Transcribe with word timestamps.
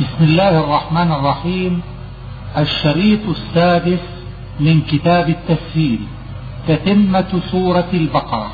بسم 0.00 0.24
الله 0.24 0.60
الرحمن 0.64 1.12
الرحيم. 1.12 1.82
الشريط 2.58 3.28
السادس 3.28 4.00
من 4.60 4.80
كتاب 4.80 5.28
التفسير 5.28 5.98
تتمة 6.68 7.42
سورة 7.50 7.90
البقرة. 7.92 8.50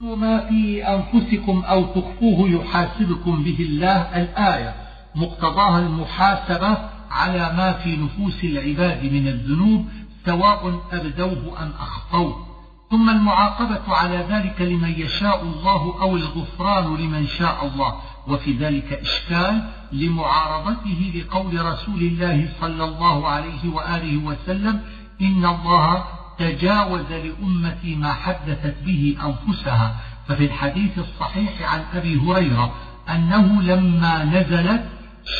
ما 0.00 0.40
في 0.48 0.84
أنفسكم 0.84 1.62
أو 1.64 1.84
تخفوه 1.84 2.48
يحاسبكم 2.48 3.44
به 3.44 3.56
الله 3.60 3.96
الآية 3.96 4.74
مقتضاها 5.14 5.78
المحاسبة 5.78 6.78
على 7.10 7.52
ما 7.56 7.72
في 7.72 7.96
نفوس 7.96 8.44
العباد 8.44 9.04
من 9.04 9.28
الذنوب 9.28 9.86
سواء 10.26 10.80
أبدوه 10.92 11.62
أم 11.62 11.72
أخفوه 11.80 12.46
ثم 12.90 13.10
المعاقبة 13.10 13.94
على 13.94 14.16
ذلك 14.16 14.60
لمن 14.60 14.92
يشاء 14.96 15.42
الله 15.42 16.00
أو 16.02 16.16
الغفران 16.16 16.96
لمن 16.96 17.26
شاء 17.26 17.66
الله. 17.66 17.94
وفي 18.28 18.52
ذلك 18.52 18.92
إشكال 18.92 19.68
لمعارضته 19.92 21.12
لقول 21.14 21.64
رسول 21.66 22.00
الله 22.00 22.48
صلى 22.60 22.84
الله 22.84 23.28
عليه 23.28 23.68
وآله 23.68 24.16
وسلم 24.16 24.80
إن 25.20 25.44
الله 25.44 26.04
تجاوز 26.38 27.12
لأمتي 27.12 27.96
ما 27.96 28.12
حدثت 28.12 28.74
به 28.84 29.16
أنفسها. 29.24 29.96
ففي 30.28 30.44
الحديث 30.44 30.98
الصحيح 30.98 31.72
عن 31.72 31.84
أبي 31.94 32.20
هريرة 32.20 32.74
أنه 33.08 33.62
لما 33.62 34.24
نزلت 34.24 34.88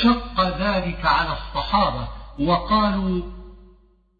شق 0.03 0.59
ذلك 0.59 1.07
على 1.07 1.33
الصحابة 1.33 2.09
وقالوا 2.39 3.23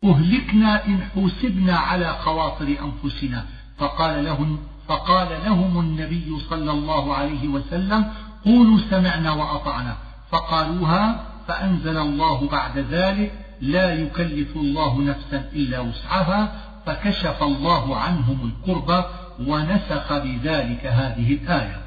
أهلكنا 0.05 0.87
إن 0.87 1.03
حوسبنا 1.15 1.77
على 1.77 2.17
خواطر 2.25 2.67
أنفسنا. 2.67 3.47
فقال 3.79 4.25
لهم, 4.25 4.59
فقال 4.89 5.29
لهم 5.45 5.81
النبي 5.81 6.39
صلى 6.51 6.71
الله 6.71 7.15
عليه 7.15 7.49
وسلم 7.49 8.13
قولوا 8.45 8.79
سمعنا 8.91 9.33
وأطعنا. 9.33 9.97
فقالوها 10.31 11.27
فأنزل 11.49 11.97
الله 11.97 12.49
بعد 12.49 12.79
ذلك 12.79 13.33
لا 13.61 13.95
يكلف 13.95 14.57
الله 14.57 15.01
نفسا 15.01 15.45
إلا 15.53 15.81
وسعها 15.81 16.53
فكشف 16.87 17.43
الله 17.43 17.97
عنهم 17.97 18.53
الكربة 18.53 19.05
ونسخ 19.47 20.13
بذلك 20.13 20.87
هذه 20.87 21.33
الآية. 21.33 21.81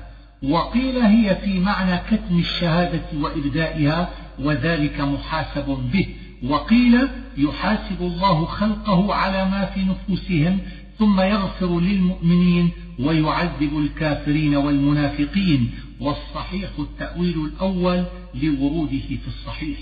وقيل 0.43 0.97
هي 0.97 1.35
في 1.35 1.59
معنى 1.59 1.97
كتم 1.97 2.39
الشهادة 2.39 3.05
وإبدائها 3.21 4.09
وذلك 4.39 5.01
محاسب 5.01 5.65
به. 5.93 6.15
وقيل 6.43 7.07
يحاسب 7.37 8.01
الله 8.01 8.45
خلقه 8.45 9.13
على 9.13 9.45
ما 9.45 9.65
في 9.65 9.83
نفوسهم 9.83 10.59
ثم 10.99 11.21
يغفر 11.21 11.79
للمؤمنين 11.79 12.71
ويعذب 12.99 13.77
الكافرين 13.77 14.55
والمنافقين 14.55 15.71
والصحيح 15.99 16.69
التأويل 16.79 17.45
الأول 17.45 18.05
لوروده 18.33 19.07
في 19.07 19.27
الصحيح. 19.27 19.77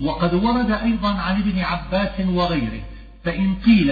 وقد 0.00 0.34
ورد 0.34 0.70
أيضا 0.70 1.08
عن 1.08 1.40
ابن 1.40 1.58
عباس 1.58 2.20
وغيره 2.26 2.82
فإن 3.24 3.54
قيل 3.54 3.90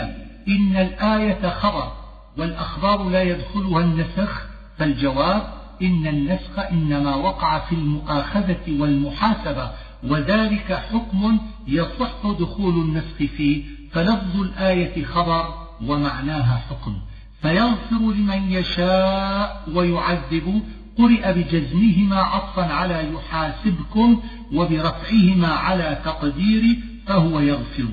إن 0.48 0.76
الآية 0.76 1.48
خبر 1.48 1.92
والأخبار 2.36 3.08
لا 3.08 3.22
يدخلها 3.22 3.80
النسخ 3.80 4.46
فالجواب 4.78 5.42
إن 5.82 6.06
النسخ 6.06 6.58
إنما 6.58 7.14
وقع 7.14 7.58
في 7.58 7.74
المؤاخذة 7.74 8.80
والمحاسبة 8.80 9.70
وذلك 10.04 10.72
حكم 10.72 11.38
يصح 11.68 12.26
دخول 12.38 12.74
النسخ 12.74 13.16
فيه 13.16 13.64
فلفظ 13.92 14.40
الآية 14.40 15.04
خبر 15.04 15.54
ومعناها 15.86 16.62
حكم. 16.70 16.96
فيغفر 17.42 17.98
لمن 17.98 18.52
يشاء 18.52 19.64
ويعذب 19.74 20.62
قرئ 20.98 21.32
بجزمهما 21.32 22.16
عطفا 22.16 22.62
على 22.62 23.12
يحاسبكم 23.12 24.22
وبرفعهما 24.52 25.48
على 25.48 25.98
تقدير 26.04 26.78
فهو 27.06 27.40
يغفر. 27.40 27.88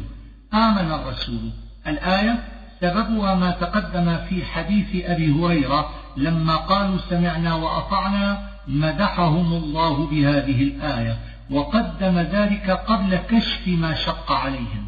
آمن 0.53 0.92
الرسول. 0.92 1.52
الآية 1.88 2.44
سببها 2.81 3.36
ما 3.36 3.52
تقدم 3.52 4.17
في 4.30 4.45
حديث 4.45 5.05
أبي 5.05 5.32
هريرة 5.32 5.89
لما 6.17 6.55
قالوا 6.55 6.98
سمعنا 7.10 7.55
وأطعنا 7.55 8.49
مدحهم 8.67 9.54
الله 9.54 10.08
بهذه 10.08 10.64
الآية 10.64 11.17
وقدم 11.52 12.20
ذلك 12.20 12.70
قبل 12.70 13.15
كشف 13.15 13.67
ما 13.67 13.94
شق 13.94 14.32
عليهم. 14.32 14.86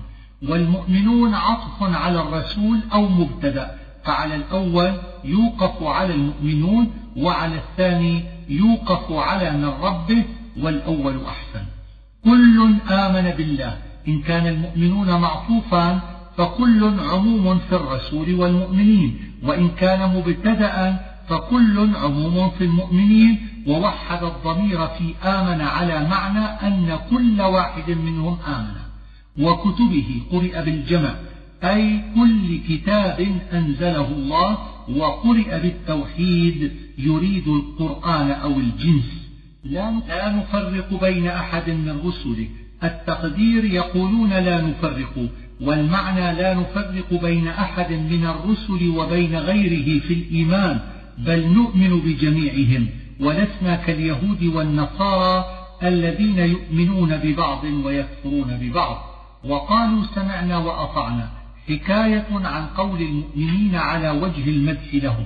والمؤمنون 0.49 1.33
عطف 1.33 1.81
على 1.81 2.21
الرسول 2.21 2.79
أو 2.93 3.07
مبتدأ. 3.07 3.86
فعلى 4.07 4.35
الأول 4.35 4.93
يوقف 5.23 5.83
على 5.83 6.13
المؤمنون 6.13 6.91
وعلى 7.17 7.55
الثاني 7.55 8.23
يوقف 8.49 9.11
على 9.11 9.51
من 9.51 9.65
ربه 9.65 10.23
والأول 10.61 11.25
أحسن. 11.25 11.65
كل 12.23 12.75
آمن 12.89 13.31
بالله. 13.37 13.77
إن 14.07 14.21
كان 14.21 14.47
المؤمنون 14.47 15.21
معطوفا 15.21 15.99
فكل 16.37 16.99
عموم 16.99 17.59
في 17.59 17.75
الرسول 17.75 18.33
والمؤمنين. 18.33 19.19
وإن 19.43 19.69
كان 19.69 20.15
مبتدأ 20.15 20.99
فكل 21.29 21.95
عموم 21.95 22.49
في 22.49 22.63
المؤمنين. 22.63 23.39
ووحد 23.67 24.23
الضمير 24.23 24.87
في 24.87 25.13
آمن 25.23 25.61
على 25.61 26.07
معنى 26.09 26.45
أن 26.67 26.99
كل 27.09 27.41
واحد 27.41 27.91
منهم 27.91 28.37
آمن. 28.47 28.77
وكتبه 29.45 30.21
قرئ 30.31 30.65
بالجمع. 30.65 31.09
أي 31.63 32.01
كل 32.15 32.59
كتاب 32.69 33.39
أنزله 33.53 34.07
الله 34.07 34.57
وقرئ 34.89 35.59
بالتوحيد 35.59 36.71
يريد 36.97 37.47
القرآن 37.47 38.31
أو 38.31 38.51
الجنس. 38.51 39.27
لا 39.63 40.29
نفرق 40.29 40.99
بين 41.01 41.27
أحد 41.27 41.69
من 41.69 42.01
رسله 42.05 42.47
التقدير 42.83 43.65
يقولون 43.65 44.29
لا 44.29 44.61
نفرق 44.61 45.29
والمعنى 45.61 46.33
لا 46.33 46.53
نفرق 46.53 47.21
بين 47.21 47.47
أحد 47.47 47.91
من 47.91 48.25
الرسل 48.25 48.89
وبين 48.97 49.35
غيره 49.35 49.99
في 49.99 50.13
الإيمان 50.13 50.79
بل 51.17 51.47
نؤمن 51.47 51.99
بجميعهم. 51.99 52.87
ولسنا 53.19 53.75
كاليهود 53.75 54.43
والنصارى 54.43 55.45
الذين 55.83 56.39
يؤمنون 56.39 57.17
ببعض 57.17 57.63
ويكفرون 57.63 58.57
ببعض. 58.61 58.97
وقالوا 59.43 60.03
سمعنا 60.15 60.57
وأطعنا. 60.57 61.36
حكاية 61.69 62.27
عن 62.31 62.65
قول 62.65 63.01
المؤمنين 63.01 63.75
على 63.75 64.09
وجه 64.09 64.49
المدح 64.49 64.93
لهم. 64.93 65.25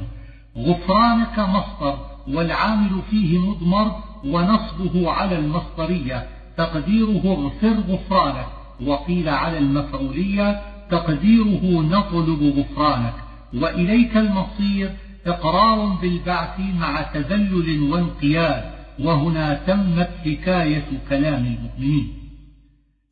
غفرانك 0.58 1.40
مصدر 1.40 1.98
والعامل 2.28 3.02
فيه 3.10 3.38
مضمر 3.38 3.92
ونصبه 4.26 5.12
على 5.12 5.40
المصدرية. 5.40 6.28
تقديره 6.58 7.22
اغفر 7.26 7.94
غفرانك. 7.94 8.48
وقيل 8.86 9.30
على 9.30 9.58
المفعولية 9.58 10.62
تقديره 10.90 11.82
نطلب 11.82 12.58
غفرانك. 12.58 13.14
وإليك 13.54 14.18
المصير 14.18 14.92
إقرار 15.28 15.86
بالبعث 15.86 16.60
مع 16.60 17.02
تذلل 17.02 17.92
وانقياد. 17.92 18.64
وهنا 19.00 19.54
تمت 19.54 20.10
حكاية 20.26 20.88
كلام 21.10 21.46
المؤمنين. 21.46 22.14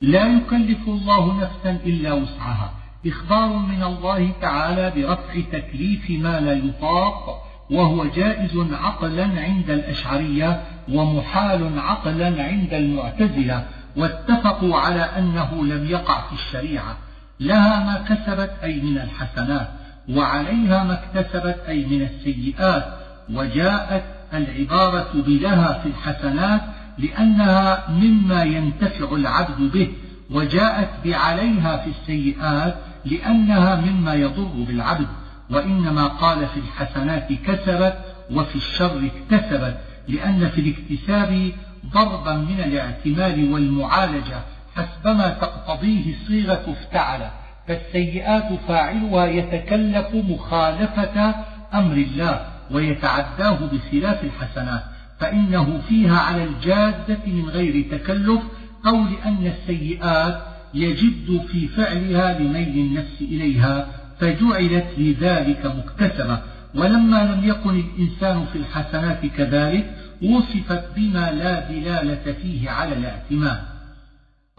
لا 0.02 0.28
يكلف 0.28 0.88
الله 0.88 1.42
نفسا 1.42 1.80
إلا 1.86 2.14
وسعها. 2.14 2.79
إخبار 3.06 3.54
من 3.54 3.84
الله 3.84 4.32
تعالى 4.42 4.92
برفع 4.96 5.34
تكليف 5.52 6.10
ما 6.10 6.40
لا 6.40 6.54
يطاق 6.54 7.46
وهو 7.72 8.06
جائز 8.06 8.58
عقلا 8.72 9.24
عند 9.24 9.70
الأشعرية 9.70 10.64
ومحال 10.92 11.80
عقلا 11.80 12.44
عند 12.44 12.74
المعتزلة 12.74 13.66
واتفقوا 13.98 14.78
على 14.78 15.02
أنه 15.02 15.66
لم 15.66 15.86
يقع 15.90 16.22
في 16.28 16.34
الشريعة. 16.34 16.98
لها 17.40 17.84
ما 17.84 18.06
كسبت 18.10 18.52
أي 18.64 18.82
من 18.82 18.98
الحسنات 18.98 19.70
وعليها 20.10 20.84
ما 20.84 21.00
اكتسبت 21.04 21.60
أي 21.68 21.86
من 21.86 22.02
السيئات 22.02 22.86
وجاءت 23.34 24.04
العبارة 24.34 25.10
بلها 25.14 25.74
في 25.74 25.86
الحسنات 25.90 26.62
لأنها 26.98 27.90
مما 27.90 28.44
ينتفع 28.44 29.16
العبد 29.16 29.72
به 29.72 29.92
وجاءت 30.32 30.90
بعليها 31.06 31.78
في 31.78 31.90
السيئات 31.90 32.76
لأنها 33.06 33.76
مما 33.76 34.14
يضر 34.14 34.66
بالعبد 34.68 35.08
وإنما 35.50 36.08
قال 36.08 36.48
في 36.48 36.60
الحسنات 36.60 37.28
كسبت 37.34 37.98
وفي 38.32 38.56
الشر 38.56 39.10
اكتسبت 39.10 39.78
لأن 40.08 40.50
في 40.50 40.62
الاكتساب 40.62 41.52
ضربا 41.86 42.34
من 42.34 42.60
الاعتماد 42.60 43.40
والمعالجة 43.40 44.40
حسبما 44.76 45.30
تقتضيه 45.30 46.16
صيغة 46.28 46.76
افتعل 46.80 47.30
فالسيئات 47.68 48.60
فاعلها 48.68 49.26
يتكلف 49.26 50.08
مخالفة 50.14 51.36
أمر 51.74 51.94
الله 51.94 52.46
ويتعداه 52.72 53.58
بخلاف 53.72 54.24
الحسنات 54.24 54.84
فإنه 55.20 55.82
فيها 55.90 56.20
على 56.20 56.44
الجادة 56.44 57.18
من 57.26 57.50
غير 57.50 57.86
تكلف 57.92 58.42
أو 58.88 58.96
لأن 58.96 59.48
السيئات 59.48 60.42
يجد 60.74 61.42
في 61.52 61.68
فعلها 61.68 62.40
لميل 62.40 62.78
النفس 62.78 63.22
إليها 63.22 63.88
فجعلت 64.20 64.88
لذلك 64.98 65.66
مكتسبة. 65.66 66.40
ولما 66.76 67.24
لم 67.24 67.50
يكن 67.50 67.80
الإنسان 67.80 68.46
في 68.46 68.58
الحسنات 68.58 69.26
كذلك 69.26 69.96
وصفت 70.24 70.84
بما 70.96 71.32
لا 71.32 71.72
دلالة 71.72 72.34
فيه 72.42 72.70
على 72.70 72.94
الاعتماد. 72.98 73.60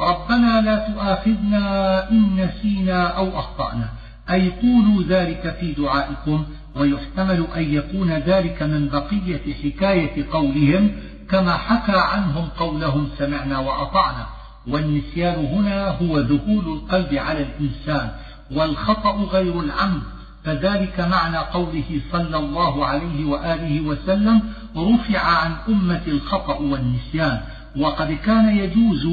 ربنا 0.01 0.61
لا 0.61 0.89
تؤاخذنا 0.89 2.11
إن 2.11 2.37
نسينا 2.37 3.07
أو 3.07 3.39
أخطأنا. 3.39 3.89
أي 4.31 4.51
قولوا 4.51 5.03
ذلك 5.09 5.57
في 5.61 5.73
دعائكم 5.73 6.45
ويحتمل 6.77 7.47
أن 7.57 7.75
يكون 7.75 8.13
ذلك 8.13 8.63
من 8.63 8.89
بقية 8.89 9.55
حكاية 9.55 10.27
قولهم 10.33 10.91
كما 11.29 11.57
حكى 11.57 11.99
عنهم 11.99 12.49
قولهم 12.59 13.09
سمعنا 13.19 13.59
وأطعنا. 13.59 14.27
والنسيان 14.69 15.45
هنا 15.45 15.89
هو 15.89 16.19
ذهول 16.19 16.65
القلب 16.67 17.15
على 17.15 17.43
الإنسان 17.43 18.11
والخطأ 18.51 19.13
غير 19.33 19.61
العمد. 19.61 20.03
فذلك 20.45 21.01
معنى 21.01 21.37
قوله 21.37 22.01
صلى 22.13 22.37
الله 22.37 22.87
عليه 22.87 23.25
وآله 23.25 23.81
وسلم 23.81 24.43
رفع 24.77 25.21
عن 25.21 25.53
أمة 25.69 26.03
الخطأ 26.07 26.59
والنسيان. 26.59 27.41
وقد 27.77 28.13
كان 28.13 28.57
يجوز 28.59 29.07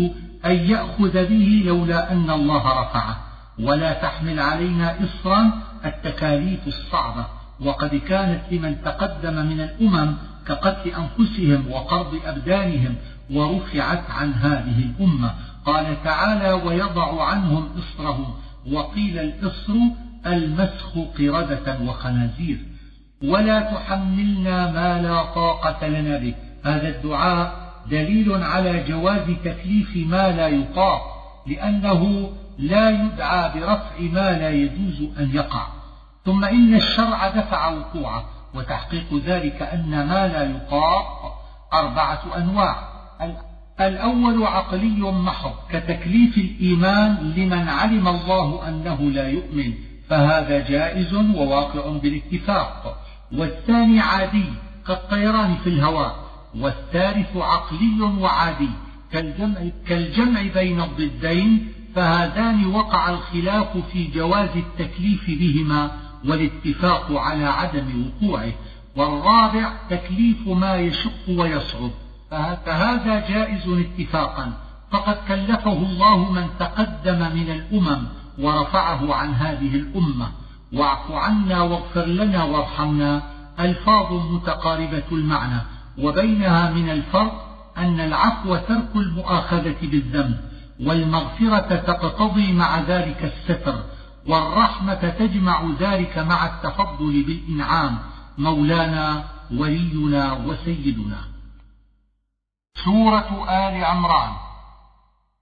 أن 0.46 0.56
يأخذ 0.56 1.26
به 1.26 1.64
لولا 1.66 2.12
أن 2.12 2.30
الله 2.30 2.82
رفعه. 2.82 3.18
ولا 3.60 3.94
تحمل 3.94 4.40
علينا 4.40 4.96
إصرا 5.04 5.52
التكاليف 5.86 6.68
الصعبة. 6.68 7.26
وقد 7.60 7.96
كانت 7.96 8.42
لمن 8.52 8.82
تقدم 8.82 9.46
من 9.46 9.62
الأمم 9.62 10.14
كقتل 10.48 10.90
أنفسهم 10.90 11.72
وقرض 11.72 12.20
أبدانهم 12.26 12.96
ورفعت 13.32 14.12
عن 14.12 14.34
هذه 14.34 14.80
الأمة. 14.80 15.34
قال 15.66 16.04
تعالى 16.04 16.52
ويضع 16.52 17.24
عنهم 17.24 17.70
إصرهم. 17.78 18.34
وقيل 18.72 19.20
الإصر 19.20 19.74
المسخ 20.26 20.98
قردة 21.18 21.80
وخنازير. 21.82 22.58
ولا 23.24 23.60
تحملنا 23.60 24.72
ما 24.72 25.02
لا 25.02 25.24
طاقة 25.24 25.88
لنا 25.88 26.18
به. 26.18 26.36
هذا 26.64 26.88
الدعاء 26.88 27.68
دليل 27.92 28.44
على 28.44 28.84
جواز 28.84 29.28
تكليف 29.44 29.96
ما 29.96 30.32
لا 30.32 30.48
يطاق 30.48 31.02
لأنه 31.48 32.32
لا 32.60 32.90
يدعى 32.90 33.60
برفع 33.60 34.00
ما 34.00 34.32
لا 34.40 34.50
يجوز 34.50 35.10
أن 35.20 35.32
يقع. 35.34 35.68
ثم 36.26 36.46
إن 36.46 36.76
الشرع 36.76 37.28
دفع 37.28 37.68
وقوعه 37.70 38.26
وتحقيق 38.54 39.22
ذلك 39.26 39.62
أن 39.62 39.90
ما 39.90 40.28
لا 40.28 40.44
يطاق 40.44 41.08
أربعة 41.74 42.38
أنواع. 42.38 42.97
الأول 43.80 44.44
عقلي 44.44 45.12
محض 45.12 45.54
كتكليف 45.72 46.38
الإيمان 46.38 47.34
لمن 47.38 47.70
علم 47.70 48.08
الله 48.08 48.68
أنه 48.68 49.02
لا 49.12 49.28
يؤمن 49.30 49.74
فهذا 50.10 50.70
جائز 50.70 51.14
وواقع 51.14 51.98
بالاتفاق. 51.98 53.04
والثاني 53.32 54.00
عادي 54.00 54.46
كالطيران 54.88 55.56
في 55.64 55.70
الهواء 55.70 56.16
والثالث 56.56 57.38
عقلي 57.38 58.02
وعادي 58.20 58.70
كالجمع, 59.12 59.70
كالجمع 59.88 60.42
بين 60.54 60.82
الضدين 60.82 61.68
فهذان 61.96 62.66
وقع 62.66 63.10
الخلاف 63.10 63.78
في 63.92 64.08
جواز 64.08 64.50
التكليف 64.56 65.26
بهما 65.28 65.92
والاتفاق 66.28 67.12
على 67.12 67.46
عدم 67.46 68.06
وقوعه. 68.06 68.52
والرابع 68.96 69.74
تكليف 69.90 70.48
ما 70.48 70.76
يشق 70.76 71.30
ويصعب. 71.30 71.92
فهذا 72.32 73.28
جائز 73.30 73.68
اتفاقا. 73.68 74.54
فقد 74.92 75.18
كلفه 75.28 75.74
الله 75.74 76.32
من 76.32 76.48
تقدم 76.60 77.20
من 77.20 77.50
الأمم 77.50 78.04
ورفعه 78.40 79.16
عن 79.16 79.34
هذه 79.34 79.76
الأمة. 79.76 80.32
واعف 80.74 81.12
عنا 81.12 81.62
واغفر 81.62 82.06
لنا 82.06 82.44
وارحمنا. 82.44 83.22
ألفاظ 83.60 84.14
متقاربة 84.14 85.04
المعنى. 85.12 85.62
وبينها 85.98 86.72
من 86.72 86.90
الفرق 86.90 87.48
أن 87.78 88.00
العفو 88.00 88.56
ترك 88.56 88.96
المؤاخذة 88.96 89.76
بالذنب 89.82 90.38
والمغفرة 90.80 91.76
تقتضي 91.76 92.54
مع 92.54 92.80
ذلك 92.80 93.34
الستر 93.34 93.84
والرحمة 94.28 95.10
تجمع 95.20 95.64
ذلك 95.80 96.18
مع 96.18 96.46
التفضل 96.46 97.24
بالإنعام. 97.24 97.98
مولانا 98.38 99.24
ولينا 99.58 100.34
وسيدنا. 100.34 101.37
سورة 102.86 103.46
آل 103.50 103.86
عمران. 103.86 104.32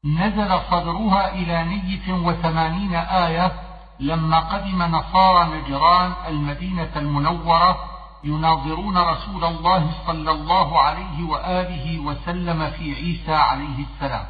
نزل 0.05 0.59
صدرها 0.71 1.33
إلى 1.33 1.63
نية 1.63 2.13
وثمانين 2.13 2.95
آية 2.95 3.51
لما 3.99 4.39
قدم 4.39 4.83
نصارى 4.83 5.49
نجران 5.59 6.13
المدينة 6.27 6.91
المنورة 6.95 7.77
يناظرون 8.23 8.97
رسول 8.97 9.45
الله 9.45 9.91
صلى 10.07 10.31
الله 10.31 10.81
عليه 10.81 11.23
وآله 11.23 11.99
وسلم 11.99 12.71
في 12.71 12.95
عيسى 12.95 13.33
عليه 13.33 13.85
السلام. 13.85 14.25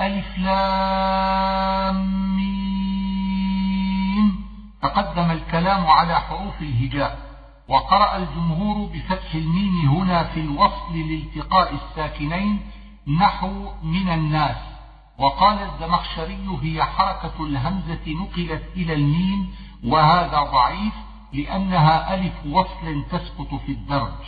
ألف 0.00 0.38
لام 0.38 1.10
تقدم 4.82 5.30
الكلام 5.30 5.86
على 5.86 6.20
حروف 6.20 6.62
الهجاء. 6.62 7.29
وقرأ 7.70 8.16
الجمهور 8.16 8.88
بفتح 8.94 9.34
الميم 9.34 9.88
هنا 9.88 10.24
في 10.24 10.40
الوصل 10.40 10.94
لالتقاء 10.94 11.74
الساكنين 11.74 12.60
نحو 13.20 13.70
من 13.82 14.08
الناس. 14.08 14.56
وقال 15.18 15.58
الزمخشري 15.58 16.58
هي 16.62 16.84
حركة 16.84 17.32
الهمزة 17.40 18.00
نقلت 18.08 18.62
إلى 18.76 18.94
الميم 18.94 19.54
وهذا 19.84 20.42
ضعيف 20.42 20.92
لأنها 21.32 22.14
ألف 22.14 22.32
وصل 22.46 23.04
تسقط 23.10 23.54
في 23.66 23.72
الدرج. 23.72 24.20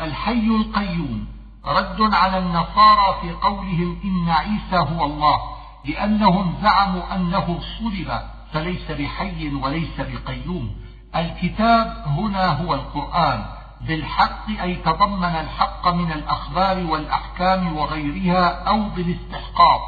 الحي 0.00 0.46
القيوم 0.46 1.26
رد 1.66 2.14
على 2.14 2.38
النصارى 2.38 3.20
في 3.20 3.30
قولهم 3.32 4.00
إن 4.04 4.30
عيسى 4.30 4.94
هو 4.94 5.04
الله 5.04 5.40
لأنهم 5.84 6.54
زعموا 6.62 7.14
أنه 7.14 7.60
صلب 7.78 8.20
فليس 8.52 8.90
بحي 8.90 9.54
وليس 9.54 10.00
بقيوم. 10.00 10.70
الكتاب 11.16 12.04
هنا 12.06 12.46
هو 12.46 12.74
القرآن. 12.74 13.44
بالحق 13.80 14.48
أي 14.62 14.74
تضمن 14.74 15.24
الحق 15.24 15.88
من 15.88 16.12
الأخبار 16.12 16.86
والأحكام 16.86 17.76
وغيرها 17.76 18.68
أو 18.68 18.82
بالاستحقاق. 18.82 19.80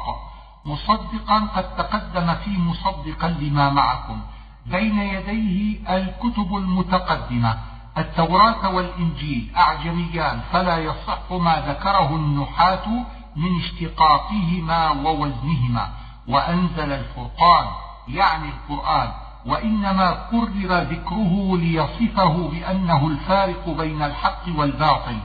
مصدقا 0.65 1.39
قد 1.55 1.75
تقدم 1.75 2.33
في 2.33 2.49
مصدقا 2.49 3.27
لما 3.27 3.69
معكم. 3.69 4.21
بين 4.65 4.99
يديه 4.99 5.95
الكتب 5.95 6.55
المتقدمة. 6.55 7.57
التوراة 7.97 8.69
والإنجيل. 8.69 9.51
أعجميان. 9.57 10.41
فلا 10.51 10.77
يصح 10.77 11.31
ما 11.31 11.63
ذكره 11.67 12.15
النحاة 12.15 12.87
من 13.35 13.59
اشتقاقهما 13.59 14.89
ووزنهما. 14.89 15.89
وأنزل 16.27 16.91
الفرقان. 16.91 17.67
يعني 18.07 18.49
القرآن. 18.49 19.22
وإنما 19.45 20.27
كرر 20.31 20.81
ذكره 20.81 21.57
ليصفه 21.57 22.49
بأنه 22.49 23.07
الفارق 23.07 23.69
بين 23.69 24.01
الحق 24.01 24.43
والباطل 24.57 25.17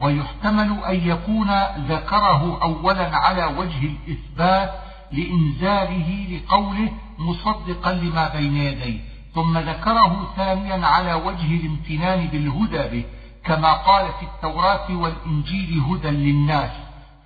ويحتمل 0.00 0.84
أن 0.84 1.08
يكون 1.08 1.50
ذكره 1.88 2.62
أولا 2.62 3.16
على 3.16 3.44
وجه 3.44 3.86
الإثبات 3.86 4.70
لإنزاله 5.12 6.26
لقوله 6.30 6.92
مصدقا 7.18 7.92
لما 7.92 8.28
بين 8.28 8.56
يديه 8.56 9.00
ثم 9.34 9.58
ذكره 9.58 10.32
ثانيا 10.36 10.86
على 10.86 11.14
وجه 11.14 11.56
الامتنان 11.56 12.26
بالهدى 12.26 12.88
به 12.88 13.04
كما 13.44 13.72
قال 13.72 14.06
في 14.20 14.22
التوراة 14.22 14.90
والإنجيل 14.90 15.80
هدى 15.80 16.08
للناس 16.08 16.70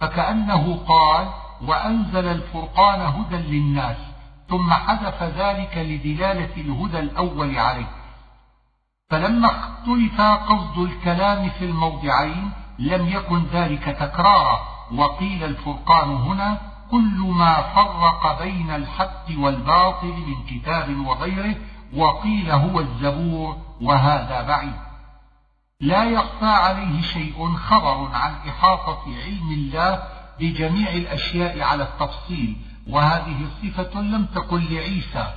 فكأنه 0.00 0.80
قال 0.88 1.28
وأنزل 1.66 2.26
الفرقان 2.26 3.00
هدى 3.00 3.37
للناس. 3.37 3.97
ثم 4.50 4.73
حذف 4.73 5.23
ذلك 5.23 5.76
لدلالة 5.76 6.57
الهدى 6.57 6.99
الأول 6.99 7.59
عليه. 7.59 7.90
فلما 9.11 9.47
اختلف 9.47 10.21
قصد 10.21 10.78
الكلام 10.78 11.49
في 11.49 11.64
الموضعين 11.64 12.50
لم 12.78 13.09
يكن 13.09 13.45
ذلك 13.52 13.85
تكرارا. 13.85 14.61
وقيل 14.95 15.45
الفرقان 15.45 16.11
هنا 16.11 16.59
كل 16.90 17.33
ما 17.37 17.62
فرق 17.62 18.42
بين 18.42 18.71
الحق 18.71 19.25
والباطل 19.38 20.07
من 20.07 20.45
كتاب 20.50 21.07
وغيره 21.07 21.54
وقيل 21.97 22.50
هو 22.50 22.80
الزبور 22.80 23.57
وهذا 23.80 24.42
بعيد. 24.42 24.80
لا 25.80 26.04
يخفى 26.04 26.47
عليه 26.47 27.02
شيء 27.02 27.57
خبر 27.57 28.09
عن 28.12 28.33
إحاطة 28.49 29.02
علم 29.26 29.52
الله 29.52 30.02
بجميع 30.40 30.90
الأشياء 30.90 31.62
على 31.62 31.83
التفصيل 31.83 32.57
وهذه 32.90 33.49
صفة 33.62 34.00
لم 34.00 34.26
تكن 34.26 34.64
لعيسى 34.70 35.35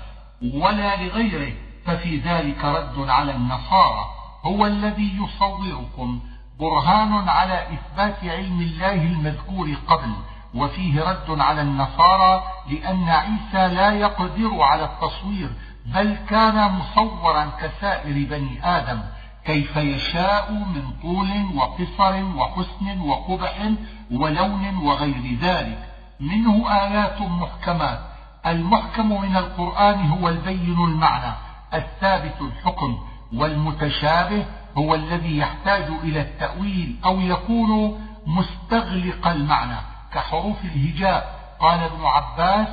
ولا 0.53 1.03
لغيره 1.03 1.53
ففي 1.85 2.17
ذلك 2.17 2.65
رد 2.65 3.09
على 3.09 3.31
النصارى. 3.31 4.05
هو 4.43 4.65
الذي 4.65 5.17
يصوركم 5.23 6.19
برهان 6.59 7.29
على 7.29 7.67
إثبات 7.73 8.23
علم 8.23 8.61
الله 8.61 8.93
المذكور 8.93 9.73
قبل 9.87 10.13
وفيه 10.55 11.03
رد 11.03 11.39
على 11.39 11.61
النصارى 11.61 12.43
لأن 12.69 13.09
عيسى 13.09 13.75
لا 13.75 13.91
يقدر 13.91 14.61
على 14.61 14.83
التصوير 14.83 15.49
بل 15.85 16.17
كان 16.29 16.71
مصورا 16.71 17.45
كسائر 17.61 18.27
بني 18.29 18.77
آدم 18.77 19.01
كيف 19.45 19.77
يشاء 19.77 20.51
من 20.51 20.83
طول 21.01 21.29
وقصر 21.55 22.23
وحسن 22.23 23.01
وقبح 23.01 23.71
ولون 24.11 24.77
وغير 24.77 25.37
ذلك. 25.41 25.92
منه 26.23 26.71
آيات 26.71 27.21
محكمات. 27.21 27.99
المحكم 28.45 29.21
من 29.21 29.37
القرآن 29.37 30.09
هو 30.09 30.29
البين 30.29 30.83
المعنى 30.83 31.33
الثابت 31.73 32.41
الحكم 32.41 32.97
والمتشابه 33.33 34.45
هو 34.77 34.95
الذي 34.95 35.37
يحتاج 35.37 35.83
إلى 36.03 36.21
التأويل 36.21 36.99
أو 37.05 37.21
يكون 37.21 38.01
مستغلق 38.27 39.27
المعنى 39.27 39.77
كحروف 40.13 40.57
الهجاء. 40.63 41.39
قال 41.59 41.79
ابن 41.79 42.05
عباس 42.05 42.67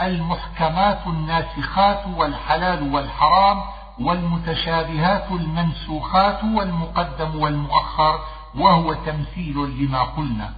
المحكمات 0.00 1.06
الناسخات 1.06 2.06
والحلال 2.16 2.94
والحرام 2.94 3.60
والمتشابهات 4.00 5.30
المنسوخات 5.30 6.44
والمقدم 6.44 7.36
والمؤخر 7.40 8.18
وهو 8.54 8.94
تمثيل 8.94 9.56
لما 9.56 10.02
قلنا. 10.02 10.50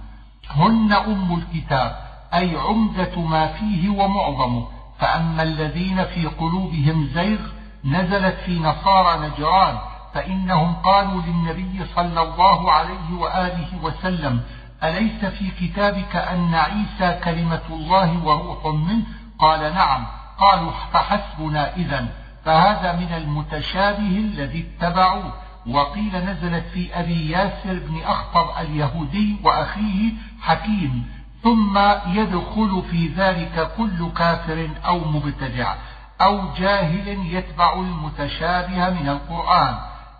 هن 0.49 0.93
أم 0.93 1.35
الكتاب. 1.35 2.06
أي 2.33 2.57
عمدة 2.57 3.19
ما 3.19 3.47
فيه 3.47 3.89
ومعظمه. 3.89 4.67
فأما 4.99 5.43
الذين 5.43 6.05
في 6.05 6.25
قلوبهم 6.25 7.09
زيغ 7.13 7.39
نزلت 7.85 8.35
في 8.45 8.59
نصارى 8.59 9.27
نجران 9.27 9.77
فإنهم 10.13 10.75
قالوا 10.75 11.21
للنبي 11.21 11.85
صلى 11.95 12.21
الله 12.21 12.71
عليه 12.71 13.13
وآله 13.19 13.67
وسلم 13.83 14.41
أليس 14.83 15.25
في 15.25 15.49
كتابك 15.49 16.15
أن 16.15 16.55
عيسى 16.55 17.19
كلمة 17.23 17.61
الله 17.69 18.23
وروح 18.23 18.65
منه؟ 18.65 19.03
قال 19.39 19.73
نعم. 19.73 20.05
قالوا 20.39 20.71
فحسبنا 20.93 21.75
إذا 21.75 22.07
فهذا 22.45 22.93
من 22.93 23.11
المتشابه 23.17 24.17
الذي 24.17 24.65
اتبعوه. 24.67 25.33
وقيل 25.67 26.15
نزلت 26.15 26.65
في 26.73 26.99
أبي 26.99 27.31
ياسر 27.31 27.79
بن 27.87 28.01
أخطر 28.05 28.61
اليهودي 28.61 29.35
وأخيه 29.43 30.11
حكيم. 30.41 31.16
ثم 31.43 31.77
يدخل 32.07 32.83
في 32.91 33.07
ذلك 33.07 33.71
كل 33.77 34.11
كافر 34.17 34.69
أو 34.85 34.99
مبتدع 34.99 35.75
أو 36.21 36.53
جاهل 36.53 37.07
يتبع 37.07 37.73
المتشابه 37.73 38.89
من 38.89 39.09
القرآن. 39.09 39.75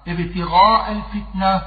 ابتغاء 0.08 0.92
الفتنة 0.92 1.62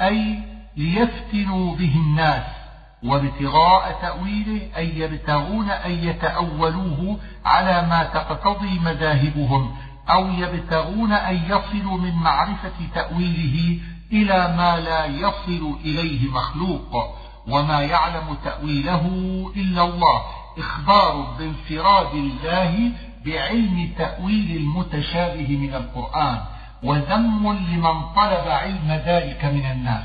أي 0.00 0.38
ليفتنوا 0.76 1.76
به 1.76 1.96
الناس. 1.96 2.62
وابتغاء 3.04 3.98
تأويله 4.02 4.76
أي 4.76 4.98
يبتغون 4.98 5.70
أن 5.70 5.90
يتأولوه 5.90 7.18
على 7.44 7.86
ما 7.88 8.04
تقتضي 8.04 8.78
مذاهبهم 8.78 9.74
أو 10.10 10.26
يبتغون 10.26 11.12
أن 11.12 11.34
يصلوا 11.34 11.98
من 11.98 12.14
معرفة 12.14 12.72
تأويله 12.94 13.78
إلى 14.12 14.54
ما 14.56 14.80
لا 14.80 15.04
يصل 15.04 15.78
إليه 15.84 16.30
مخلوق. 16.30 17.21
وما 17.48 17.82
يعلم 17.82 18.36
تأويله 18.44 19.06
إلا 19.56 19.82
الله. 19.84 20.22
إخبار 20.58 21.36
بانفراد 21.38 22.14
الله 22.14 22.92
بعلم 23.26 23.92
تأويل 23.98 24.56
المتشابه 24.56 25.56
من 25.56 25.74
القرآن 25.74 26.40
وذم 26.82 27.52
لمن 27.52 28.02
طلب 28.16 28.48
علم 28.48 29.02
ذلك 29.06 29.44
من 29.44 29.70
الناس. 29.70 30.04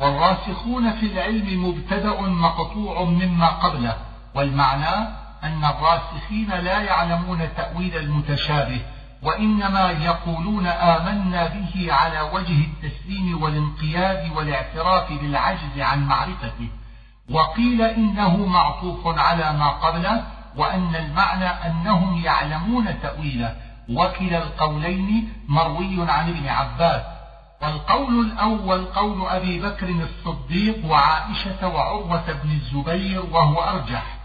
والراسخون 0.00 0.92
في 0.92 1.06
العلم 1.06 1.68
مبتدأ 1.68 2.20
مقطوع 2.20 3.04
مما 3.04 3.46
قبله. 3.46 3.96
والمعنى 4.34 5.08
أن 5.44 5.64
الراسخين 5.64 6.50
لا 6.50 6.80
يعلمون 6.80 7.54
تأويل 7.56 7.96
المتشابه 7.96 8.80
وإنما 9.22 9.90
يقولون 9.90 10.66
آمنا 10.66 11.46
به 11.46 11.92
على 11.92 12.20
وجه 12.20 12.64
التسليم 12.64 13.42
والانقياد 13.42 14.32
والاعتراف 14.36 15.12
بالعجز 15.12 15.78
عن 15.78 16.06
معرفته. 16.06 16.68
وقيل 17.30 17.82
إنه 17.82 18.46
معطوف 18.46 19.18
على 19.18 19.52
ما 19.52 19.68
قبله 19.68 20.24
وأن 20.56 20.96
المعنى 20.96 21.44
أنهم 21.44 22.24
يعلمون 22.24 23.00
تأويله. 23.00 23.56
وكلا 23.88 24.38
القولين 24.38 25.32
مروي 25.48 26.10
عن 26.10 26.28
ابن 26.28 26.48
عباس. 26.48 27.02
والقول 27.62 28.20
الأول 28.26 28.84
قول 28.84 29.28
أبي 29.28 29.60
بكر 29.60 29.88
الصديق 29.88 30.86
وعائشة 30.86 31.68
وعروة 31.68 32.32
بن 32.32 32.50
الزبير 32.50 33.22
وهو 33.30 33.60
أرجح. 33.60 34.16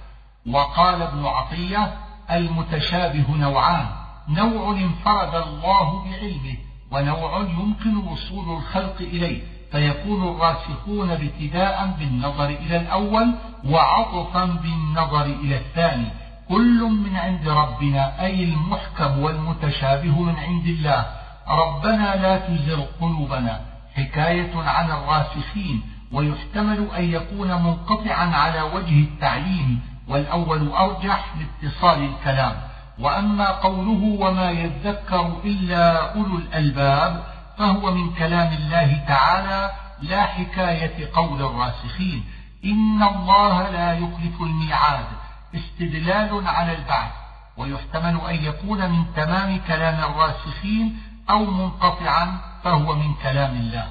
وقال 0.52 1.02
ابن 1.02 1.26
عطية 1.26 1.94
المتشابه 2.32 3.26
نوعان. 3.30 4.05
نوع 4.30 4.72
انفرد 4.72 5.36
الله 5.36 6.04
بعلمه 6.04 6.58
ونوع 6.92 7.40
يمكن 7.40 7.98
وصول 7.98 8.58
الخلق 8.58 8.96
إليه. 9.00 9.42
فيكون 9.72 10.28
الراسخون 10.28 11.12
ابتداء 11.12 11.96
بالنظر 12.00 12.46
إلى 12.46 12.78
الأول 12.78 13.34
وعطفا 13.66 14.46
بالنظر 14.46 15.26
إلى 15.26 15.58
الثاني. 15.58 16.08
كل 16.50 16.84
من 16.84 17.18
عند 17.18 17.48
ربنا 17.48 18.26
أي 18.26 18.44
المحكم 18.44 19.20
والمتشابه 19.20 20.22
من 20.22 20.36
عند 20.36 20.66
الله. 20.66 21.06
ربنا 21.48 22.16
لا 22.16 22.38
تزغ 22.38 22.82
قلوبنا. 23.02 23.62
حكاية 23.96 24.56
عن 24.56 24.92
الراسخين 24.92 25.82
ويحتمل 26.12 26.88
أن 26.98 27.04
يكون 27.04 27.48
منقطعا 27.48 28.26
على 28.26 28.62
وجه 28.62 29.00
التعليم. 29.00 29.82
والأول 30.08 30.72
أرجح 30.72 31.36
لاتصال 31.38 32.04
الكلام. 32.04 32.56
وأما 33.00 33.52
قوله 33.52 34.18
وما 34.20 34.52
يذكر 34.52 35.42
إلا 35.46 36.14
أولو 36.14 36.38
الألباب 36.38 37.24
فهو 37.58 37.92
من 37.92 38.14
كلام 38.14 38.54
الله 38.54 39.04
تعالى 39.08 39.72
لا 40.02 40.24
حكاية 40.26 41.10
قول 41.14 41.42
الراسخين. 41.42 42.26
إن 42.66 43.04
الله 43.04 43.70
لا 43.70 43.94
يخلف 43.94 44.42
الميعاد 44.42 45.06
استدلال 45.56 46.48
على 46.48 46.76
البعث. 46.76 47.12
ويحتمل 47.58 48.22
أن 48.30 48.36
يكون 48.36 48.90
من 48.90 49.06
تمام 49.16 49.62
كلام 49.68 50.12
الراسخين 50.12 50.98
أو 51.30 51.46
منقطعا 51.46 52.38
فهو 52.64 52.96
من 52.96 53.14
كلام 53.24 53.56
الله. 53.56 53.88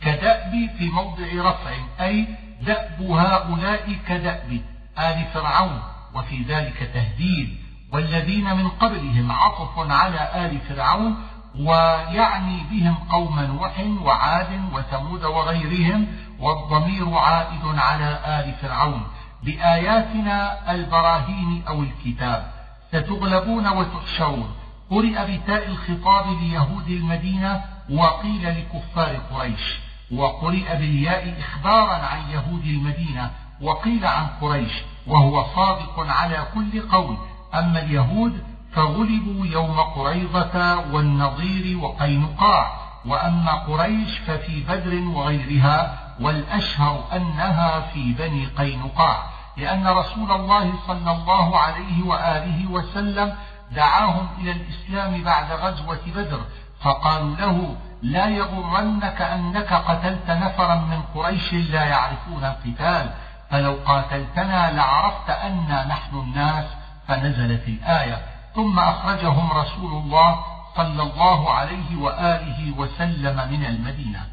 كدأب 0.00 0.70
في 0.78 0.90
موضع 0.90 1.50
رفع 1.50 1.70
أي 2.00 2.26
دأب 2.62 3.02
هؤلاء 3.02 3.98
كدأب 4.08 4.60
آل 4.98 5.24
فرعون 5.34 5.82
وفي 6.14 6.42
ذلك 6.42 6.90
تهديد. 6.94 7.59
والذين 7.92 8.56
من 8.56 8.68
قبلهم 8.68 9.32
عطف 9.32 9.78
على 9.78 10.46
آل 10.46 10.60
فرعون 10.60 11.16
ويعني 11.58 12.60
بهم 12.70 12.94
قوم 12.94 13.40
نوح 13.40 13.84
وعاد 14.02 14.60
وثمود 14.72 15.24
وغيرهم 15.24 16.06
والضمير 16.40 17.14
عائد 17.14 17.64
على 17.64 18.18
آل 18.26 18.54
فرعون 18.62 19.02
بآياتنا 19.42 20.70
البراهين 20.72 21.62
أو 21.68 21.82
الكتاب 21.82 22.50
ستغلبون 22.92 23.68
وتحشرون. 23.68 24.54
قرئ 24.90 25.36
بتاء 25.38 25.68
الخطاب 25.68 26.26
ليهود 26.42 26.88
المدينة 26.88 27.64
وقيل 27.90 28.58
لكفار 28.58 29.16
قريش. 29.16 29.78
وقرئ 30.12 30.76
بالياء 30.76 31.40
إخبارا 31.40 31.94
عن 31.94 32.30
يهود 32.30 32.64
المدينة 32.64 33.30
وقيل 33.62 34.06
عن 34.06 34.26
قريش. 34.40 34.72
وهو 35.06 35.44
صادق 35.44 36.00
على 36.00 36.46
كل 36.54 36.88
قول. 36.88 37.16
أما 37.54 37.82
اليهود 37.82 38.44
فغلبوا 38.72 39.46
يوم 39.46 39.80
قريضة 39.80 40.76
والنظير 40.76 41.78
وقينقاع 41.78 42.72
وأما 43.06 43.52
قريش 43.52 44.18
ففي 44.18 44.62
بدر 44.62 44.94
وغيرها 45.08 45.98
والأشهر 46.20 47.04
أنها 47.12 47.80
في 47.80 48.12
بني 48.12 48.46
قينقاع 48.46 49.22
لأن 49.56 49.86
رسول 49.88 50.32
الله 50.32 50.72
صلى 50.86 51.12
الله 51.12 51.58
عليه 51.58 52.02
وآله 52.02 52.70
وسلم 52.70 53.34
دعاهم 53.72 54.28
إلى 54.38 54.50
الإسلام 54.50 55.22
بعد 55.22 55.52
غزوة 55.52 56.00
بدر 56.16 56.40
فقالوا 56.80 57.36
له 57.36 57.76
لا 58.02 58.28
يغرنك 58.28 59.22
أنك 59.22 59.72
قتلت 59.72 60.30
نفرا 60.30 60.74
من 60.74 61.02
قريش 61.14 61.52
لا 61.52 61.84
يعرفون 61.84 62.44
القتال 62.44 63.10
فلو 63.50 63.78
قاتلتنا 63.86 64.72
لعرفت 64.72 65.30
أنا 65.30 65.84
نحن 65.84 66.16
الناس 66.16 66.64
فنزلت 67.10 67.68
الآية. 67.68 68.22
ثم 68.54 68.78
أخرجهم 68.78 69.50
رسول 69.52 69.92
الله 69.92 70.44
صلى 70.76 71.02
الله 71.02 71.50
عليه 71.50 71.96
وآله 71.96 72.78
وسلم 72.78 73.50
من 73.50 73.64
المدينة. 73.64 74.26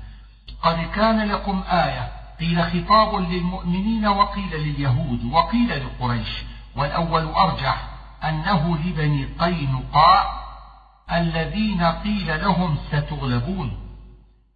قد 0.64 0.78
كان 0.96 1.28
لكم 1.28 1.64
آية. 1.70 2.12
قيل 2.40 2.64
خطاب 2.64 3.16
للمؤمنين 3.16 4.08
وقيل 4.08 4.54
لليهود 4.54 5.26
وقيل 5.34 5.86
لقريش. 5.86 6.44
والأول 6.76 7.26
أرجح 7.26 7.88
أنه 8.24 8.78
لبني 8.78 9.26
قينقاع 9.40 10.26
الذين 11.12 11.84
قيل 11.84 12.42
لهم 12.42 12.78
ستغلبون. 12.92 13.78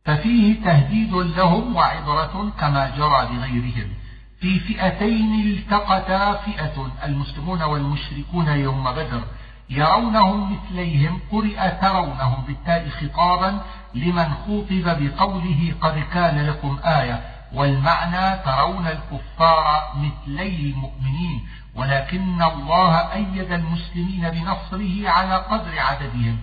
ففيه 0.05 0.63
تهديد 0.63 1.13
لهم 1.13 1.75
وعبرة 1.75 2.51
كما 2.59 2.89
جرى 2.89 3.27
لغيرهم. 3.35 4.00
في 4.41 4.59
فئتين 4.59 5.33
التقتا 5.39 6.33
فئة 6.33 6.91
المسلمون 7.03 7.63
والمشركون 7.63 8.47
يوم 8.47 8.91
بدر 8.91 9.23
يرونهم 9.69 10.53
مثليهم 10.53 11.19
قرئ 11.31 11.69
ترونهم 11.81 12.43
بالتاء 12.47 12.89
خطابا 12.89 13.61
لمن 13.95 14.33
خوطب 14.33 14.83
بقوله 15.03 15.73
قد 15.81 16.03
كان 16.13 16.47
لكم 16.47 16.79
آية 16.85 17.21
والمعنى 17.53 18.39
ترون 18.45 18.87
الكفار 18.87 19.93
مثلي 19.95 20.71
المؤمنين 20.71 21.47
ولكن 21.75 22.41
الله 22.41 22.95
أيد 23.13 23.51
المسلمين 23.51 24.29
بنصره 24.29 25.09
على 25.09 25.35
قدر 25.35 25.79
عددهم 25.79 26.37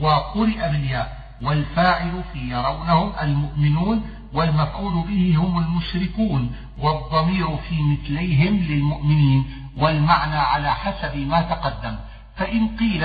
وقرئ 0.00 0.68
بالياء 0.68 1.22
والفاعل 1.42 2.22
في 2.32 2.38
يرونهم 2.38 3.12
المؤمنون 3.22 4.21
والمفعول 4.34 5.06
به 5.08 5.34
هم 5.38 5.58
المشركون 5.58 6.52
والضمير 6.78 7.56
في 7.56 7.82
مثليهم 7.82 8.56
للمؤمنين 8.56 9.44
والمعنى 9.78 10.36
على 10.36 10.74
حسب 10.74 11.16
ما 11.16 11.42
تقدم. 11.42 11.96
فإن 12.36 12.76
قيل 12.76 13.04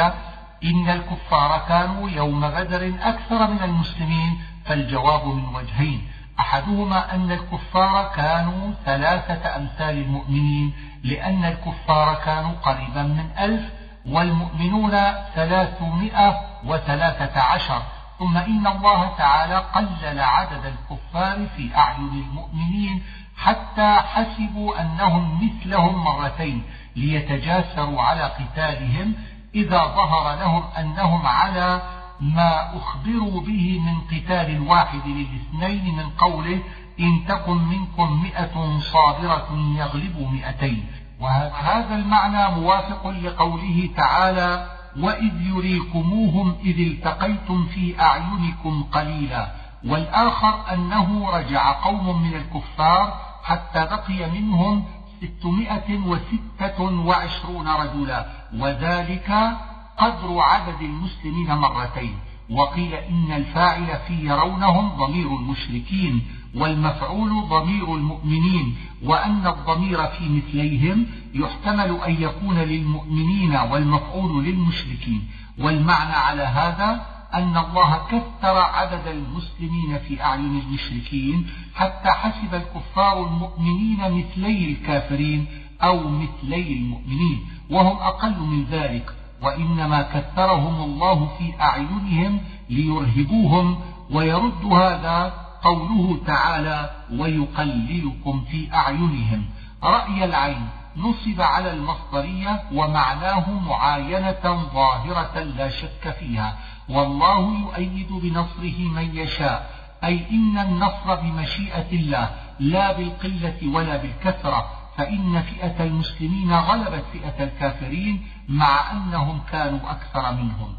إن 0.64 0.90
الكفار 0.90 1.66
كانوا 1.68 2.10
يوم 2.10 2.42
بدر 2.42 2.94
أكثر 3.02 3.48
من 3.48 3.64
المسلمين 3.64 4.42
فالجواب 4.66 5.28
من 5.28 5.56
وجهين. 5.56 6.08
أحدهما 6.40 7.16
أن 7.16 7.32
الكفار 7.32 8.12
كانوا 8.16 8.74
ثلاثة 8.86 9.56
أمثال 9.56 9.98
المؤمنين 9.98 10.74
لأن 11.04 11.46
الكفار 11.46 12.16
كانوا 12.26 12.52
قريبا 12.52 13.04
من 13.04 13.30
ألف 13.40 13.62
والمؤمنون 14.06 14.92
ثلاثمائة 15.36 16.40
وثلاثة 16.66 17.42
عشر. 17.42 17.82
ثم 18.20 18.38
إن 18.38 18.68
الله 18.68 19.18
تعالى 19.18 19.58
قلل 19.58 20.20
عدد 20.20 20.66
الكفار 20.66 21.48
في 21.58 21.76
أعين 21.76 22.26
المؤمنين 22.30 23.04
حتى 23.38 23.96
حسبوا 23.96 24.82
أنهم 24.82 25.46
مثلهم 25.46 26.04
مرتين 26.04 26.64
ليتجاسروا 26.96 28.02
على 28.02 28.22
قتالهم 28.22 29.14
إذا 29.56 29.84
ظهر 29.84 30.40
لهم 30.40 30.64
أنهم 30.78 31.26
على 31.26 31.82
ما 32.20 32.78
أخبروا 32.78 33.42
به 33.42 33.82
من 33.86 34.02
قتال 34.02 34.50
الواحد 34.50 35.02
للاثنين 35.06 35.96
من 35.96 36.10
قوله 36.10 36.60
إن 37.00 37.26
تكن 37.28 37.58
منكم 37.58 38.24
مئة 38.24 38.80
صابرة 38.80 39.48
يغلبوا 39.78 40.28
مئتين. 40.28 40.86
وهذا 41.20 41.96
المعنى 41.96 42.56
موافق 42.56 43.08
لقوله 43.08 43.90
تعالى 43.98 44.77
وإذ 45.00 45.42
يريكموهم 45.42 46.56
إذ 46.66 46.80
التقيتم 46.80 47.66
في 47.66 48.02
أعينكم 48.02 48.84
قليلا 48.84 49.52
والآخر 49.86 50.74
أنه 50.74 51.30
رجع 51.30 51.72
قوم 51.72 52.22
من 52.22 52.34
الكفار 52.34 53.20
حتى 53.44 53.86
بقي 53.86 54.32
منهم 54.32 54.84
ستمائة 55.22 56.00
وستة 56.00 56.82
وعشرون 56.82 57.68
رجلا 57.68 58.26
وذلك 58.56 59.58
قدر 59.98 60.40
عدد 60.40 60.82
المسلمين 60.82 61.56
مرتين. 61.56 62.16
وقيل 62.50 62.94
إن 62.94 63.32
الفاعل 63.32 64.00
في 64.08 64.14
يرونهم 64.14 64.90
ضمير 64.90 65.28
المشركين. 65.28 66.28
والمفعول 66.56 67.30
ضمير 67.50 67.96
المؤمنين 67.96 68.76
وأن 69.04 69.48
الضمير 69.48 70.08
في 70.08 70.30
مثليهم 70.30 71.06
يحتمل 71.34 72.00
أن 72.08 72.22
يكون 72.22 72.58
للمؤمنين 72.58 73.56
والمفعول 73.56 74.46
للمشركين. 74.46 75.28
والمعنى 75.60 76.14
على 76.14 76.44
هذا 76.44 77.06
أن 77.34 77.58
الله 77.58 78.02
كثر 78.12 78.58
عدد 78.58 79.08
المسلمين 79.08 80.00
في 80.00 80.24
أعين 80.24 80.60
المشركين 80.60 81.48
حتى 81.76 82.10
حسب 82.10 82.56
الكفار 82.56 83.28
المؤمنين 83.28 83.98
مثلي 84.00 84.72
الكافرين 84.72 85.46
أو 85.82 86.08
مثلي 86.08 86.74
المؤمنين 86.74 87.46
وهم 87.70 87.98
أقل 87.98 88.40
من 88.40 88.64
ذلك 88.64 89.14
وإنما 89.42 90.02
كثرهم 90.02 90.84
الله 90.84 91.26
في 91.38 91.62
أعينهم 91.62 92.40
ليرهبوهم 92.70 93.80
ويرد 94.12 94.66
هذا 94.66 95.47
قوله 95.64 96.20
تعالى 96.26 96.90
ويقللكم 97.12 98.46
في 98.52 98.74
أعينهم. 98.74 99.46
رأي 99.84 100.26
العين 100.26 100.68
نصب 100.98 101.42
على 101.42 101.74
المصدرية 101.74 102.64
ومعناه 102.74 103.52
معاينة 103.52 104.70
ظاهرة 104.74 105.40
لا 105.40 105.70
شك 105.70 106.16
فيها. 106.20 106.58
والله 106.90 107.60
يؤيد 107.60 108.12
بنصره 108.12 108.80
من 108.80 109.18
يشاء 109.18 109.78
أي 110.04 110.30
إن 110.32 110.58
النصر 110.58 111.16
بمشيئة 111.16 111.92
الله 111.92 112.30
لا 112.60 112.98
بالقلة 112.98 113.58
ولا 113.74 113.98
بالكثرة 113.98 114.70
فإن 114.98 115.42
فئة 115.42 115.84
المسلمين 115.84 116.54
غلبت 116.54 117.04
فئة 117.14 117.44
الكافرين 117.44 118.28
مع 118.50 118.92
أنهم 118.92 119.42
كانوا 119.52 119.92
أكثر 119.92 120.34
منهم. 120.34 120.74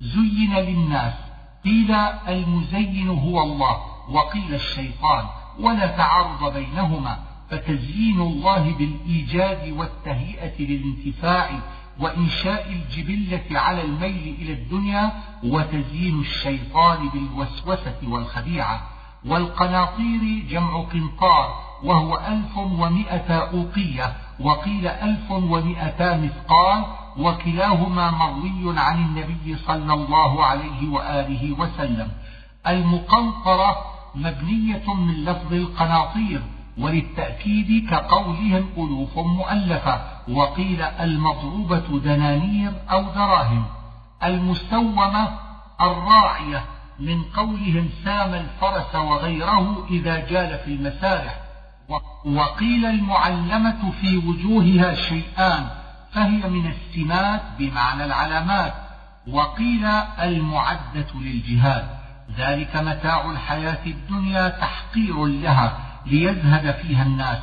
زين 0.00 0.54
للناس 0.54 1.14
قيل 1.64 1.92
المزين 2.28 3.08
هو 3.08 3.42
الله 3.42 3.93
وقيل 4.08 4.54
الشيطان 4.54 5.24
ولا 5.60 5.86
تعارض 5.86 6.52
بينهما 6.54 7.18
فتزيين 7.50 8.20
الله 8.20 8.72
بالإيجاد 8.72 9.74
والتهيئة 9.78 10.62
للانتفاع 10.62 11.50
وإنشاء 12.00 12.72
الجبلة 12.72 13.60
على 13.60 13.82
الميل 13.82 14.36
إلى 14.40 14.52
الدنيا 14.52 15.12
وتزيين 15.44 16.20
الشيطان 16.20 17.08
بالوسوسة 17.08 17.96
والخديعة. 18.08 18.80
والقناطير 19.26 20.44
جمع 20.48 20.80
قنطار 20.80 21.54
وهو 21.84 22.16
ألف 22.28 22.56
ومائة 22.56 23.32
أوقية 23.32 24.16
وقيل 24.40 24.86
ألف 24.86 25.30
ومائتا 25.30 26.16
مثقال 26.16 26.84
وكلاهما 27.18 28.10
مروي 28.10 28.78
عن 28.78 28.98
النبي 28.98 29.56
صلى 29.56 29.94
الله 29.94 30.44
عليه 30.44 30.88
وآله 30.88 31.52
وسلم. 31.60 32.08
المقنطرة 32.66 33.93
مبنية 34.14 34.94
من 34.94 35.24
لفظ 35.24 35.52
القناطير 35.52 36.42
وللتأكيد 36.78 37.90
كقولهم 37.90 38.68
ألوف 38.76 39.18
مؤلفة 39.18 40.00
وقيل 40.28 40.82
المضروبة 40.82 42.00
دنانير 42.04 42.72
أو 42.90 43.02
دراهم. 43.02 43.64
المسومة 44.24 45.28
الراعية 45.80 46.64
من 47.00 47.22
قولهم 47.22 47.88
سام 48.04 48.34
الفرس 48.34 48.94
وغيره 48.94 49.86
إذا 49.90 50.28
جال 50.28 50.58
في 50.58 50.74
المسارح. 50.74 51.40
وقيل 52.24 52.86
المعلمة 52.86 53.90
في 54.00 54.16
وجوهها 54.16 54.94
شيئان 54.94 55.66
فهي 56.12 56.50
من 56.50 56.66
السمات 56.66 57.42
بمعنى 57.58 58.04
العلامات. 58.04 58.74
وقيل 59.28 59.86
المعدة 60.18 61.06
للجهاد. 61.14 61.93
ذلك 62.38 62.76
متاع 62.76 63.30
الحياة 63.30 63.86
الدنيا 63.86 64.48
تحقير 64.48 65.26
لها 65.26 65.78
ليزهد 66.06 66.74
فيها 66.82 67.02
الناس. 67.02 67.38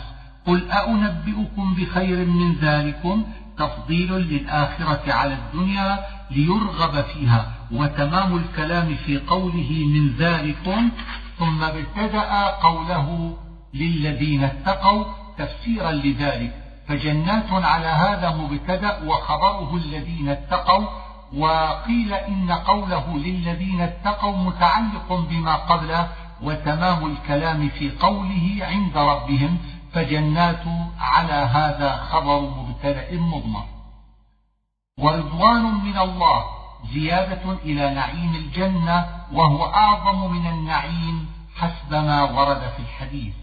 قل 0.47 0.71
أنبئكم 0.71 1.75
بخير 1.75 2.25
من 2.25 2.55
ذلكم 2.55 3.25
تفضيل 3.57 4.13
للآخرة 4.13 5.13
على 5.13 5.33
الدنيا 5.33 5.99
ليرغب 6.31 7.01
فيها. 7.01 7.51
وتمام 7.71 8.35
الكلام 8.35 8.95
في 9.05 9.17
قوله 9.19 9.71
من 9.93 10.15
ذلكم 10.19 10.89
ثم 11.39 11.63
ابتدأ 11.63 12.45
قوله 12.47 13.37
للذين 13.73 14.43
اتقوا 14.43 15.05
تفسيرا 15.37 15.91
لذلك. 15.91 16.51
فجنات 16.87 17.51
على 17.51 17.87
هذا 17.87 18.29
مبتدأ 18.29 19.03
وخبره 19.03 19.75
الذين 19.75 20.29
اتقوا 20.29 20.87
وقيل 21.37 22.13
إن 22.13 22.51
قوله 22.51 23.17
للذين 23.17 23.81
اتقوا 23.81 24.37
متعلق 24.37 25.13
بما 25.29 25.55
قبله 25.55 26.09
وتمام 26.41 27.05
الكلام 27.05 27.69
في 27.69 27.91
قوله 27.91 28.57
عند 28.61 28.97
ربهم 28.97 29.57
فجنات 29.93 30.63
على 30.99 31.33
هذا 31.33 31.95
خبر 31.95 32.39
مبتدأ 32.39 33.19
مضمر. 33.19 33.65
ورضوان 34.99 35.63
من 35.63 35.97
الله 35.97 36.43
زيادة 36.93 37.51
إلى 37.65 37.93
نعيم 37.93 38.35
الجنة 38.35 39.05
وهو 39.33 39.65
أعظم 39.65 40.31
من 40.31 40.47
النعيم 40.47 41.27
حسب 41.55 41.93
ما 41.93 42.23
ورد 42.23 42.61
في 42.75 42.79
الحديث. 42.79 43.33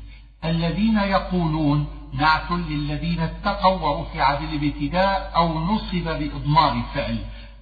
الذين 0.45 0.99
يقولون 0.99 1.87
نعت 2.13 2.51
للذين 2.51 3.21
اتقوا 3.21 3.89
ورفع 3.89 4.35
بالابتداء 4.35 5.33
أو 5.37 5.59
نصب 5.59 6.05
بإضمار 6.05 6.73
الفعل 6.73 7.19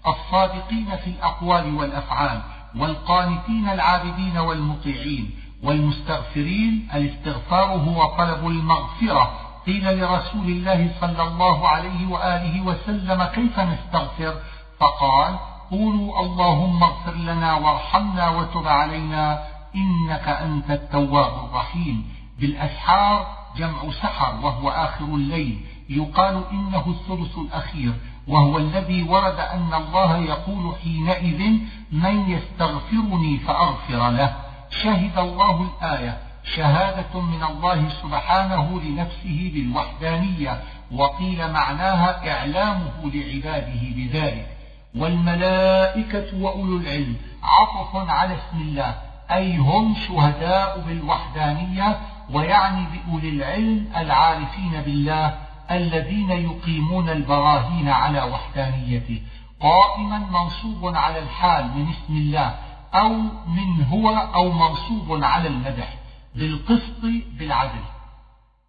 الصادقين 0.07 0.97
في 1.05 1.11
الأقوال 1.11 1.75
والأفعال 1.75 2.41
والقانتين 2.77 3.69
العابدين 3.69 4.39
والمطيعين 4.39 5.31
والمستغفرين 5.63 6.89
الاستغفار 6.95 7.69
هو 7.69 8.05
طلب 8.05 8.47
المغفرة. 8.47 9.41
قيل 9.67 9.99
لرسول 10.01 10.47
الله 10.47 10.91
صلى 11.01 11.23
الله 11.23 11.69
عليه 11.69 12.07
وآله 12.07 12.61
وسلم 12.61 13.25
كيف 13.25 13.61
نستغفر؟ 13.61 14.35
فقال 14.81 15.39
قولوا 15.71 16.21
اللهم 16.21 16.83
اغفر 16.83 17.15
لنا 17.15 17.55
وارحمنا 17.55 18.29
وتب 18.29 18.69
علينا 18.69 19.45
إنك 19.75 20.29
أنت 20.29 20.71
التواب 20.71 21.45
الرحيم. 21.45 22.13
بالأسحار 22.41 23.27
جمع 23.57 23.91
سحر 24.03 24.35
وهو 24.43 24.71
آخر 24.71 25.05
الليل. 25.05 25.61
يقال 25.89 26.45
إنه 26.51 26.85
الثلث 26.87 27.39
الأخير. 27.39 27.93
وهو 28.29 28.59
الذي 28.59 29.03
ورد 29.03 29.39
أن 29.39 29.75
الله 29.75 30.19
يقول 30.19 30.75
حينئذ 30.85 31.59
من 31.93 32.31
يستغفرني 32.31 33.39
فأغفر 33.39 34.11
له. 34.11 34.37
شهد 34.71 35.19
الله 35.19 35.69
الآية. 35.83 36.19
شهادة 36.57 37.21
من 37.21 37.43
الله 37.43 37.89
سبحانه 37.89 38.81
لنفسه 38.81 39.51
بالوحدانية. 39.55 40.63
وقيل 40.93 41.53
معناها 41.53 42.31
إعلامه 42.33 43.11
لعباده 43.15 43.81
بذلك. 43.97 44.57
والملائكة 44.95 46.43
وأولو 46.43 46.77
العلم 46.77 47.17
عطف 47.43 48.11
على 48.11 48.35
اسم 48.35 48.61
الله. 48.61 48.95
أي 49.31 49.57
هم 49.57 49.95
شهداء 50.09 50.85
بالوحدانية. 50.89 51.99
ويعني 52.33 52.87
بأولي 52.87 53.29
العلم 53.29 53.89
العارفين 53.97 54.83
بالله. 54.85 55.46
الذين 55.71 56.31
يقيمون 56.31 57.09
البراهين 57.09 57.89
على 57.89 58.23
وحدانيته 58.23 59.23
قائما 59.61 60.19
منصوب 60.19 60.97
على 60.97 61.19
الحال 61.19 61.65
من 61.65 61.89
اسم 61.89 62.17
الله 62.17 62.55
أو 62.95 63.09
من 63.47 63.85
هو 63.91 64.11
أو 64.11 64.53
منصوب 64.53 65.25
على 65.25 65.49
المدح 65.49 65.95
بالقسط 66.35 67.03
بالعدل. 67.39 67.85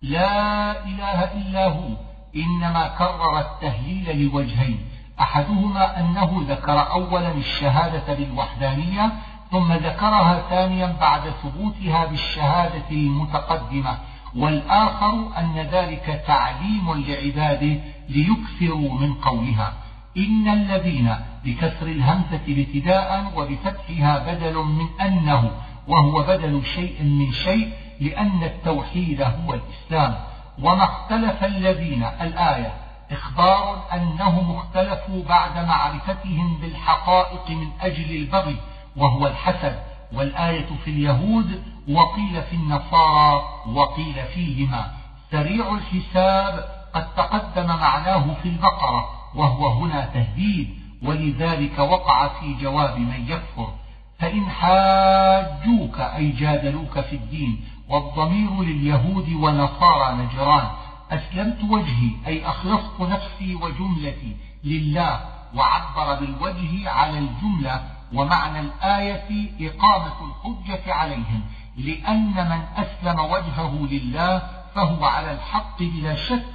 لا 0.01 0.85
إله 0.85 1.23
إلا 1.23 1.67
هو 1.67 1.89
إنما 2.35 2.87
كرر 2.87 3.39
التهليل 3.39 4.25
لوجهين 4.25 4.89
أحدهما 5.19 5.99
أنه 5.99 6.45
ذكر 6.47 6.91
أولا 6.91 7.31
الشهادة 7.31 8.13
بالوحدانية 8.13 9.11
ثم 9.51 9.73
ذكرها 9.73 10.49
ثانيا 10.49 10.97
بعد 10.99 11.21
ثبوتها 11.29 12.05
بالشهادة 12.05 12.89
المتقدمة. 12.91 13.97
والآخر 14.35 15.37
أن 15.37 15.67
ذلك 15.71 16.23
تعليم 16.27 16.93
لعباده 16.93 17.81
ليكثروا 18.09 18.93
من 18.99 19.13
قولها. 19.13 19.73
إن 20.17 20.47
الذين 20.47 21.15
بكسر 21.45 21.87
الهمزة 21.87 22.41
ابتداء 22.47 23.31
وبفتحها 23.35 24.33
بدل 24.33 24.55
من 24.55 25.01
أنه 25.01 25.51
وهو 25.87 26.23
بدل 26.23 26.63
شيء 26.65 27.03
من 27.03 27.31
شيء 27.31 27.71
لأن 27.99 28.43
التوحيد 28.43 29.21
هو 29.21 29.53
الإسلام. 29.53 30.15
وما 30.61 30.83
اختلف 30.83 31.43
الذين 31.43 32.03
الآية 32.03 32.73
إخبار 33.11 33.83
أنهم 33.93 34.55
اختلفوا 34.55 35.23
بعد 35.23 35.65
معرفتهم 35.65 36.57
بالحقائق 36.61 37.49
من 37.49 37.67
أجل 37.81 38.15
البغي 38.15 38.55
وهو 38.95 39.27
الحسد. 39.27 39.79
والآية 40.13 40.67
في 40.83 40.91
اليهود 40.91 41.63
وقيل 41.89 42.43
في 42.43 42.55
النصارى 42.55 43.43
وقيل 43.67 44.25
فيهما 44.33 44.91
سريع 45.31 45.73
الحساب 45.73 46.65
قد 46.93 47.13
تقدم 47.15 47.67
معناه 47.67 48.33
في 48.43 48.49
البقرة 48.49 49.09
وهو 49.35 49.67
هنا 49.67 50.05
تهديد 50.05 50.69
ولذلك 51.03 51.79
وقع 51.79 52.27
في 52.27 52.53
جواب 52.53 52.99
من 52.99 53.25
يكفر 53.27 53.73
فإن 54.19 54.49
حاجوك 54.49 55.99
أي 55.99 56.29
جادلوك 56.29 56.99
في 56.99 57.15
الدين 57.15 57.65
والضمير 57.89 58.61
لليهود 58.63 59.29
ونصارى 59.33 60.15
نجران 60.15 60.67
أسلمت 61.11 61.63
وجهي 61.69 62.09
أي 62.27 62.47
أخلصت 62.47 63.01
نفسي 63.01 63.55
وجملتي 63.55 64.35
لله 64.63 65.19
وعبر 65.55 66.19
بالوجه 66.19 66.89
على 66.89 67.19
الجملة 67.19 67.83
ومعنى 68.13 68.59
الآية 68.59 69.51
إقامة 69.61 70.13
الحجة 70.27 70.93
عليهم. 70.93 71.41
لأن 71.77 72.49
من 72.49 72.61
أسلم 72.77 73.19
وجهه 73.19 73.87
لله 73.91 74.41
فهو 74.75 75.05
على 75.05 75.31
الحق 75.31 75.79
بلا 75.79 76.15
شك 76.15 76.45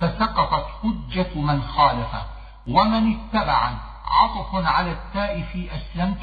فسقطت 0.00 0.66
حجة 0.82 1.28
من 1.34 1.62
خالفه. 1.62 2.22
ومن 2.66 3.16
اتبع 3.16 3.70
عطف 4.04 4.66
على 4.66 4.92
التاء 4.92 5.42
في 5.42 5.68
أسلمت 5.76 6.22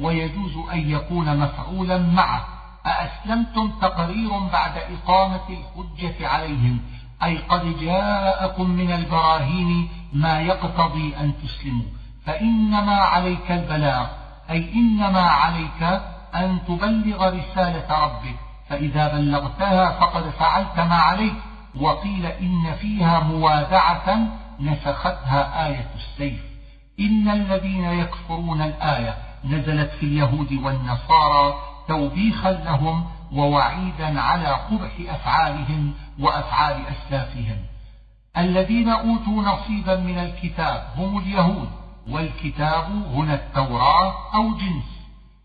ويجوز 0.00 0.56
أن 0.72 0.90
يكون 0.90 1.36
مفعولا 1.36 1.98
معه. 1.98 2.44
أأسلمتم 2.86 3.70
تقرير 3.80 4.38
بعد 4.38 4.72
إقامة 4.76 5.48
الحجة 5.48 6.28
عليهم؟ 6.28 6.80
أي 7.22 7.38
قد 7.38 7.78
جاءكم 7.80 8.70
من 8.70 8.92
البراهين 8.92 9.88
ما 10.12 10.40
يقتضي 10.40 11.16
أن 11.16 11.32
تسلموا. 11.42 11.86
فإنما 12.26 12.96
عليك 12.96 13.50
البلاغ 13.50 14.06
أي 14.50 14.72
إنما 14.74 15.20
عليك 15.20 16.00
أن 16.34 16.58
تبلغ 16.68 17.28
رسالة 17.28 18.04
ربك. 18.04 18.36
فإذا 18.68 19.08
بلغتها 19.08 19.90
فقد 19.90 20.30
فعلت 20.30 20.80
ما 20.80 20.96
عليك. 20.96 21.34
وقيل 21.80 22.26
إن 22.26 22.74
فيها 22.80 23.20
موادعة 23.20 24.18
نسختها 24.60 25.66
آية 25.66 25.90
السيف. 25.96 26.40
إن 27.00 27.28
الذين 27.28 27.84
يكفرون 27.84 28.62
الآية 28.62 29.14
نزلت 29.44 29.90
في 29.90 30.06
اليهود 30.06 30.52
والنصارى 30.52 31.54
توبيخا 31.88 32.52
لهم 32.52 33.04
ووعيدا 33.32 34.20
على 34.20 34.48
قبح 34.48 34.90
أفعالهم 35.08 35.94
وأفعال 36.18 36.82
أسلافهم. 36.86 37.56
الذين 38.36 38.88
أوتوا 38.88 39.42
نصيبا 39.42 39.96
من 39.96 40.18
الكتاب 40.18 40.88
هم 40.96 41.18
اليهود 41.18 41.68
والكتاب 42.08 42.84
هنا 43.14 43.34
التوراة 43.34 44.14
أو 44.34 44.54
جنس. 44.54 44.99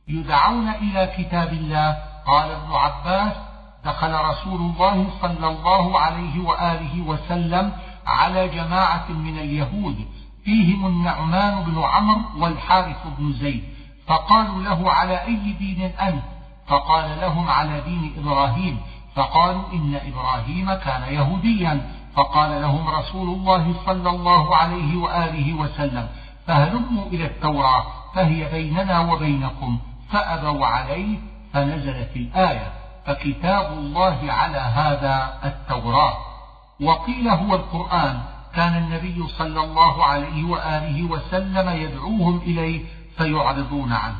يدعون 0.07 0.69
إلى 0.69 1.13
كتاب 1.17 1.53
الله. 1.53 1.97
قال 2.27 2.51
ابن 2.51 2.71
عباس 2.71 3.33
دخل 3.85 4.13
رسول 4.13 4.61
الله 4.61 5.07
صلى 5.21 5.47
الله 5.47 5.99
عليه 5.99 6.39
وآله 6.39 7.01
وسلم 7.01 7.71
على 8.07 8.47
جماعة 8.47 9.11
من 9.11 9.37
اليهود 9.37 9.95
فيهم 10.45 10.85
النعمان 10.85 11.63
بن 11.63 11.83
عمرو 11.83 12.21
والحارث 12.37 12.97
بن 13.17 13.33
زيد 13.33 13.63
فقالوا 14.07 14.63
له 14.63 14.91
على 14.91 15.23
أي 15.23 15.53
دين 15.59 15.81
أنت؟ 15.81 16.23
فقال 16.67 17.17
لهم 17.21 17.49
على 17.49 17.81
دين 17.81 18.13
إبراهيم. 18.17 18.79
فقالوا 19.15 19.63
إن 19.73 19.99
إبراهيم 20.07 20.73
كان 20.73 21.13
يهوديا. 21.13 21.91
فقال 22.15 22.61
لهم 22.61 22.87
رسول 22.87 23.29
الله 23.29 23.75
صلى 23.85 24.09
الله 24.09 24.55
عليه 24.55 24.97
وآله 24.97 25.53
وسلم 25.53 26.07
فهلموا 26.47 27.05
إلى 27.05 27.25
التوراة 27.25 27.83
فهي 28.15 28.51
بيننا 28.51 28.99
وبينكم. 28.99 29.79
فأبوا 30.09 30.65
عليه 30.65 31.17
فنزلت 31.53 32.15
الآية 32.15 32.71
فكتاب 33.05 33.73
الله 33.73 34.31
على 34.31 34.57
هذا 34.57 35.39
التوراة. 35.45 36.17
وقيل 36.81 37.27
هو 37.27 37.55
القرآن. 37.55 38.19
كان 38.55 38.77
النبي 38.77 39.27
صلى 39.27 39.63
الله 39.63 40.05
عليه 40.05 40.43
وآله 40.43 41.03
وسلم 41.03 41.69
يدعوهم 41.69 42.37
إليه 42.37 42.85
فيعرضون 43.17 43.93
عنه. 43.93 44.15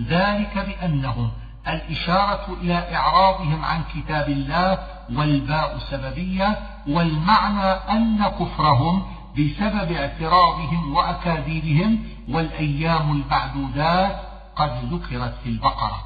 ذلك 0.00 0.58
بأنهم 0.58 1.30
الإشارة 1.68 2.56
إلى 2.62 2.96
إعراضهم 2.96 3.64
عن 3.64 3.82
كتاب 3.94 4.28
الله 4.28 4.78
والباء 5.14 5.78
سببية 5.78 6.58
والمعنى 6.88 7.70
أن 7.90 8.28
كفرهم 8.28 9.02
بسبب 9.38 9.92
اعتراضهم 9.92 10.94
وأكاذيبهم 10.94 12.04
والأيام 12.28 13.12
المعدودات 13.12 14.20
قد 14.56 14.94
ذكرت 14.94 15.34
في 15.44 15.48
البقرة. 15.48 16.02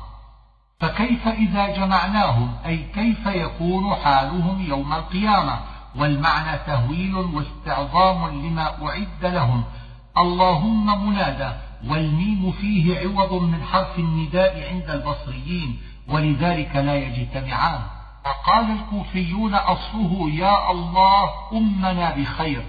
فكيف 0.80 1.28
إذا 1.28 1.76
جمعناهم؟ 1.76 2.54
أي 2.66 2.76
كيف 2.94 3.26
يكون 3.26 3.94
حالهم 3.94 4.62
يوم 4.68 4.92
القيامة؟ 4.92 5.58
والمعنى 5.96 6.58
تهويل 6.66 7.14
واستعظام 7.14 8.46
لما 8.46 8.86
أعد 8.88 9.22
لهم. 9.22 9.64
اللهم 10.18 11.08
منادى 11.08 11.50
والميم 11.88 12.52
فيه 12.52 12.98
عوض 12.98 13.42
من 13.42 13.62
حرف 13.62 13.98
النداء 13.98 14.68
عند 14.72 14.90
البصريين 14.90 15.78
ولذلك 16.08 16.76
لا 16.76 16.96
يجتمعان. 16.96 17.80
فقال 18.24 18.70
الكوفيون 18.70 19.54
أصله 19.54 20.30
يا 20.30 20.70
الله 20.70 21.30
أمنا 21.52 22.14
بخير. 22.16 22.64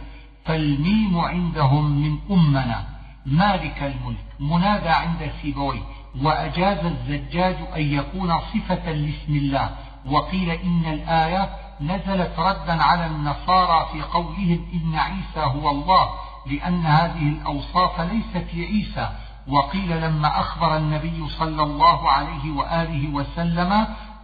فالميم 0.46 1.20
عندهم 1.20 1.91
من 1.91 2.17
أمنا. 2.32 2.90
مالك 3.25 3.84
الملك 3.84 4.25
منادى 4.39 4.89
عند 4.89 5.31
سيبويه 5.41 5.81
وأجاز 6.21 6.86
الزجاج 6.86 7.55
أن 7.75 7.81
يكون 7.81 8.39
صفة 8.39 8.91
لاسم 8.91 9.36
الله 9.36 9.69
وقيل 10.05 10.49
إن 10.49 10.86
الآية 10.86 11.49
نزلت 11.81 12.39
ردا 12.39 12.84
على 12.84 13.05
النصارى 13.05 13.89
في 13.93 14.01
قولهم 14.01 14.65
إن 14.73 14.95
عيسى 14.95 15.39
هو 15.60 15.69
الله 15.69 16.10
لأن 16.45 16.86
هذه 16.86 17.29
الأوصاف 17.29 18.01
ليست 18.01 18.47
لعيسى 18.53 19.10
وقيل 19.47 20.01
لما 20.01 20.39
أخبر 20.39 20.77
النبي 20.77 21.29
صلى 21.29 21.63
الله 21.63 22.10
عليه 22.10 22.51
وآله 22.51 23.10
وسلم 23.10 23.71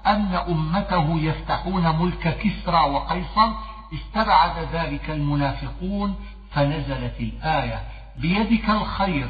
أن 0.08 0.34
أمته 0.48 1.20
يفتحون 1.20 2.00
ملك 2.00 2.38
كسرى 2.38 2.80
وقيصر 2.90 3.50
استبعد 3.94 4.68
ذلك 4.74 5.10
المنافقون 5.10 6.16
فنزلت 6.52 7.20
الآية. 7.20 7.82
بيدك 8.18 8.70
الخير. 8.70 9.30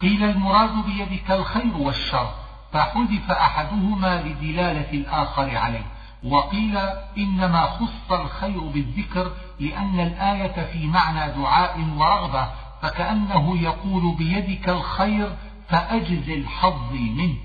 قيل 0.00 0.24
المراد 0.24 0.84
بيدك 0.86 1.30
الخير 1.30 1.76
والشر 1.76 2.34
فحذف 2.72 3.30
أحدهما 3.30 4.22
لدلالة 4.22 4.90
الآخر 4.92 5.56
عليه. 5.56 5.86
وقيل 6.24 6.76
إنما 7.18 7.66
خص 7.66 8.12
الخير 8.12 8.60
بالذكر 8.60 9.32
لأن 9.60 10.00
الآية 10.00 10.72
في 10.72 10.86
معنى 10.86 11.32
دعاء 11.32 11.80
ورغبة 11.96 12.48
فكأنه 12.82 13.58
يقول 13.58 14.14
بيدك 14.14 14.68
الخير 14.68 15.36
فأجزل 15.68 16.46
حظي 16.46 17.10
منه. 17.10 17.36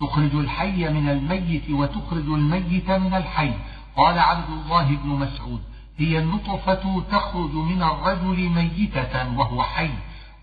تخرج 0.00 0.34
الحي 0.34 0.88
من 0.88 1.08
الميت 1.08 1.70
وتخرج 1.70 2.26
الميت 2.26 2.90
من 2.90 3.14
الحي. 3.14 3.52
قال 3.96 4.18
عبد 4.18 4.48
الله 4.50 4.96
بن 4.96 5.08
مسعود 5.08 5.73
هي 5.98 6.18
النطفة 6.18 7.02
تخرج 7.12 7.54
من 7.54 7.82
الرجل 7.82 8.48
ميتة 8.48 9.38
وهو 9.38 9.62
حي 9.62 9.90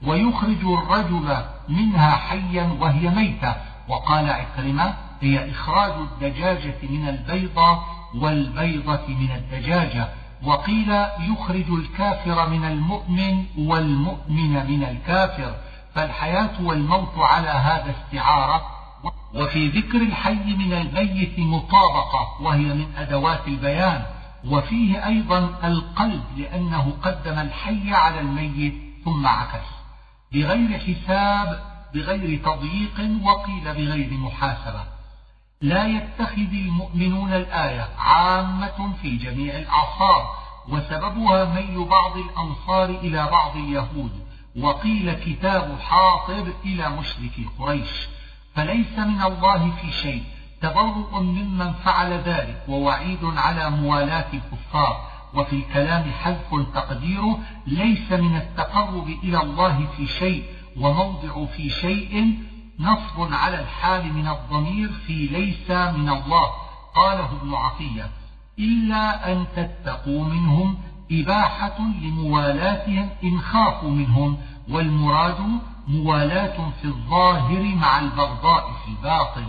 ويخرج 0.03 0.65
الرجل 0.65 1.37
منها 1.69 2.11
حيا 2.11 2.77
وهي 2.79 3.09
ميتة. 3.09 3.55
وقال 3.87 4.29
عكرمة 4.29 4.93
هي 5.21 5.51
إخراج 5.51 5.91
الدجاجة 5.91 6.77
من 6.83 7.09
البيضة 7.09 7.79
والبيضة 8.15 9.07
من 9.07 9.31
الدجاجة. 9.31 10.07
وقيل 10.43 10.91
يخرج 11.19 11.71
الكافر 11.71 12.49
من 12.49 12.65
المؤمن 12.65 13.45
والمؤمن 13.57 14.71
من 14.71 14.83
الكافر. 14.83 15.55
فالحياة 15.95 16.61
والموت 16.61 17.17
على 17.17 17.49
هذا 17.49 17.95
استعارة. 17.99 18.61
وفي 19.33 19.67
ذكر 19.67 19.97
الحي 19.97 20.55
من 20.55 20.73
الميت 20.73 21.39
مطابقة 21.39 22.41
وهي 22.41 22.73
من 22.73 22.87
أدوات 22.97 23.47
البيان. 23.47 24.05
وفيه 24.45 25.07
أيضا 25.07 25.39
القلب 25.63 26.23
لأنه 26.37 26.93
قدم 27.03 27.39
الحي 27.39 27.93
على 27.93 28.19
الميت 28.19 28.73
ثم 29.05 29.27
عكس 29.27 29.67
بغير 30.33 30.79
حساب 30.79 31.63
بغير 31.93 32.41
تضييق 32.43 33.23
وقيل 33.23 33.63
بغير 33.63 34.13
محاسبة. 34.13 34.83
لا 35.61 35.85
يتخذ 35.85 36.53
المؤمنون 36.53 37.33
الآية 37.33 37.89
عامة 37.97 38.93
في 39.01 39.17
جميع 39.17 39.55
الأعصار 39.55 40.35
وسببها 40.69 41.45
ميل 41.45 41.85
بعض 41.85 42.17
الأنصار 42.17 42.89
إلى 42.89 43.27
بعض 43.31 43.57
اليهود 43.57 44.11
وقيل 44.59 45.13
كتاب 45.13 45.79
حاطب 45.79 46.47
إلى 46.65 46.89
مشرك 46.89 47.31
قريش. 47.59 48.07
فليس 48.55 48.99
من 48.99 49.21
الله 49.21 49.71
في 49.81 49.91
شيء 49.91 50.23
تبرؤ 50.61 51.19
ممن 51.19 51.73
فعل 51.73 52.13
ذلك 52.13 52.63
ووعيد 52.67 53.23
على 53.23 53.69
موالاة 53.69 54.25
الكفار. 54.33 55.11
وفي 55.33 55.55
الكلام 55.55 56.11
حذف 56.11 56.67
تقديره 56.73 57.39
ليس 57.67 58.11
من 58.11 58.35
التقرب 58.35 59.07
إلى 59.07 59.41
الله 59.41 59.87
في 59.97 60.07
شيء 60.07 60.43
وموضع 60.77 61.45
في 61.45 61.69
شيء 61.69 62.37
نصب 62.79 63.33
على 63.33 63.59
الحال 63.59 64.13
من 64.13 64.27
الضمير 64.27 64.89
في 64.91 65.13
ليس 65.13 65.71
من 65.71 66.09
الله. 66.09 66.51
قاله 66.95 67.29
ابن 67.41 67.53
عطية 67.53 68.09
إلا 68.59 69.31
أن 69.31 69.45
تتقوا 69.55 70.25
منهم 70.25 70.77
إباحة 71.11 71.77
لموالاتهم 72.01 73.09
إن 73.23 73.39
خافوا 73.39 73.89
منهم 73.89 74.37
والمراد 74.69 75.37
موالاة 75.87 76.69
في 76.81 76.85
الظاهر 76.85 77.75
مع 77.75 77.99
البغضاء 77.99 78.71
في 78.71 78.87
الباطن. 78.91 79.47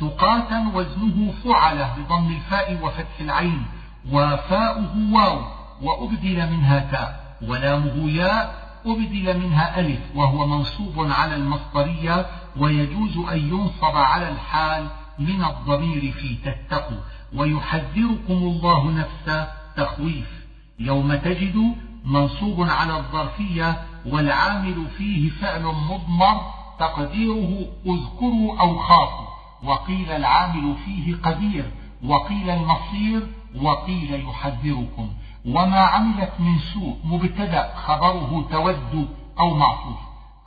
تقاتا 0.00 0.70
وزنه 0.74 1.32
فعلة 1.44 1.94
بضم 1.98 2.28
الفاء 2.32 2.78
وفتح 2.82 3.20
العين 3.20 3.66
وفاؤه 4.12 4.96
واو 5.12 5.40
وأبدل 5.82 6.50
منها 6.50 6.78
تاء 6.78 7.36
ولامه 7.48 8.10
ياء 8.10 8.68
أبدل 8.86 9.38
منها 9.40 9.80
ألف 9.80 10.00
وهو 10.14 10.46
منصوب 10.46 11.10
على 11.10 11.34
المصدرية 11.36 12.26
ويجوز 12.56 13.16
أن 13.16 13.38
ينصب 13.38 13.96
على 13.96 14.28
الحال 14.28 14.86
من 15.18 15.44
الضمير 15.44 16.12
في 16.12 16.36
تتقوا 16.44 17.00
ويحذركم 17.36 18.32
الله 18.34 18.90
نفسه 18.90 19.48
تخويف. 19.76 20.46
يوم 20.78 21.14
تجد 21.14 21.74
منصوب 22.04 22.68
على 22.68 22.96
الظرفية 22.96 23.82
والعامل 24.06 24.86
فيه 24.98 25.30
فعل 25.30 25.62
مضمر 25.62 26.40
تقديره 26.78 27.66
أذكروا 27.86 28.60
أو 28.60 28.78
خافوا 28.78 29.27
وقيل 29.64 30.10
العامل 30.10 30.74
فيه 30.84 31.16
قدير 31.22 31.70
وقيل 32.04 32.50
المصير 32.50 33.28
وقيل 33.62 34.28
يحذركم. 34.28 35.08
وما 35.46 35.80
عملت 35.80 36.32
من 36.38 36.58
سوء 36.58 36.96
مبتدأ 37.04 37.74
خبره 37.74 38.44
تود 38.50 39.08
أو 39.40 39.54
معطوف. 39.54 39.98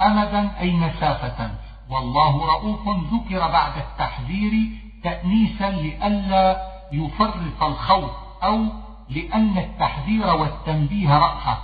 أمدا 0.02 0.60
أي 0.60 0.72
مسافة. 0.72 1.52
والله 1.90 2.46
رؤوف 2.46 2.90
ذكر 3.14 3.40
بعد 3.40 3.78
التحذير 3.78 4.54
تأنيسا 5.04 5.70
لئلا 5.70 6.72
يفرط 6.94 7.64
الخوف 7.64 8.12
أو 8.44 8.66
لأن 9.10 9.58
التحذير 9.58 10.28
والتنبيه 10.28 11.18
رأفة 11.18 11.58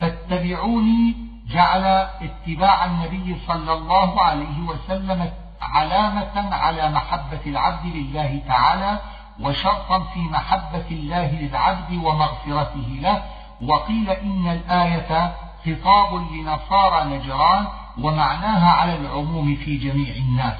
فاتبعوني 0.00 1.14
جعل 1.48 1.84
اتباع 2.22 2.84
النبي 2.84 3.36
صلى 3.46 3.72
الله 3.72 4.22
عليه 4.22 4.60
وسلم 4.60 5.32
علامة 5.62 6.54
على 6.54 6.90
محبة 6.90 7.40
العبد 7.46 7.86
لله 7.86 8.42
تعالى 8.48 8.98
وشرطا 9.40 9.98
في 9.98 10.20
محبة 10.20 10.86
الله 10.90 11.30
للعبد 11.30 11.92
ومغفرته 11.92 12.98
له. 13.00 13.22
وقيل 13.62 14.10
إن 14.10 14.48
الآية 14.48 15.34
خطاب 15.64 16.14
لنصارى 16.32 17.04
نجران 17.04 17.66
ومعناها 17.98 18.70
على 18.72 18.96
العموم 18.96 19.56
في 19.56 19.76
جميع 19.76 20.16
الناس. 20.16 20.58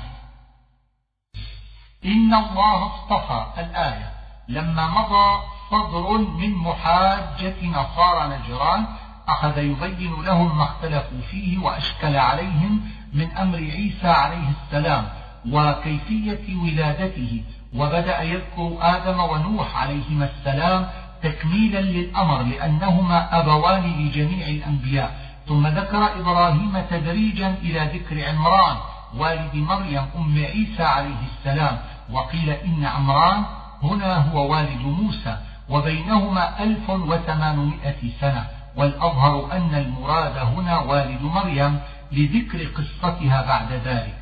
إن 2.04 2.34
الله 2.34 2.86
اصطفى 2.86 3.46
الآية. 3.58 4.12
لما 4.48 4.86
مضى 4.86 5.42
صدر 5.70 6.18
من 6.18 6.54
محاجة 6.54 7.66
نصارى 7.66 8.36
نجران 8.36 8.86
أخذ 9.28 9.58
يبين 9.58 10.22
لهم 10.22 10.58
ما 10.58 10.64
اختلفوا 10.64 11.20
فيه 11.30 11.58
وأشكل 11.58 12.16
عليهم 12.16 12.90
من 13.12 13.31
أمر 13.31 13.59
عيسى 13.59 14.09
عليه 14.09 14.48
السلام 14.48 15.05
وكيفية 15.51 16.57
ولادته. 16.62 17.42
وبدأ 17.77 18.22
يذكر 18.22 18.77
آدم 18.81 19.20
ونوح 19.20 19.77
عليهما 19.77 20.29
السلام 20.37 20.87
تكميلا 21.22 21.81
للأمر 21.81 22.42
لأنهما 22.42 23.40
أبوان 23.40 23.83
لجميع 23.83 24.46
الأنبياء. 24.46 25.11
ثم 25.48 25.66
ذكر 25.66 26.20
إبراهيم 26.20 26.83
تدريجا 26.90 27.55
إلى 27.62 27.81
ذكر 27.94 28.29
عمران 28.29 28.77
والد 29.18 29.55
مريم 29.55 30.07
أم 30.16 30.44
عيسى 30.44 30.83
عليه 30.83 31.22
السلام 31.33 31.79
وقيل 32.12 32.51
إن 32.51 32.85
عمران 32.85 33.42
هنا 33.83 34.16
هو 34.16 34.53
والد 34.53 34.81
موسى 34.81 35.37
وبينهما 35.68 36.62
ألف 36.62 36.90
وثمانمائة 36.90 38.11
سنة. 38.20 38.46
والأظهر 38.77 39.53
أن 39.53 39.75
المراد 39.75 40.37
هنا 40.37 40.79
والد 40.79 41.22
مريم 41.22 41.81
لذكر 42.12 42.66
قصتها 42.66 43.42
بعد 43.42 43.72
ذلك. 43.72 44.18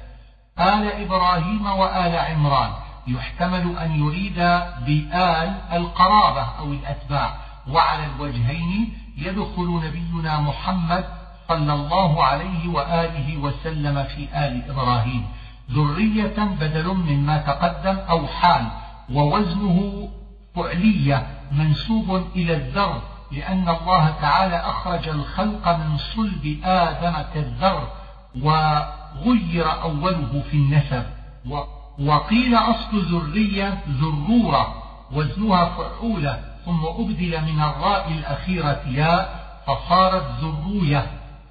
آل 0.58 0.92
إبراهيم 1.04 1.66
وآل 1.66 2.18
عمران. 2.18 2.70
يحتمل 3.06 3.78
أن 3.78 4.04
يريد 4.04 4.38
بآل 4.86 5.54
القرابة 5.72 6.42
أو 6.42 6.72
الأتباع. 6.72 7.34
وعلى 7.68 8.06
الوجهين 8.06 8.92
يدخل 9.16 9.80
نبينا 9.84 10.40
محمد 10.40 11.04
صلى 11.48 11.72
الله 11.72 12.24
عليه 12.24 12.68
وآله 12.68 13.36
وسلم 13.36 14.04
في 14.04 14.28
آل 14.34 14.70
إبراهيم. 14.70 15.26
ذرية 15.70 16.44
بدل 16.60 16.94
مما 16.94 17.38
تقدم 17.38 17.96
أو 18.10 18.26
حال 18.26 18.66
ووزنه 19.12 20.08
فعلية 20.54 21.26
منسوب 21.52 22.26
إلى 22.36 22.54
الذر 22.54 23.02
لأن 23.32 23.68
الله 23.68 24.10
تعالى 24.20 24.56
أخرج 24.56 25.08
الخلق 25.08 25.68
من 25.68 25.96
صلب 25.96 26.60
آدم 26.64 27.22
كالذر 27.34 27.88
وغير 28.42 29.82
أوله 29.82 30.42
في 30.50 30.56
النسب 30.56 31.04
وقيل 31.98 32.54
أصل 32.54 33.00
ذرية 33.00 33.78
ذرورة 33.88 34.74
وزنها 35.12 35.64
فعولة 35.64 36.40
ثم 36.64 36.84
أبدل 36.86 37.42
من 37.42 37.62
الراء 37.62 38.12
الأخيرة 38.12 38.82
ياء 38.86 39.40
فصارت 39.66 40.24
ذروية 40.40 41.06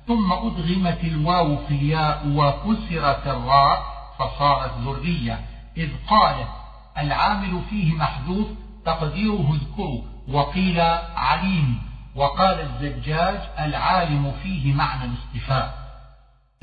ثم 0.07 0.31
أدغمت 0.31 1.03
الواو 1.03 1.57
في 1.67 1.73
الياء 1.73 2.27
وكسرت 2.35 3.27
الراء 3.27 3.83
فصارت 4.19 4.71
ذرية 4.85 5.39
إذ 5.77 5.89
قال 6.09 6.35
العامل 6.97 7.61
فيه 7.69 7.93
محذوف 7.93 8.47
تقديره 8.85 9.53
اذكروا 9.53 10.01
وقيل 10.27 10.81
عليم 11.15 11.81
وقال 12.15 12.59
الزجاج 12.59 13.39
العالم 13.59 14.31
فيه 14.43 14.73
معنى 14.73 15.03
الاصطفاء. 15.03 15.79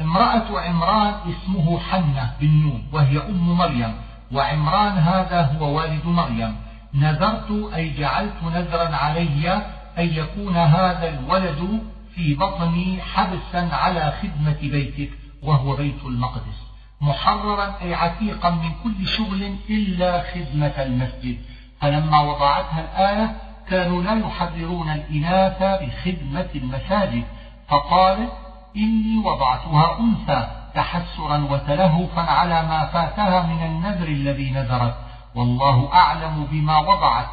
امرأة 0.00 0.60
عمران 0.60 1.14
اسمه 1.30 1.80
حنة 1.80 2.34
بن 2.40 2.48
نون 2.48 2.88
وهي 2.92 3.18
أم 3.18 3.56
مريم 3.56 3.94
وعمران 4.32 4.98
هذا 4.98 5.42
هو 5.42 5.78
والد 5.78 6.06
مريم. 6.06 6.56
نذرت 6.94 7.72
أي 7.74 7.90
جعلت 7.90 8.42
نذرا 8.42 8.96
علي 8.96 9.52
أن 9.98 10.06
يكون 10.06 10.56
هذا 10.56 11.08
الولد 11.08 11.82
في 12.14 12.34
بطني 12.34 13.02
حبسا 13.02 13.74
على 13.74 14.12
خدمة 14.22 14.60
بيتك 14.60 15.10
وهو 15.42 15.76
بيت 15.76 16.04
المقدس. 16.04 16.66
محررا 17.00 17.74
أي 17.82 17.94
عتيقا 17.94 18.50
من 18.50 18.70
كل 18.84 19.06
شغل 19.06 19.56
إلا 19.70 20.22
خدمة 20.22 20.82
المسجد. 20.82 21.38
فلما 21.80 22.20
وضعتها 22.20 22.80
الآية 22.80 23.36
كانوا 23.70 24.02
لا 24.02 24.14
يحررون 24.14 24.90
الإناث 24.90 25.62
بخدمة 25.62 26.48
المساجد 26.54 27.24
فقالت 27.68 28.32
إني 28.76 29.18
وضعتها 29.24 30.00
أنثى 30.00 30.48
تحسرا 30.74 31.38
وتلهفا 31.50 32.22
على 32.22 32.62
ما 32.62 32.86
فاتها 32.86 33.42
من 33.42 33.66
النذر 33.66 34.08
الذي 34.08 34.50
نذرت 34.50 34.94
والله 35.34 35.92
أعلم 35.92 36.46
بما 36.50 36.78
وضعت. 36.78 37.26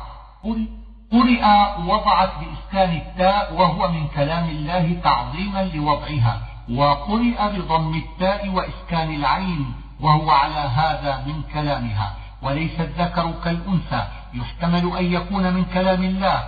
قرئ 1.12 1.46
وضعت 1.88 2.32
بإسكان 2.40 2.96
التاء 2.96 3.54
وهو 3.54 3.92
من 3.92 4.08
كلام 4.08 4.50
الله 4.50 4.98
تعظيما 5.04 5.64
لوضعها 5.64 6.42
وقرئ 6.72 7.58
بضم 7.58 7.96
التاء 7.96 8.50
وإسكان 8.50 9.16
العين 9.16 9.74
وهو 10.02 10.32
على 10.32 10.60
هذا 10.60 11.24
من 11.28 11.42
كلامها. 11.54 12.23
وليس 12.44 12.80
الذكر 12.80 13.34
كالأنثى 13.44 14.04
يحتمل 14.34 14.98
أن 14.98 15.06
يكون 15.14 15.54
من 15.54 15.64
كلام 15.74 16.04
الله. 16.04 16.44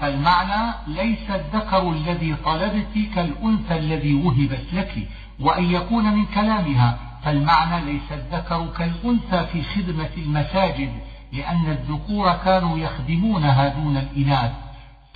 فالمعنى 0.00 0.74
ليس 0.86 1.30
الذكر 1.30 1.90
الذي 1.90 2.34
طلبت 2.44 2.94
كالأنثى 3.14 3.78
الذي 3.78 4.14
وهبت 4.14 4.66
لك 4.72 5.08
وأن 5.40 5.64
يكون 5.64 6.04
من 6.04 6.24
كلامها. 6.26 6.98
فالمعنى 7.24 7.84
ليس 7.84 8.12
الذكر 8.12 8.66
كالأنثى 8.78 9.46
في 9.52 9.62
خدمة 9.62 10.10
المساجد 10.16 10.92
لأن 11.32 11.66
الذكور 11.66 12.32
كانوا 12.32 12.78
يخدمونها 12.78 13.68
دون 13.68 13.96
الإناث 13.96 14.52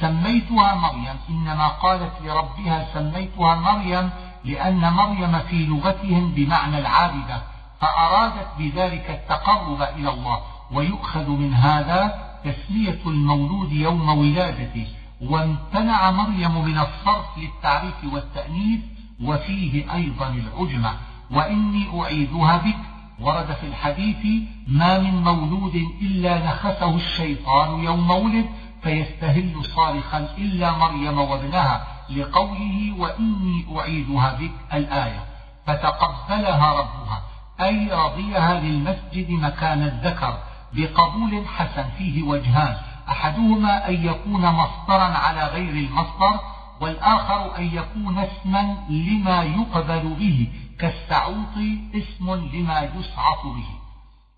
سميتها 0.01 0.75
مريم 0.75 1.17
إنما 1.31 1.69
قالت 1.69 2.13
لربها 2.25 2.87
سميتها 2.95 3.55
مريم 3.55 4.11
لأن 4.45 4.93
مريم 4.93 5.39
في 5.39 5.67
لغتهم 5.67 6.33
بمعنى 6.33 6.79
العابدة. 6.79 7.43
فأرادت 7.81 8.49
بذلك 8.59 9.11
التقرب 9.11 9.83
إلى 9.83 10.11
الله 10.11 10.41
ويؤخذ 10.73 11.31
من 11.31 11.55
هذا 11.55 12.27
تسمية 12.45 12.99
المولود 13.07 13.73
يوم 13.73 14.09
ولادته 14.09 14.87
وامتنع 15.21 16.11
مريم 16.11 16.65
من 16.65 16.79
الصرف 16.79 17.39
للتعريف 17.39 17.95
والتأنيث 18.13 18.81
وفيه 19.25 19.95
أيضا 19.95 20.29
العجمة. 20.29 20.95
وإني 21.31 22.03
أعيدها 22.03 22.57
بك 22.57 22.79
ورد 23.21 23.53
في 23.53 23.67
الحديث 23.67 24.43
ما 24.69 24.99
من 24.99 25.23
مولود 25.23 25.75
إلا 26.03 26.47
نخسه 26.47 26.97
الشيطان 26.97 27.85
يوم 27.85 28.11
ولد 28.11 28.47
فيستهل 28.83 29.65
صارخا 29.65 30.19
إلا 30.39 30.79
مريم 30.79 31.19
وابنها. 31.19 31.87
لقوله 32.11 32.95
وإني 32.99 33.67
أعيدها 33.79 34.33
بك 34.33 34.53
الآية. 34.73 35.25
فتقبلها 35.67 36.73
ربها. 36.73 37.23
أي 37.61 37.91
رضيها 37.93 38.61
للمسجد 38.61 39.31
مكان 39.31 39.83
الذكر 39.83 40.39
بقبول 40.73 41.47
حسن 41.47 41.85
فيه 41.99 42.23
وجهان. 42.23 42.77
أحدهما 43.09 43.89
أن 43.89 44.07
يكون 44.07 44.47
مصدرا 44.47 45.05
على 45.05 45.47
غير 45.47 45.71
المصدر 45.71 46.41
والآخر 46.81 47.59
أن 47.59 47.65
يكون 47.65 48.19
اسما 48.19 48.77
لما 48.89 49.43
يقبل 49.43 50.15
به 50.19 50.49
كالسعوط 50.81 51.57
اسم 51.95 52.35
لما 52.35 52.81
يسعط 52.81 53.45
به. 53.45 53.69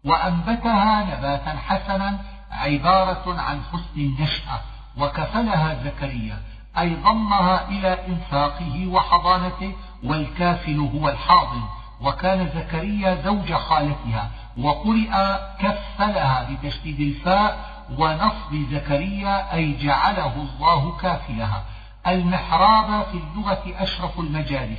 وأنبتها 0.04 1.04
نباتا 1.04 1.56
حسنا 1.66 2.18
عبارة 2.50 3.40
عن 3.40 3.60
حسن 3.72 3.96
النشأة 4.00 4.60
وكفلها 4.98 5.84
زكريا. 5.84 6.42
أي 6.78 6.94
ضمها 6.94 7.68
إلى 7.68 8.06
إنفاقه 8.08 8.86
وحضانته 8.86 9.72
والكافل 10.04 10.78
هو 10.78 11.08
الحاضن. 11.08 11.62
وكان 12.00 12.48
زكريا 12.54 13.22
زوج 13.24 13.52
خالتها 13.52 14.30
وقرئ 14.58 15.10
كفلها 15.58 16.48
بتشديد 16.50 17.00
الفاء 17.00 17.58
ونصب 17.98 18.70
زكريا 18.72 19.54
أي 19.54 19.76
جعله 19.76 20.32
الله 20.36 20.96
كافلها. 20.96 21.62
المحراب 22.06 23.04
في 23.04 23.18
اللغة 23.18 23.62
أشرف 23.78 24.20
المجالس 24.20 24.78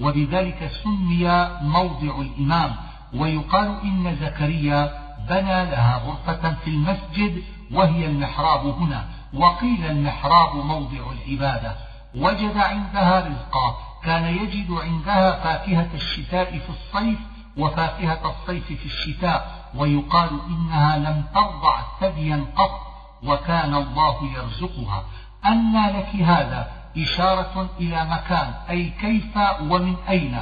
وبذلك 0.00 0.70
سمي 0.84 1.48
موضع 1.62 2.20
الإمام 2.20 2.76
ويقال 3.14 3.80
إن 3.82 4.16
زكريا 4.20 5.08
بنى 5.28 5.64
لها 5.70 6.02
غرفة 6.06 6.54
في 6.64 6.70
المسجد 6.70 7.42
وهي 7.72 8.06
المحراب 8.06 8.66
هنا 8.66 9.04
وقيل 9.34 9.86
المحراب 9.86 10.56
موضع 10.56 11.12
العبادة. 11.12 11.76
وجد 12.14 12.56
عندها 12.56 13.20
رزقا 13.20 13.87
كان 14.04 14.24
يجد 14.24 14.70
عندها 14.70 15.32
فاكهة 15.44 15.88
الشتاء 15.94 16.58
في 16.58 16.70
الصيف 16.70 17.18
وفاكهة 17.56 18.20
الصيف 18.30 18.66
في 18.66 18.86
الشتاء 18.86 19.70
ويقال 19.74 20.30
إنها 20.48 20.98
لم 20.98 21.24
ترضع 21.34 21.80
ثديا 22.00 22.46
قط 22.56 22.80
وكان 23.24 23.74
الله 23.74 24.32
يرزقها. 24.36 25.04
أنى 25.46 25.98
لك 25.98 26.16
هذا 26.16 26.72
إشارة 26.98 27.70
إلى 27.80 28.04
مكان 28.04 28.54
أي 28.70 28.90
كيف 28.90 29.36
ومن 29.60 29.96
أين؟ 30.08 30.38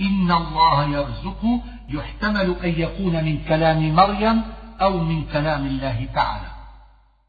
إن 0.00 0.32
الله 0.32 0.84
يرزق 0.84 1.60
يحتمل 1.88 2.56
أن 2.64 2.74
يكون 2.76 3.24
من 3.24 3.44
كلام 3.44 3.94
مريم 3.94 4.42
أو 4.82 4.98
من 4.98 5.26
كلام 5.26 5.66
الله 5.66 6.08
تعالى. 6.14 6.50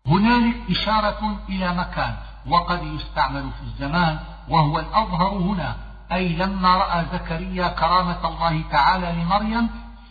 هنالك 0.07 0.55
إشارة 0.69 1.39
إلى 1.49 1.73
مكان 1.73 2.15
وقد 2.47 2.83
يستعمل 2.83 3.49
في 3.51 3.63
الزمان 3.63 4.19
وهو 4.51 4.79
الأظهر 4.79 5.29
هنا. 5.29 5.75
أي 6.11 6.29
لما 6.29 6.77
رأى 6.77 7.05
زكريا 7.13 7.67
كرامة 7.67 8.27
الله 8.27 8.61
تعالى 8.71 9.11
لمريم 9.11 9.69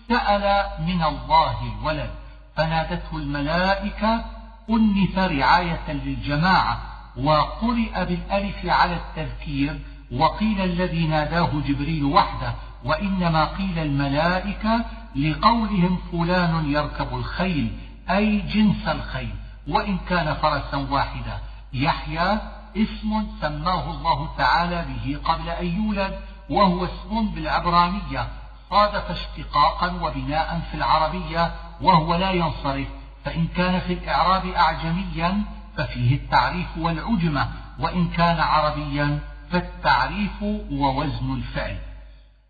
سأل 0.09 0.67
من 0.87 1.03
الله 1.03 1.57
الولد. 1.63 2.11
فنادته 2.57 3.17
الملائكة 3.17 4.25
أنث 4.71 5.19
رعاية 5.19 5.93
للجماعة. 5.93 6.79
وقرئ 7.17 8.05
بالألف 8.05 8.67
على 8.67 8.97
التذكير. 8.97 9.79
وقيل 10.13 10.61
الذي 10.61 11.07
ناداه 11.07 11.51
جبريل 11.67 12.05
وحده. 12.05 12.55
وإنما 12.85 13.45
قيل 13.45 13.79
الملائكة 13.79 14.85
لقولهم 15.17 15.99
فلان 16.13 16.73
يركب 16.73 17.15
الخيل 17.15 17.79
أي 18.11 18.41
جنس 18.41 18.89
الخيل. 18.89 19.35
وإن 19.69 19.99
كان 20.09 20.35
فرسا 20.35 20.87
واحدا. 20.91 21.39
يحيى 21.73 22.39
اسم 22.77 23.27
سماه 23.41 23.91
الله 23.91 24.29
تعالى 24.39 24.85
به 24.89 25.19
قبل 25.25 25.49
أن 25.49 25.67
يولد 25.67 26.19
وهو 26.51 26.85
اسم 26.85 27.29
بالعبرانية. 27.35 28.29
صادف 28.71 29.11
اشتقاقا 29.11 29.87
وبناء 30.03 30.61
في 30.71 30.77
العربية 30.77 31.55
وهو 31.81 32.15
لا 32.15 32.31
ينصرف. 32.31 32.89
فإن 33.25 33.47
كان 33.47 33.81
في 33.81 33.93
الإعراب 33.93 34.47
أعجميا 34.47 35.45
ففيه 35.77 36.15
التعريف 36.15 36.79
والعجمة. 36.79 37.49
وإن 37.79 38.09
كان 38.09 38.41
عربيا 38.41 39.19
فالتعريف 39.51 40.43
ووزن 40.71 41.35
الفعل. 41.35 41.79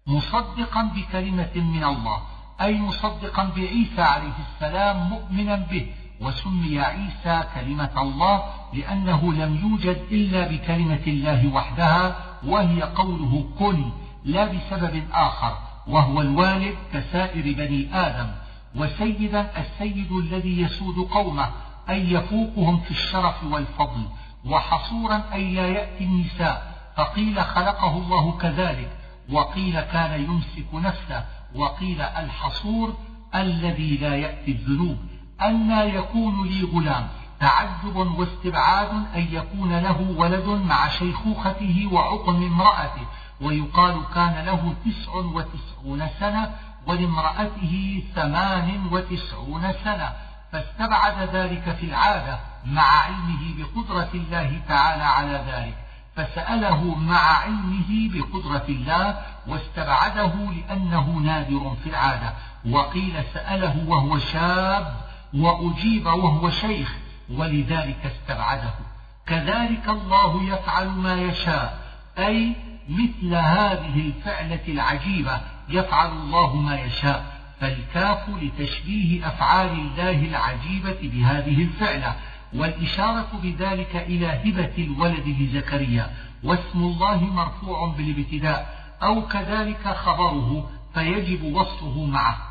مصدقا 0.06 0.82
بكلمة 0.82 1.54
من 1.54 1.84
الله 1.84 2.22
أي 2.60 2.80
مصدقا 2.80 3.44
بعيسى 3.56 4.02
عليه 4.02 4.32
السلام 4.46 4.96
مؤمنا 4.96 5.56
به. 5.56 5.94
وسمي 6.20 6.80
عيسى 6.80 7.42
كلمة 7.54 8.02
الله 8.02 8.42
لأنه 8.74 9.32
لم 9.32 9.56
يوجد 9.62 9.96
إلا 10.10 10.48
بكلمة 10.48 11.02
الله 11.06 11.54
وحدها 11.54 12.16
وهي 12.46 12.82
قوله 12.82 13.44
كن 13.58 13.90
لا 14.24 14.44
بسبب 14.44 15.02
آخر 15.12 15.58
وهو 15.86 16.20
الوالد 16.20 16.74
كسائر 16.92 17.42
بني 17.42 17.94
آدم 17.94 18.30
وسيدا 18.76 19.50
السيد 19.60 20.12
الذي 20.12 20.60
يسود 20.60 20.98
قومه 20.98 21.50
أي 21.90 22.12
يفوقهم 22.12 22.80
في 22.80 22.90
الشرف 22.90 23.44
والفضل 23.44 24.04
وحصورا 24.44 25.22
أي 25.32 25.54
لا 25.54 25.66
يأتي 25.66 26.04
النساء 26.04 26.70
فقيل 26.96 27.42
خلقه 27.42 27.96
الله 27.96 28.38
كذلك 28.38 28.90
وقيل 29.32 29.80
كان 29.80 30.24
يمسك 30.24 30.74
نفسه 30.74 31.24
وقيل 31.54 32.00
الحصور 32.00 32.94
الذي 33.34 33.96
لا 33.96 34.16
يأتي 34.16 34.50
الذنوب. 34.52 34.98
أنى 35.42 35.94
يكون 35.94 36.48
لي 36.48 36.62
غلام. 36.62 37.08
تعجب 37.40 37.96
واستبعاد 37.96 38.90
أن 39.14 39.26
يكون 39.30 39.78
له 39.78 40.14
ولد 40.16 40.48
مع 40.48 40.88
شيخوخته 40.88 41.88
وعقم 41.92 42.36
امرأته 42.36 43.06
ويقال 43.40 44.00
كان 44.14 44.44
له 44.44 44.74
تسع 44.84 45.14
وتسعون 45.14 46.08
سنة 46.20 46.50
ولامرأته 46.86 48.02
ثمان 48.14 48.88
وتسعون 48.92 49.72
سنة. 49.84 50.12
فاستبعد 50.52 51.28
ذلك 51.32 51.76
في 51.80 51.86
العادة 51.86 52.38
مع 52.66 52.82
علمه 52.82 53.54
بقدرة 53.58 54.10
الله 54.14 54.60
تعالى 54.68 55.02
على 55.04 55.44
ذلك. 55.52 55.76
فسأله 56.16 56.94
مع 56.94 57.20
علمه 57.20 58.10
بقدرة 58.12 58.64
الله 58.68 59.18
واستبعده 59.46 60.32
لأنه 60.34 61.10
نادر 61.10 61.76
في 61.84 61.90
العادة. 61.90 62.32
وقيل 62.70 63.24
سأله 63.34 63.84
وهو 63.88 64.18
شاب 64.18 65.09
وأجيب 65.34 66.06
وهو 66.06 66.50
شيخ 66.50 66.96
ولذلك 67.30 68.06
استبعده. 68.06 68.74
كذلك 69.26 69.88
الله 69.88 70.42
يفعل 70.42 70.88
ما 70.88 71.14
يشاء. 71.14 71.78
أي 72.18 72.56
مثل 72.88 73.34
هذه 73.34 74.00
الفعلة 74.00 74.60
العجيبة 74.68 75.40
يفعل 75.68 76.10
الله 76.10 76.56
ما 76.56 76.80
يشاء. 76.80 77.40
فالكاف 77.60 78.28
لتشبيه 78.28 79.28
أفعال 79.28 79.70
الله 79.70 80.10
العجيبة 80.10 80.98
بهذه 81.02 81.62
الفعلة. 81.62 82.16
والإشارة 82.54 83.28
بذلك 83.42 83.96
إلى 83.96 84.26
هبة 84.26 84.84
الولد 84.84 85.28
لزكريا. 85.28 86.10
واسم 86.44 86.78
الله 86.78 87.24
مرفوع 87.24 87.88
بالابتداء. 87.88 88.80
أو 89.02 89.26
كذلك 89.26 89.88
خبره 89.88 90.70
فيجب 90.94 91.54
وصفه 91.54 92.04
معه. 92.04 92.49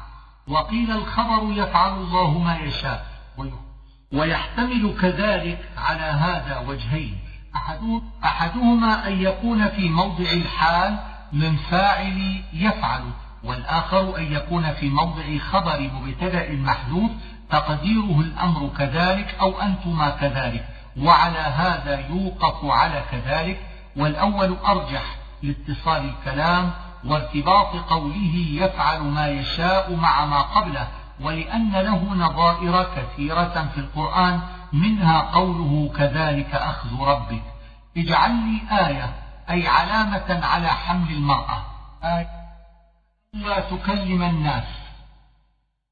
وقيل 0.50 0.91
الخبر 0.91 1.52
يفعل 1.52 1.93
الله 1.93 2.38
ما 2.38 2.58
يشاء 2.58 3.06
ويحتمل 4.14 4.95
كذلك 5.02 5.60
على 5.78 6.04
هذا 6.04 6.64
وجهين. 6.68 7.18
أحدهما 8.24 9.08
أن 9.08 9.22
يكون 9.22 9.68
في 9.68 9.89
موضع 9.89 10.32
الحال 10.32 11.00
من 11.34 11.56
فاعل 11.56 12.43
يفعل 12.54 13.02
والآخر 13.43 14.18
أن 14.18 14.34
يكون 14.34 14.74
في 14.74 14.89
موضع 14.89 15.38
خبر 15.38 15.91
مبتدأ 15.93 16.52
محذوف 16.52 17.12
تقديره 17.50 18.20
الأمر 18.20 18.70
كذلك 18.78 19.36
أو 19.41 19.62
أنتما 19.62 20.10
كذلك 20.10 20.68
وعلى 20.97 21.39
هذا 21.39 22.08
يوقف 22.10 22.66
على 22.66 23.04
كذلك 23.12 23.60
والأول 23.97 24.58
أرجح 24.66 25.16
لاتصال 25.43 26.10
الكلام 26.10 26.72
وارتباط 27.06 27.76
قوله 27.76 28.45
يفعل 28.52 29.02
ما 29.02 29.28
يشاء 29.28 29.95
مع 29.95 30.26
ما 30.26 30.41
قبله 30.41 30.88
ولأن 31.22 31.72
له 31.72 32.14
نظائر 32.14 32.84
كثيرة 32.84 33.70
في 33.74 33.78
القرآن 33.78 34.41
منها 34.74 35.20
قوله 35.20 35.91
كذلك 35.97 36.56
أخذ 36.56 37.02
ربك. 37.02 37.43
اجعل 37.97 38.32
لي 38.32 38.88
آية 38.88 39.14
أي 39.50 39.68
علامة 39.68 40.45
على 40.45 40.68
حمل 40.68 41.12
المرأة. 41.12 41.64
آية 42.04 42.30
لا 43.34 43.60
تكلم 43.60 44.24
الناس. 44.24 44.64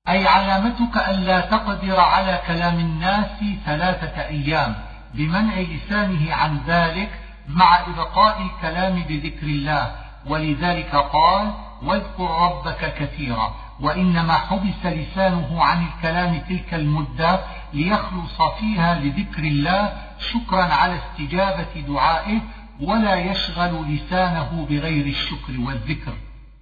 أي 0.09 0.27
علامتك 0.27 0.97
ألا 0.97 1.41
تقدر 1.41 1.99
على 1.99 2.41
كلام 2.47 2.79
الناس 2.79 3.43
ثلاثة 3.65 4.21
أيام 4.21 4.75
بمنع 5.13 5.59
لسانه 5.59 6.33
عن 6.33 6.61
ذلك 6.67 7.19
مع 7.47 7.79
إبقاء 7.87 8.41
الكلام 8.41 9.03
بذكر 9.03 9.47
الله. 9.47 10.06
ولذلك 10.25 10.95
قال 10.95 11.53
واذكر 11.83 12.29
ربك 12.29 12.93
كثيرا. 12.99 13.55
وإنما 13.79 14.33
حبس 14.33 14.85
لسانه 14.85 15.63
عن 15.63 15.85
الكلام 15.87 16.39
تلك 16.39 16.73
المدة 16.73 17.39
ليخلص 17.73 18.41
فيها 18.59 18.99
لذكر 18.99 19.43
الله 19.43 19.93
شكرا 20.19 20.63
على 20.63 20.95
استجابة 20.95 21.81
دعائه 21.87 22.39
ولا 22.81 23.15
يشغل 23.15 23.95
لسانه 23.95 24.65
بغير 24.69 25.05
الشكر 25.05 25.59
والذكر. 25.59 26.13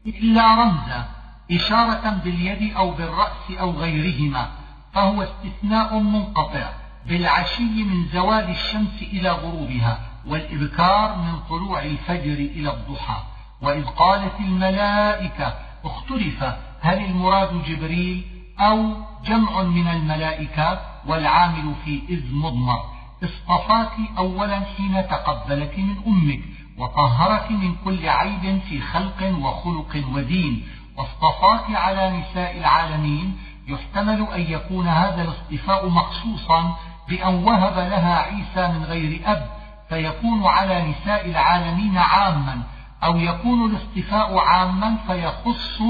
إلا 0.06 0.56
رمزا 0.56 1.06
إشارة 1.52 2.10
باليد 2.10 2.76
أو 2.76 2.92
بالرأس 2.92 3.52
أو 3.60 3.72
غيرهما 3.72 4.50
فهو 4.94 5.24
استثناء 5.24 6.00
منقطع 6.00 6.70
بالعشي 7.06 7.84
من 7.84 8.06
زوال 8.14 8.50
الشمس 8.50 9.02
إلى 9.02 9.30
غروبها 9.30 10.00
والإبكار 10.28 11.16
من 11.16 11.40
طلوع 11.50 11.82
الفجر 11.82 12.34
إلى 12.34 12.74
الضحى. 12.74 13.35
وإذ 13.62 13.86
قالت 13.86 14.40
الملائكة 14.40 15.54
اختلف 15.86 16.44
هل 16.82 17.06
المراد 17.06 17.64
جبريل 17.64 18.26
أو 18.60 18.94
جمع 19.26 19.62
من 19.62 19.88
الملائكة 19.88 20.82
والعامل 21.08 21.74
في 21.86 22.02
إذ 22.10 22.34
مضمر؟ 22.34 22.80
اصطفاك 23.24 23.92
أولا 24.18 24.60
حين 24.78 25.08
تقبلك 25.08 25.80
من 25.80 25.96
أمك 26.08 26.40
وطهرك 26.78 27.52
من 27.52 27.76
كل 27.86 28.10
عيب 28.10 28.62
في 28.70 28.82
خلق 28.82 29.34
وخلق 29.40 30.04
ودين 30.14 30.68
واصطفاك 30.98 31.76
على 31.76 32.10
نساء 32.10 32.58
العالمين 32.58 33.38
يحتمل 33.68 34.28
أن 34.34 34.42
يكون 34.42 34.88
هذا 34.88 35.22
الاصطفاء 35.22 35.90
مخصوصا 35.90 36.76
بأن 37.10 37.44
وهب 37.44 37.78
لها 37.78 38.16
عيسى 38.16 38.68
من 38.74 38.84
غير 38.84 39.22
أب 39.26 39.50
فيكون 39.90 40.46
على 40.48 40.82
نساء 40.92 41.30
العالمين 41.30 41.98
عاما 41.98 42.62
أو 43.04 43.18
يكون 43.18 43.72
الاصطفاء 43.72 44.38
عاما 44.38 44.98
فيخص 45.08 45.82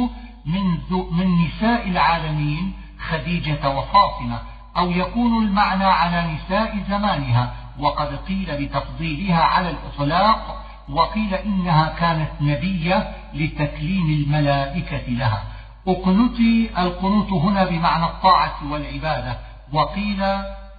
من, 0.45 0.77
من 1.11 1.45
نساء 1.45 1.89
العالمين 1.89 2.73
خديجة 2.99 3.69
وفاطمة 3.69 4.39
أو 4.77 4.91
يكون 4.91 5.43
المعنى 5.43 5.83
على 5.83 6.33
نساء 6.33 6.83
زمانها. 6.89 7.53
وقد 7.79 8.15
قيل 8.27 8.65
بتفضيلها 8.65 9.43
على 9.43 9.69
الإطلاق 9.69 10.65
وقيل 10.89 11.33
إنها 11.33 11.93
كانت 11.99 12.31
نبية 12.41 13.15
لتكليم 13.33 14.05
الملائكة 14.05 15.07
لها. 15.07 15.43
اقنتي 15.87 16.69
القنوت 16.77 17.31
هنا 17.31 17.65
بمعنى 17.65 18.05
الطاعة 18.05 18.71
والعبادة. 18.71 19.37
وقيل 19.73 20.23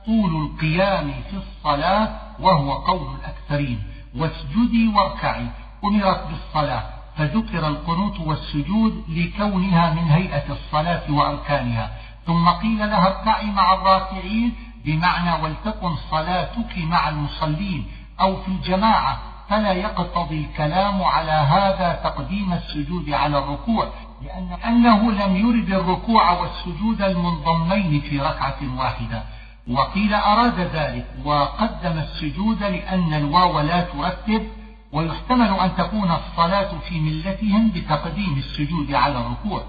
طول 0.06 0.36
القيام 0.44 1.10
في 1.30 1.36
الصلاة 1.36 2.08
وهو 2.40 2.72
قول 2.72 3.16
الأكثرين. 3.20 3.82
واسجدي 4.16 4.88
واركعي. 4.88 5.46
أمرت 5.84 6.26
بالصلاة 6.26 6.82
فذكر 7.16 7.68
القنوت 7.68 8.20
والسجود 8.20 9.04
لكونها 9.08 9.94
من 9.94 10.10
هيئة 10.10 10.52
الصلاة 10.52 11.02
وأركانها. 11.10 11.90
ثم 12.26 12.48
قيل 12.48 12.78
لها 12.78 13.06
اركعي 13.06 13.46
مع 13.46 13.74
الراكعين 13.74 14.54
بمعنى 14.84 15.42
ولتكن 15.42 15.96
صلاتك 16.10 16.78
مع 16.78 17.08
المصلين 17.08 17.86
أو 18.20 18.36
في 18.36 18.48
الجماعة 18.48 19.18
فلا 19.48 19.72
يقتضي 19.72 20.40
الكلام 20.40 21.02
على 21.02 21.32
هذا 21.32 22.00
تقديم 22.04 22.52
السجود 22.52 23.10
على 23.10 23.38
الركوع 23.38 23.88
لأنه 24.22 25.12
لم 25.12 25.36
يرد 25.36 25.70
الركوع 25.72 26.30
والسجود 26.40 27.02
المنضمين 27.02 28.00
في 28.00 28.20
ركعة 28.20 28.58
واحدة. 28.76 29.22
وقيل 29.70 30.14
أراد 30.14 30.60
ذلك 30.60 31.06
وقدم 31.24 31.98
السجود 31.98 32.62
لأن 32.62 33.14
الواو 33.14 33.60
لا 33.60 33.80
ترتب 33.80 34.46
ويحتمل 34.92 35.48
أن 35.48 35.76
تكون 35.76 36.10
الصلاة 36.10 36.78
في 36.88 37.00
ملتهم 37.00 37.70
بتقديم 37.70 38.38
السجود 38.38 38.94
على 38.94 39.18
الركوع. 39.18 39.62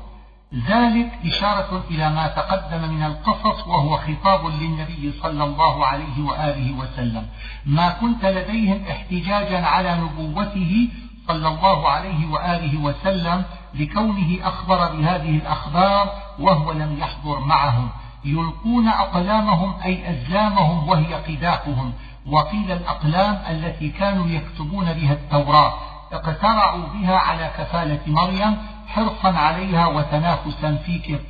ذلك 0.68 1.12
إشارة 1.26 1.84
إلى 1.92 2.10
ما 2.10 2.28
تقدم 2.28 2.90
من 2.90 3.04
القصص 3.04 3.68
وهو 3.68 3.98
خطاب 3.98 4.46
للنبي 4.46 5.14
صلى 5.22 5.44
الله 5.44 5.86
عليه 5.86 6.24
وآله 6.24 6.72
وسلم. 6.80 7.28
ما 7.66 7.90
كنت 7.90 8.26
لديهم 8.26 8.82
احتجاجا 8.92 9.66
على 9.66 9.98
نبوته 10.02 10.90
صلى 11.28 11.48
الله 11.48 11.90
عليه 11.90 12.28
وآله 12.28 12.78
وسلم 12.78 13.44
لكونه 13.74 14.38
أخبر 14.44 14.96
بهذه 14.96 15.30
الأخبار 15.30 16.10
وهو 16.40 16.72
لم 16.72 16.98
يحضر 17.00 17.40
معهم. 17.40 17.90
يلقون 18.26 18.88
أقلامهم 18.88 19.74
أي 19.86 20.10
أزلامهم 20.10 20.90
وهي 20.90 21.14
قداحهم. 21.14 21.94
وقيل 22.30 22.72
الأقلام 22.72 23.40
التي 23.50 23.90
كانوا 23.90 24.28
يكتبون 24.28 24.94
بها 24.94 25.14
التوراة 25.14 25.74
اقترعوا 26.12 26.86
بها 26.94 27.18
على 27.18 27.52
كفالة 27.58 28.00
مريم 28.08 28.58
حرصا 28.88 29.38
عليها 29.38 29.88
وتنافسا 29.88 30.76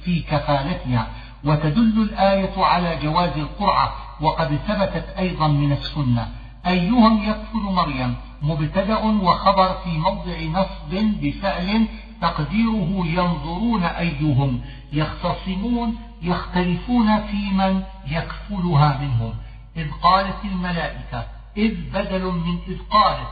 في 0.04 0.20
كفالتها. 0.20 1.08
وتدل 1.44 2.02
الآية 2.02 2.64
على 2.66 3.00
جواز 3.04 3.38
القرعة 3.38 3.94
وقد 4.22 4.60
ثبتت 4.68 5.06
أيضا 5.18 5.48
من 5.48 5.72
السنة. 5.72 6.28
أيهم 6.68 7.24
يكفل 7.24 7.60
مريم؟ 7.60 8.16
مبتدأ 8.42 8.98
وخبر 8.98 9.74
في 9.84 9.90
موضع 9.90 10.42
نصب 10.42 11.06
بفعل 11.22 11.88
تقديره 12.22 13.04
ينظرون 13.06 13.84
أيهم. 13.84 14.62
يختصمون 14.94 15.96
يختلفون 16.22 17.22
في 17.22 17.52
من 17.54 17.84
يكفلها 18.08 19.00
منهم. 19.02 19.34
إذ 19.78 19.92
قالت 19.92 20.46
الملائكة 20.46 21.26
إذ 21.58 21.90
بدل 21.90 22.24
من 22.26 22.60
إذ 22.68 22.80
قالت 22.92 23.30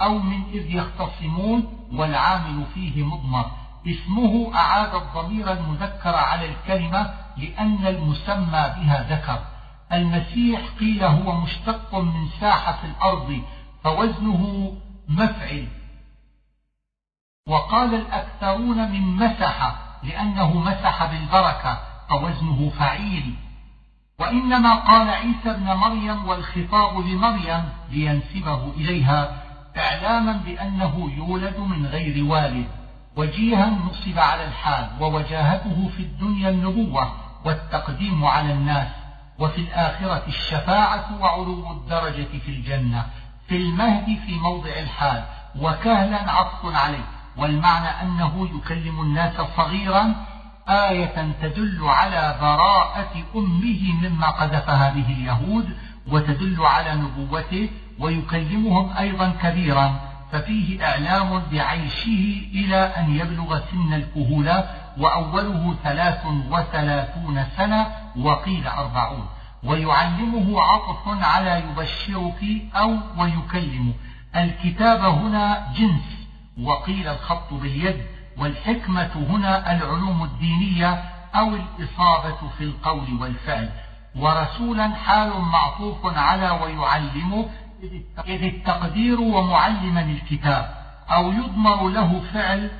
أو 0.00 0.18
من 0.18 0.42
إذ 0.52 0.74
يختصمون 0.74 1.88
والعامل 1.92 2.64
فيه 2.74 3.02
مضمر. 3.02 3.50
اسمه 3.86 4.54
أعاد 4.54 4.94
الضمير 4.94 5.52
المذكر 5.52 6.14
على 6.16 6.46
الكلمة 6.48 7.14
لأن 7.36 7.86
المسمى 7.86 8.74
بها 8.76 9.06
ذكر. 9.10 9.42
المسيح 9.92 10.60
قيل 10.80 11.04
هو 11.04 11.32
مشتق 11.40 11.94
من 11.94 12.28
ساحة 12.40 12.78
الأرض 12.84 13.42
فوزنه 13.84 14.72
مفعل. 15.08 15.68
وقال 17.46 17.94
الأكثرون 17.94 18.90
من 18.92 19.02
مسح 19.02 19.76
لأنه 20.02 20.58
مسح 20.58 21.04
بالبركة 21.04 21.80
فوزنه 22.08 22.72
فعيل. 22.78 23.34
وإنما 24.22 24.74
قال 24.74 25.08
عيسى 25.10 25.50
ابن 25.50 25.64
مريم 25.64 26.28
والخطاب 26.28 26.98
لمريم 26.98 27.62
لينسبه 27.90 28.72
إليها 28.76 29.42
إعلاما 29.76 30.32
بأنه 30.32 31.10
يولد 31.16 31.58
من 31.58 31.86
غير 31.86 32.24
والد 32.24 32.66
وجيها 33.16 33.66
نصب 33.70 34.18
على 34.18 34.44
الحال 34.44 34.88
ووجاهته 35.00 35.90
في 35.96 36.02
الدنيا 36.02 36.50
النبوة 36.50 37.12
والتقديم 37.44 38.24
على 38.24 38.52
الناس 38.52 38.88
وفي 39.38 39.58
الآخرة 39.58 40.22
الشفاعة 40.28 41.20
وعلو 41.20 41.72
الدرجة 41.72 42.38
في 42.44 42.48
الجنة 42.48 43.06
في 43.48 43.56
المهد 43.56 44.18
في 44.26 44.38
موضع 44.38 44.70
الحال 44.70 45.24
وكهلا 45.60 46.32
عطف 46.32 46.76
عليه. 46.76 47.04
والمعنى 47.36 47.88
أنه 48.02 48.48
يكلم 48.56 49.00
الناس 49.00 49.34
صغيرا 49.56 50.14
آية 50.68 51.32
تدل 51.42 51.84
على 51.84 52.36
براءة 52.40 53.12
أمه 53.36 53.92
مما 54.02 54.30
قذفها 54.30 54.90
به 54.90 55.06
اليهود 55.12 55.76
وتدل 56.08 56.56
على 56.60 56.94
نبوته 56.94 57.68
ويكلمهم 57.98 58.96
أيضا 58.96 59.34
كبيرا 59.42 60.00
ففيه 60.32 60.84
إعلام 60.86 61.42
بعيشه 61.52 62.46
إلى 62.54 62.76
أن 62.76 63.16
يبلغ 63.16 63.60
سن 63.70 63.94
الكهولة 63.94 64.70
وأوله 64.98 65.74
ثلاث 65.84 66.26
وثلاثون 66.50 67.44
سنة 67.56 67.86
وقيل 68.16 68.66
أربعون. 68.66 69.26
ويعلمه 69.64 70.60
عطف 70.62 71.24
على 71.24 71.62
يبشرك 71.70 72.44
أو 72.76 72.96
ويكلم. 73.18 73.94
الكتاب 74.36 75.04
هنا 75.04 75.72
جنس 75.76 76.28
وقيل 76.62 77.08
الخط 77.08 77.54
باليد 77.54 78.02
والحكمة 78.38 79.26
هنا 79.30 79.72
العلوم 79.72 80.24
الدينية 80.24 81.02
أو 81.34 81.48
الإصابة 81.48 82.48
في 82.58 82.64
القول 82.64 83.20
والفعل. 83.20 83.70
ورسولا 84.16 84.88
حال 84.88 85.30
معطوف 85.40 86.18
على 86.18 86.50
ويعلمه 86.50 87.48
إذ 88.26 88.42
التقدير 88.44 89.20
ومعلما 89.20 90.00
الكتاب 90.00 90.74
أو 91.10 91.32
يضمر 91.32 91.88
له 91.88 92.22
فعل 92.34 92.70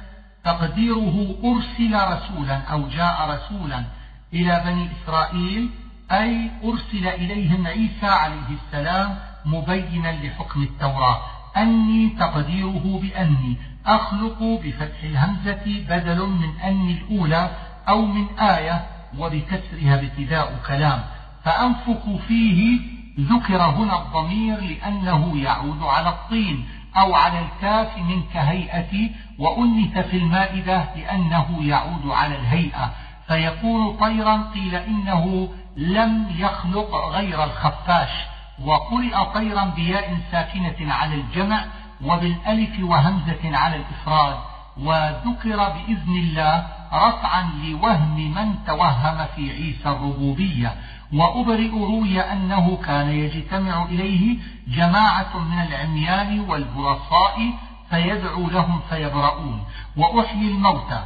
تقديره 0.44 1.34
أرسل 1.44 1.94
رسولا 1.94 2.62
أو 2.72 2.88
جاء 2.88 3.30
رسولا 3.30 3.84
إلى 4.32 4.62
بني 4.64 4.88
إسرائيل 4.92 5.70
أي 6.12 6.50
أرسل 6.64 7.06
إليهم 7.06 7.66
عيسى 7.66 8.06
عليه 8.06 8.56
السلام 8.64 9.18
مبينا 9.44 10.12
لحكم 10.12 10.62
التوراة. 10.62 11.20
أني 11.56 12.08
تقديره 12.08 13.00
بأني. 13.02 13.56
أخلق 13.86 14.42
بفتح 14.42 15.02
الهمزة 15.02 15.84
بدل 15.88 16.26
من 16.26 16.60
أني 16.64 16.92
الأولى 16.92 17.50
أو 17.88 18.06
من 18.06 18.38
آية 18.38 18.86
وبكسرها 19.18 19.94
ابتداء 19.94 20.60
كلام. 20.66 21.02
فأنفخ 21.44 22.16
فيه 22.28 22.80
ذكر 23.20 23.62
هنا 23.62 24.02
الضمير 24.02 24.60
لأنه 24.60 25.38
يعود 25.38 25.82
على 25.82 26.08
الطين 26.08 26.68
أو 26.96 27.14
على 27.14 27.38
الكاف 27.38 27.98
من 27.98 28.22
كهيئة 28.34 29.10
وأنث 29.38 29.98
في 29.98 30.16
المائدة 30.16 30.84
لأنه 30.96 31.58
يعود 31.60 32.06
على 32.06 32.34
الهيئة. 32.34 32.90
فيكون 33.26 33.96
طيرا 33.96 34.50
قيل 34.54 34.74
إنه 34.74 35.48
لم 35.76 36.26
يخلق 36.38 36.94
غير 36.94 37.44
الخفاش. 37.44 38.10
وقرئ 38.64 39.32
طيرا 39.34 39.64
بياء 39.64 40.18
ساكنة 40.32 40.94
على 40.94 41.14
الجمع 41.14 41.64
وبالألف 42.04 42.80
وهمزة 42.80 43.56
على 43.56 43.76
الإفراد 43.76 44.36
وذكر 44.76 45.56
بإذن 45.56 46.16
الله 46.16 46.66
رفعا 46.92 47.42
لوهم 47.64 48.34
من 48.34 48.64
توهم 48.66 49.26
في 49.36 49.50
عيسى 49.50 49.88
الربوبية. 49.88 50.74
وأبرئ 51.12 51.70
روي 51.70 52.20
أنه 52.20 52.76
كان 52.76 53.08
يجتمع 53.08 53.82
إليه 53.82 54.36
جماعة 54.68 55.38
من 55.38 55.62
العميان 55.62 56.40
والبرصاء 56.40 57.50
فيدعو 57.90 58.50
لهم 58.50 58.80
فيبرؤون. 58.90 59.64
وأحيي 59.96 60.48
الموتى. 60.50 61.04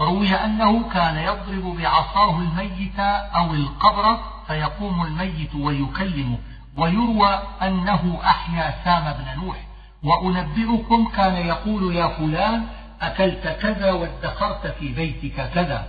روي 0.00 0.34
أنه 0.34 0.88
كان 0.88 1.16
يضرب 1.16 1.76
بعصاه 1.76 2.38
الميت 2.38 2.98
أو 3.36 3.54
القبر 3.54 4.18
فيقوم 4.46 5.02
الميت 5.02 5.54
ويكلمه. 5.54 6.38
ويروى 6.76 7.42
أنه 7.62 8.18
أحيا 8.24 8.74
سام 8.84 9.12
بن 9.12 9.44
نوح. 9.44 9.65
وأنبئكم 10.06 11.08
كان 11.16 11.36
يقول 11.46 11.96
يا 11.96 12.06
فلان 12.08 12.66
أكلت 13.00 13.58
كذا 13.62 13.92
وادخرت 13.92 14.66
في 14.66 14.88
بيتك 14.88 15.50
كذا. 15.54 15.88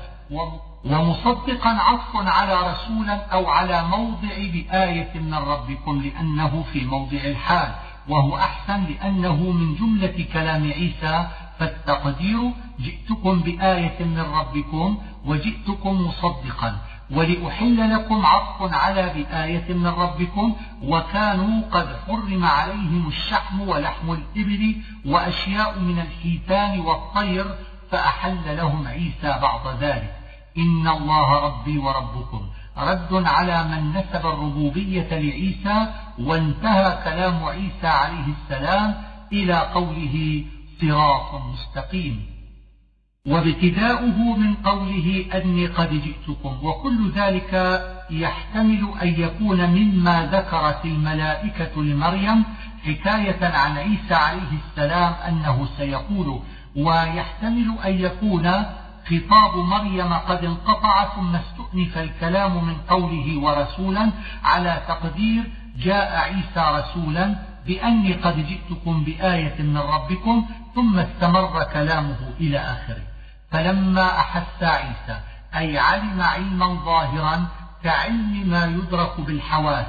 ومصدقا 0.86 1.70
عطف 1.70 2.15
على 2.15 2.55
رسولا 2.72 3.26
أو 3.34 3.47
على 3.47 3.84
موضع 3.84 4.36
بآية 4.53 5.13
من 5.20 5.34
ربكم 5.34 6.01
لأنه 6.01 6.63
في 6.74 6.86
موضع 6.86 7.18
الحال. 7.18 7.72
وهو 8.09 8.38
أحسن 8.38 8.84
لأنه 8.84 9.36
من 9.36 9.76
جملة 9.76 10.26
كلام 10.34 10.72
عيسى 10.72 11.28
فالتقدير 11.59 12.39
جئتكم 12.80 13.39
بآية 13.39 14.03
من 14.05 14.26
ربكم 14.39 14.97
وجئتكم 15.26 16.07
مصدقا. 16.07 16.78
ولأحل 17.11 17.91
لكم 17.93 18.25
عطف 18.25 18.73
على 18.73 19.13
بآية 19.15 19.73
من 19.73 19.87
ربكم 19.87 20.55
وكانوا 20.83 21.61
قد 21.71 21.95
حرم 22.07 22.45
عليهم 22.45 23.07
الشحم 23.07 23.61
ولحم 23.61 24.11
الإبل 24.11 24.75
وأشياء 25.05 25.79
من 25.79 25.99
الحيتان 25.99 26.79
والطير 26.79 27.45
فأحل 27.91 28.57
لهم 28.57 28.87
عيسى 28.87 29.39
بعض 29.41 29.67
ذلك. 29.79 30.15
إن 30.57 30.87
الله 30.87 31.39
ربي 31.39 31.77
وربكم. 31.77 32.41
رد 32.77 33.13
على 33.27 33.63
من 33.63 33.89
نسب 33.89 34.25
الربوبية 34.25 35.07
لعيسى 35.11 35.87
وانتهى 36.19 37.03
كلام 37.03 37.43
عيسى 37.43 37.87
عليه 37.87 38.25
السلام 38.41 39.03
إلى 39.33 39.53
قوله 39.53 40.45
صراط 40.81 41.41
مستقيم. 41.41 42.36
وابتداؤه 43.28 44.38
من 44.38 44.53
قوله 44.53 45.25
أني 45.36 45.67
قد 45.67 45.89
جئتكم 45.89 46.57
وكل 46.63 47.11
ذلك 47.11 47.82
يحتمل 48.09 48.89
أن 49.01 49.07
يكون 49.07 49.69
مما 49.69 50.25
ذكرت 50.32 50.86
الملائكة 50.86 51.84
لمريم 51.84 52.43
حكاية 52.86 53.45
عن 53.45 53.78
عيسى 53.78 54.13
عليه 54.13 54.51
السلام 54.69 55.13
أنه 55.28 55.67
سيقول 55.78 56.39
ويحتمل 56.75 57.75
أن 57.86 57.99
يكون 57.99 58.51
خطاب 59.09 59.57
مريم 59.57 60.13
قد 60.13 60.45
انقطع 60.45 61.05
ثم 61.15 61.36
استؤنف 61.36 61.97
الكلام 61.97 62.65
من 62.65 62.75
قوله 62.89 63.39
ورسولا 63.39 64.11
على 64.43 64.82
تقدير 64.88 65.43
جاء 65.78 66.17
عيسى 66.17 66.80
رسولا 66.80 67.36
بأني 67.67 68.13
قد 68.13 68.47
جئتكم 68.47 69.03
بآية 69.03 69.61
من 69.61 69.78
ربكم 69.78 70.45
ثم 70.75 70.99
استمر 70.99 71.63
كلامه 71.63 72.17
إلى 72.39 72.57
آخره. 72.57 73.16
فلما 73.57 74.19
أحس 74.19 74.63
عيسى 74.63 75.19
أي 75.55 75.77
علم 75.77 76.21
علما 76.21 76.79
ظاهرا 76.85 77.47
كعلم 77.83 78.43
ما 78.47 78.65
يدرك 78.65 79.21
بالحواس. 79.21 79.87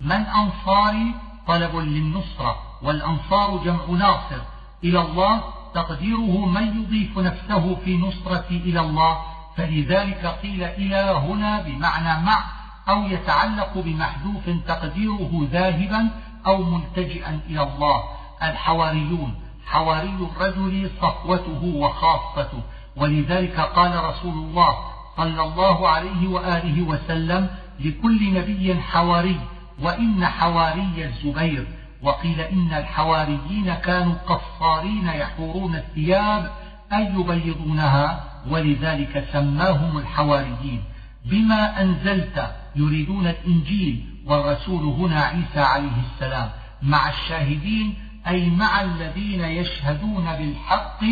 من 0.00 0.26
أنصاري 0.26 1.14
طلب 1.46 1.76
للنصرة 1.76 2.56
والأنصار 2.82 3.56
جمع 3.64 3.84
ناصر. 3.98 4.42
إلى 4.84 5.00
الله 5.00 5.42
تقديره 5.74 6.46
من 6.46 6.82
يضيف 6.82 7.18
نفسه 7.18 7.76
في 7.84 7.98
نصرة 7.98 8.46
إلى 8.50 8.80
الله. 8.80 9.18
فلذلك 9.56 10.26
قيل 10.26 10.64
إلى 10.64 11.20
هنا 11.26 11.62
بمعنى 11.62 12.24
مع 12.24 12.44
أو 12.88 13.02
يتعلق 13.02 13.72
بمحذوف 13.74 14.50
تقديره 14.66 15.48
ذاهبا 15.52 16.10
أو 16.46 16.62
ملتجئا 16.62 17.40
إلى 17.46 17.62
الله. 17.62 18.02
الحواريون 18.42 19.34
حواري 19.66 20.28
الرجل 20.30 20.90
صفوته 21.00 21.62
وخاصته. 21.64 22.62
ولذلك 22.96 23.60
قال 23.60 24.04
رسول 24.04 24.34
الله 24.34 24.76
صلى 25.16 25.42
الله 25.42 25.88
عليه 25.88 26.28
وآله 26.28 26.82
وسلم 26.82 27.48
لكل 27.80 28.34
نبي 28.34 28.74
حواري 28.74 29.40
وإن 29.82 30.26
حواري 30.26 31.04
الزبير 31.04 31.66
وقيل 32.02 32.40
إن 32.40 32.72
الحواريين 32.72 33.74
كانوا 33.74 34.14
قصارين 34.14 35.06
يحورون 35.06 35.74
الثياب 35.74 36.50
أي 36.92 37.14
يبيضونها 37.14 38.24
ولذلك 38.50 39.28
سماهم 39.32 39.98
الحواريين. 39.98 40.82
بما 41.24 41.82
أنزلت 41.82 42.54
يريدون 42.76 43.26
الإنجيل 43.26 44.04
والرسول 44.26 44.82
هنا 44.82 45.20
عيسى 45.20 45.60
عليه 45.60 46.02
السلام 46.14 46.50
مع 46.82 47.10
الشاهدين 47.10 47.94
أي 48.28 48.50
مع 48.50 48.80
الذين 48.82 49.40
يشهدون 49.40 50.24
بالحق 50.24 51.04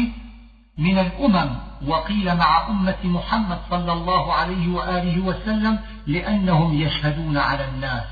من 0.81 0.99
الأمم 0.99 1.51
وقيل 1.87 2.37
مع 2.37 2.69
أمة 2.69 2.97
محمد 3.05 3.59
صلى 3.71 3.93
الله 3.93 4.33
عليه 4.33 4.75
وآله 4.75 5.21
وسلم 5.21 5.79
لأنهم 6.07 6.81
يشهدون 6.81 7.39
على 7.39 7.69
الناس 7.69 8.05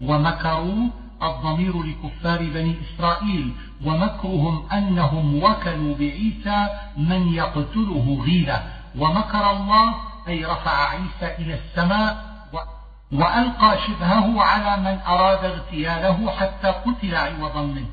ومكروا 0.00 0.88
الضمير 1.22 1.82
لكفار 1.82 2.38
بني 2.38 2.74
إسرائيل 2.84 3.52
ومكرهم 3.84 4.68
أنهم 4.72 5.42
وكلوا 5.42 5.94
بعيسى 5.94 6.68
من 6.96 7.28
يقتله 7.34 8.22
غيرة 8.26 8.62
ومكر 8.98 9.50
الله 9.50 9.94
أي 10.28 10.44
رفع 10.44 10.88
عيسى 10.88 11.34
إلى 11.38 11.54
السماء 11.54 12.26
وألقى 13.12 13.78
شبهه 13.86 14.42
على 14.42 14.82
من 14.82 14.98
أراد 15.06 15.44
اغتياله 15.44 16.30
حتى 16.30 16.68
قتل 16.68 17.14
عوضا 17.14 17.62
منه 17.62 17.88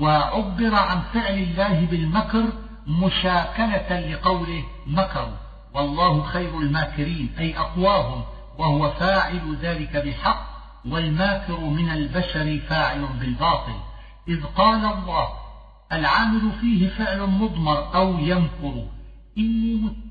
وعبر 0.00 0.74
عن 0.74 1.00
فعل 1.14 1.34
الله 1.34 1.86
بالمكر 1.90 2.44
مشاكلة 2.86 4.00
لقوله 4.00 4.64
مكروا. 4.86 5.36
والله 5.74 6.22
خير 6.22 6.58
الماكرين 6.58 7.34
أي 7.38 7.58
أقواهم 7.58 8.22
وهو 8.58 8.90
فاعل 8.90 9.56
ذلك 9.62 9.96
بحق 9.96 10.46
والماكر 10.88 11.60
من 11.60 11.90
البشر 11.90 12.60
فاعل 12.68 13.06
بالباطل. 13.20 13.76
إذ 14.28 14.44
قال 14.44 14.84
الله 14.84 15.28
العامل 15.92 16.52
فيه 16.60 16.88
فعل 16.88 17.26
مضمر 17.26 17.94
أو 17.94 18.18
ينكر. 18.18 18.86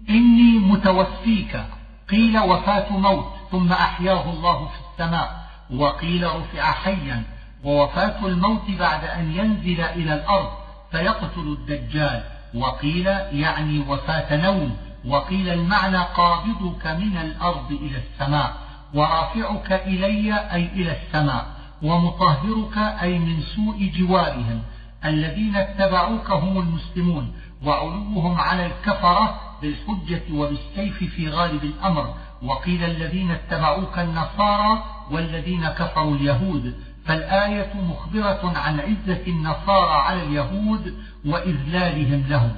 إني 0.09 0.59
متوفيك. 0.59 1.63
قيل 2.09 2.39
وفاة 2.39 2.97
موت 2.97 3.34
ثم 3.51 3.71
أحياه 3.71 4.30
الله 4.34 4.67
في 4.67 4.76
السماء. 4.91 5.49
وقيل 5.74 6.36
رفع 6.36 6.71
حيا. 6.71 7.24
ووفاة 7.63 8.26
الموت 8.26 8.71
بعد 8.80 9.03
أن 9.05 9.32
ينزل 9.32 9.82
إلى 9.82 10.13
الأرض 10.13 10.51
فيقتل 10.91 11.57
الدجال. 11.59 12.24
وقيل 12.56 13.08
يعني 13.32 13.80
وفاة 13.80 14.36
نوم 14.36 14.78
وقيل 15.08 15.49
المعنى 15.49 15.97
قابضك 15.97 16.88
من 16.88 17.18
الأرض 17.18 17.72
إلى 17.72 17.97
السماء 17.97 18.54
ورافعك 18.93 19.72
إلي 19.72 20.34
أي 20.54 20.66
إلى 20.66 20.97
السماء 21.01 21.45
ومطهرك 21.82 22.78
أي 22.78 23.20
من 23.20 23.41
سوء 23.41 23.91
جوارهم 23.95 24.62
الذين 25.06 25.56
اتبعوك 25.56 26.32
هم 26.32 26.58
المسلمون 26.60 27.34
وعلوهم 27.66 28.41
على 28.41 28.66
الكفرة 28.66 29.39
بالحجة 29.62 30.22
وبالسيف 30.34 31.04
في 31.04 31.30
غالب 31.30 31.64
الأمر 31.64 32.14
وقيل 32.43 32.84
الذين 32.84 33.32
اتبعوك 33.32 33.99
النصارى 33.99 34.84
والذين 35.12 35.68
كفروا 35.68 36.16
اليهود 36.16 36.74
فالآية 37.06 37.74
مخبرة 37.74 38.58
عن 38.58 38.80
عزة 38.80 39.28
النصارى 39.28 39.91
على 39.91 40.24
اليهود 40.24 40.97
وإذلالهم 41.26 42.26
لهم. 42.28 42.56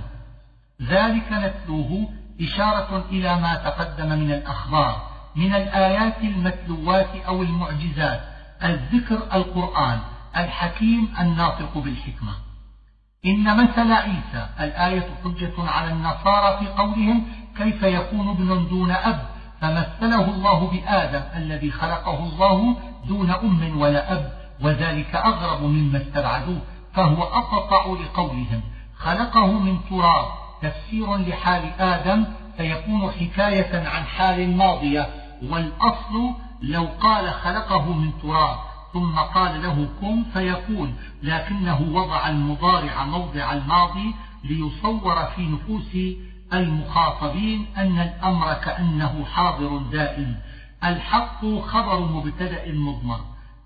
ذلك 0.82 1.32
نتلوه 1.32 2.10
إشارة 2.42 3.06
إلى 3.10 3.36
ما 3.36 3.56
تقدم 3.56 4.10
من 4.10 4.32
الأخبار 4.32 5.10
من 5.36 5.56
الآيات 5.56 6.22
المتلوات 6.22 7.16
أو 7.28 7.44
المعجزات 7.44 8.22
الذكر 8.64 9.16
القرآن 9.34 10.00
الحكيم 10.38 11.14
الناطق 11.20 11.78
بالحكمة. 11.78 12.32
إن 13.26 13.58
مثل 13.58 13.92
عيسى 13.92 14.50
الآية 14.60 15.08
حجة 15.24 15.54
على 15.58 15.92
النصارى 15.92 16.60
في 16.60 16.68
قولهم 16.68 17.28
كيف 17.58 17.84
يكون 17.84 18.30
ابن 18.30 18.68
دون 18.68 18.92
أب؟ 18.92 19.35
فمثله 19.62 20.26
الله 20.36 20.68
بآدم 20.68 21.22
الذي 21.36 21.72
خلقه 21.72 22.20
الله 22.20 22.78
دون 23.08 23.30
أم 23.30 23.80
ولا 23.80 24.14
أب 24.14 24.32
وذلك 24.62 25.16
أغرب 25.16 25.64
مما 25.64 25.98
استبعدوه 25.98 26.62
فهو 26.94 27.24
أقطع 27.24 27.86
لقولهم 27.86 28.62
خلقه 28.98 29.52
من 29.52 29.78
تراب 29.90 30.26
تفسير 30.62 31.16
لحال 31.16 31.72
آدم 31.80 32.26
فيكون 32.58 33.12
حكاية 33.12 33.88
عن 33.88 34.04
حال 34.04 34.58
ماضية 34.58 35.10
والأصل 35.44 36.32
لو 36.62 36.88
قال 37.02 37.34
خلقه 37.34 37.94
من 37.94 38.12
تراب 38.22 38.56
ثم 38.94 39.16
قال 39.20 39.62
له 39.62 39.88
كن 40.02 40.24
فيكون 40.34 40.96
لكنه 41.24 41.82
وضع 41.94 42.30
المضارع 42.30 43.06
موضع 43.06 43.54
الماضي 43.54 44.16
ليصور 44.44 45.16
في 45.26 45.42
نفوس 45.42 45.98
المخاطبين 46.60 47.66
أن 47.78 48.00
الأمر 48.00 48.54
كأنه 48.54 49.26
حاضر 49.26 49.78
دائم. 49.78 50.36
الحق 50.84 51.46
خبر 51.46 52.00
مبتدأ 52.00 52.72
مضمر. 52.72 53.20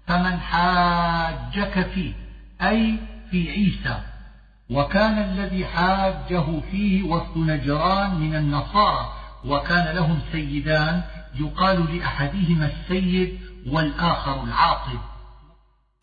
فمن 0.08 0.40
حاجك 0.40 1.88
فيه 1.94 2.14
أي 2.62 3.00
في 3.32 3.52
عيسى 3.52 4.02
وكان 4.70 5.18
الذي 5.18 5.66
حاجة 5.66 6.60
فيه 6.72 7.04
وفد 7.04 7.38
نجران 7.38 8.20
من 8.20 8.36
النصارى 8.36 9.14
وكان 9.46 9.96
لهم 9.96 10.20
سيدان 10.32 11.04
يقال 11.40 11.98
لأحدهما 11.98 12.66
السيد 12.66 13.40
والآخر 13.68 14.44
العاقب. 14.44 15.00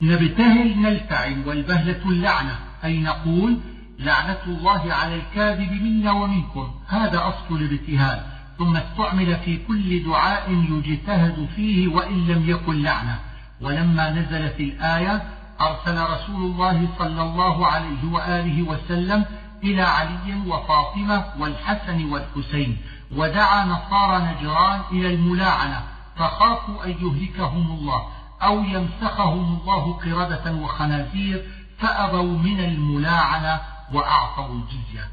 نبتهل 0.02 0.78
نلتعن 0.78 1.44
والبهلة 1.46 2.08
اللعنة 2.08 2.58
أي 2.84 2.98
نقول 3.00 3.60
لعنة 3.98 4.38
الله 4.46 4.92
على 4.92 5.14
الكاذب 5.14 5.72
منا 5.72 6.12
ومنكم. 6.12 6.70
هذا 6.88 7.18
أصل 7.18 7.56
الابتهال 7.56 8.20
ثم 8.58 8.76
استعمل 8.76 9.36
في 9.36 9.56
كل 9.68 10.04
دعاء 10.04 10.50
يجتهد 10.50 11.48
فيه 11.56 11.88
وإن 11.88 12.26
لم 12.26 12.50
يكن 12.50 12.82
لعنة. 12.82 13.18
ولما 13.60 14.10
نزلت 14.10 14.60
الآية 14.60 15.22
أرسل 15.60 16.02
رسول 16.02 16.42
الله 16.42 16.88
صلى 16.98 17.22
الله 17.22 17.66
عليه 17.66 18.12
وآله 18.12 18.62
وسلم 18.62 19.24
إلى 19.64 19.82
علي 19.82 20.34
وفاطمة 20.46 21.24
والحسن 21.38 22.04
والحسين 22.12 22.76
ودعا 23.16 23.64
نصارى 23.64 24.18
نجران 24.18 24.80
إلى 24.92 25.14
الملاعنة 25.14 25.82
فخافوا 26.16 26.84
أن 26.84 26.90
يهلكهم 26.90 27.70
الله 27.70 28.02
أو 28.42 28.64
يمسخهم 28.64 29.60
الله 29.60 29.92
قردة 29.92 30.52
وخنازير 30.52 31.44
فأبوا 31.78 32.38
من 32.38 32.60
الملاعنة 32.60 33.60
وأعطوا 33.92 34.54
الجزية. 34.54 35.10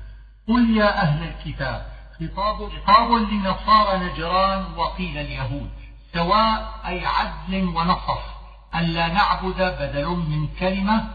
قل 0.47 0.77
يا 0.77 1.01
أهل 1.01 1.23
الكتاب 1.23 1.85
خطاب, 2.19 2.69
خطاب 2.69 3.11
لنصارى 3.11 3.97
نجران 3.97 4.65
وقيل 4.77 5.17
اليهود 5.17 5.69
سواء 6.13 6.79
أي 6.87 7.05
عدل 7.05 7.63
ونصف 7.63 8.23
ألا 8.75 9.07
نعبد 9.07 9.61
بدل 9.61 10.07
من 10.07 10.47
كلمة 10.59 11.09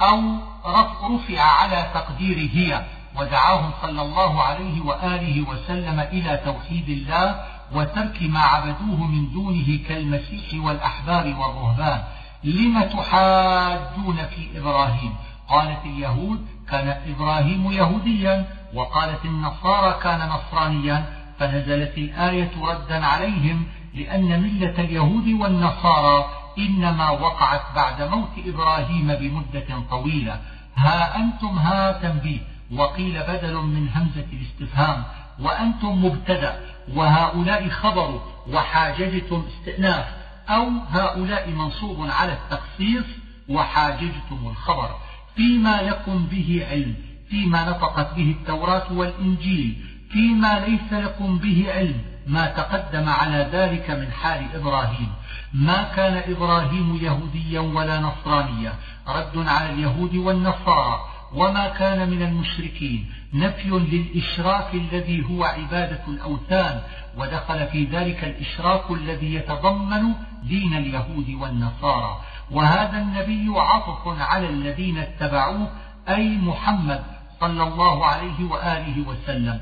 أو 0.00 0.20
رفع 0.66 1.40
على 1.40 1.90
تقدير 1.94 2.50
هي 2.52 2.84
ودعاهم 3.16 3.70
صلى 3.82 4.02
الله 4.02 4.42
عليه 4.42 4.80
وآله 4.80 5.48
وسلم 5.48 6.00
إلى 6.00 6.36
توحيد 6.44 6.88
الله 6.88 7.44
وترك 7.72 8.22
ما 8.22 8.40
عبدوه 8.40 9.06
من 9.06 9.32
دونه 9.32 9.78
كالمسيح 9.88 10.64
والأحبار 10.64 11.26
والرهبان. 11.26 12.04
لم 12.44 12.82
تحاجون 12.82 14.26
في 14.26 14.58
إبراهيم؟ 14.58 15.16
قالت 15.48 15.84
اليهود 15.84 16.46
كان 16.70 16.88
إبراهيم 17.06 17.72
يهوديا 17.72 18.46
وقالت 18.74 19.24
النصارى 19.24 20.00
كان 20.02 20.28
نصرانيا 20.28 21.04
فنزلت 21.38 21.98
الآية 21.98 22.50
ردا 22.62 23.06
عليهم 23.06 23.66
لأن 23.94 24.42
ملة 24.42 24.74
اليهود 24.78 25.28
والنصارى 25.28 26.28
إنما 26.58 27.10
وقعت 27.10 27.62
بعد 27.74 28.02
موت 28.02 28.30
إبراهيم 28.46 29.14
بمدة 29.14 29.82
طويلة. 29.90 30.40
ها 30.76 31.16
أنتم 31.16 31.58
ها 31.58 31.92
تنبيه. 31.92 32.40
وقيل 32.72 33.22
بدل 33.22 33.54
من 33.54 33.88
همزة 33.94 34.26
الاستفهام. 34.32 35.04
وأنتم 35.40 36.04
مبتدأ. 36.04 36.60
وهؤلاء 36.94 37.68
خبر 37.68 38.20
وحاججتم 38.52 39.44
استئناف. 39.48 40.04
أو 40.48 40.70
هؤلاء 40.90 41.50
منصوب 41.50 42.10
على 42.10 42.32
التخصيص. 42.32 43.06
وحاججتم 43.48 44.38
الخبر. 44.46 44.90
فيما 45.36 45.82
لكم 45.82 46.26
به 46.26 46.66
علم 46.70 46.94
فيما 47.30 47.70
نطقت 47.70 48.14
به 48.14 48.34
التوراة 48.40 48.92
والإنجيل 48.92 49.76
فيما 50.10 50.60
ليس 50.66 50.92
لكم 50.92 51.38
به 51.38 51.66
علم 51.68 52.00
ما 52.26 52.46
تقدم 52.46 53.08
على 53.08 53.48
ذلك 53.52 53.90
من 53.90 54.12
حال 54.12 54.46
إبراهيم. 54.54 55.08
ما 55.54 55.82
كان 55.96 56.32
إبراهيم 56.32 56.98
يهوديا 57.02 57.60
ولا 57.60 58.00
نصرانيا 58.00 58.72
رد 59.08 59.48
على 59.48 59.72
اليهود 59.72 60.14
والنصارى. 60.16 61.00
وما 61.32 61.68
كان 61.68 62.10
من 62.10 62.22
المشركين 62.22 63.10
نفي 63.34 63.68
للإشراك 63.68 64.74
الذي 64.74 65.24
هو 65.30 65.44
عبادة 65.44 66.02
الأوثان. 66.08 66.80
ودخل 67.16 67.66
في 67.66 67.84
ذلك 67.84 68.24
الإشراك 68.24 68.90
الذي 68.90 69.34
يتضمن 69.34 70.14
دين 70.42 70.76
اليهود 70.76 71.28
والنصارى. 71.40 72.20
وهذا 72.50 72.98
النبي 72.98 73.48
عطف 73.56 74.20
على 74.20 74.48
الذين 74.50 74.98
اتبعوه 74.98 75.70
أي 76.08 76.36
محمد 76.36 77.04
صلى 77.40 77.62
الله 77.62 78.06
عليه 78.06 78.44
وآله 78.50 79.08
وسلم 79.08 79.60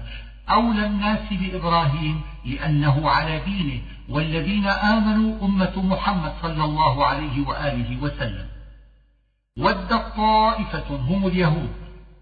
أولى 0.50 0.86
الناس 0.86 1.32
بإبراهيم 1.32 2.20
لأنه 2.44 3.10
على 3.10 3.40
دينه 3.40 3.80
والذين 4.08 4.66
آمنوا 4.66 5.46
أمة 5.46 5.72
محمد 5.76 6.32
صلى 6.42 6.64
الله 6.64 7.06
عليه 7.06 7.46
وآله 7.46 8.02
وسلم. 8.02 8.46
ودت 9.58 10.04
طائفة 10.16 10.96
هم 10.96 11.26
اليهود. 11.26 11.70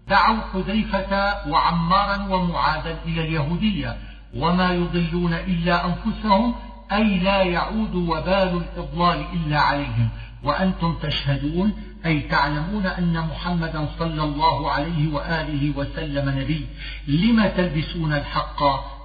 دعوا 0.07 0.41
حذيفة 0.53 1.33
وعمارا 1.49 2.27
ومعاذا 2.29 2.97
إلى 3.05 3.21
اليهودية 3.21 3.97
وما 4.35 4.71
يضلون 4.71 5.33
إلا 5.33 5.85
أنفسهم 5.85 6.55
أي 6.91 7.19
لا 7.19 7.43
يعود 7.43 7.95
وبال 7.95 8.63
الإضلال 8.63 9.25
إلا 9.33 9.59
عليهم. 9.59 10.09
وأنتم 10.43 10.95
تشهدون 11.01 11.73
أي 12.05 12.21
تعلمون 12.21 12.85
أن 12.85 13.19
محمدا 13.19 13.87
صلى 13.99 14.23
الله 14.23 14.71
عليه 14.71 15.13
وآله 15.13 15.77
وسلم 15.77 16.29
نبي. 16.29 16.65
لم 17.07 17.47
تلبسون 17.47 18.13
الحق؟ 18.13 18.63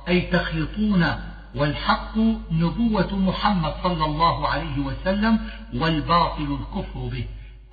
أي 0.09 0.21
تخلطون 0.21 1.07
والحق 1.55 2.19
نبوة 2.53 3.17
محمد 3.17 3.75
صلى 3.83 4.05
الله 4.05 4.49
عليه 4.49 4.79
وسلم 4.79 5.41
والباطل 5.75 6.59
الكفر 6.61 7.01
به. 7.01 7.25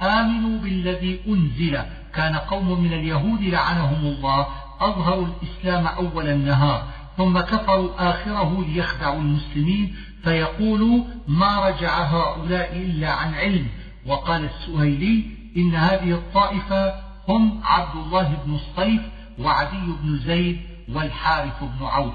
آمنوا 0.01 0.59
بالذي 0.59 1.19
أنزل. 1.27 1.79
كان 2.13 2.35
قوم 2.35 2.81
من 2.81 2.93
اليهود 2.93 3.41
لعنهم 3.41 4.05
الله. 4.05 4.47
أظهروا 4.81 5.27
الإسلام 5.27 5.87
أول 5.87 6.27
النهار. 6.27 6.87
ثم 7.17 7.39
كفروا 7.39 8.09
آخره 8.09 8.65
ليخدعوا 8.67 9.21
المسلمين 9.21 9.95
فيقولوا 10.23 11.03
ما 11.27 11.67
رجع 11.67 12.03
هؤلاء 12.03 12.77
إلا 12.77 13.11
عن 13.11 13.33
علم. 13.33 13.67
وقال 14.05 14.45
السهيلي 14.45 15.23
إن 15.57 15.75
هذه 15.75 16.11
الطائفة 16.11 16.93
هم 17.29 17.61
عبد 17.63 17.95
الله 17.95 18.37
بن 18.45 18.55
الصيف 18.55 19.01
وعدي 19.39 19.85
بن 20.03 20.17
زيد 20.17 20.59
والحارث 20.93 21.59
بن 21.61 21.85
عوف. 21.85 22.13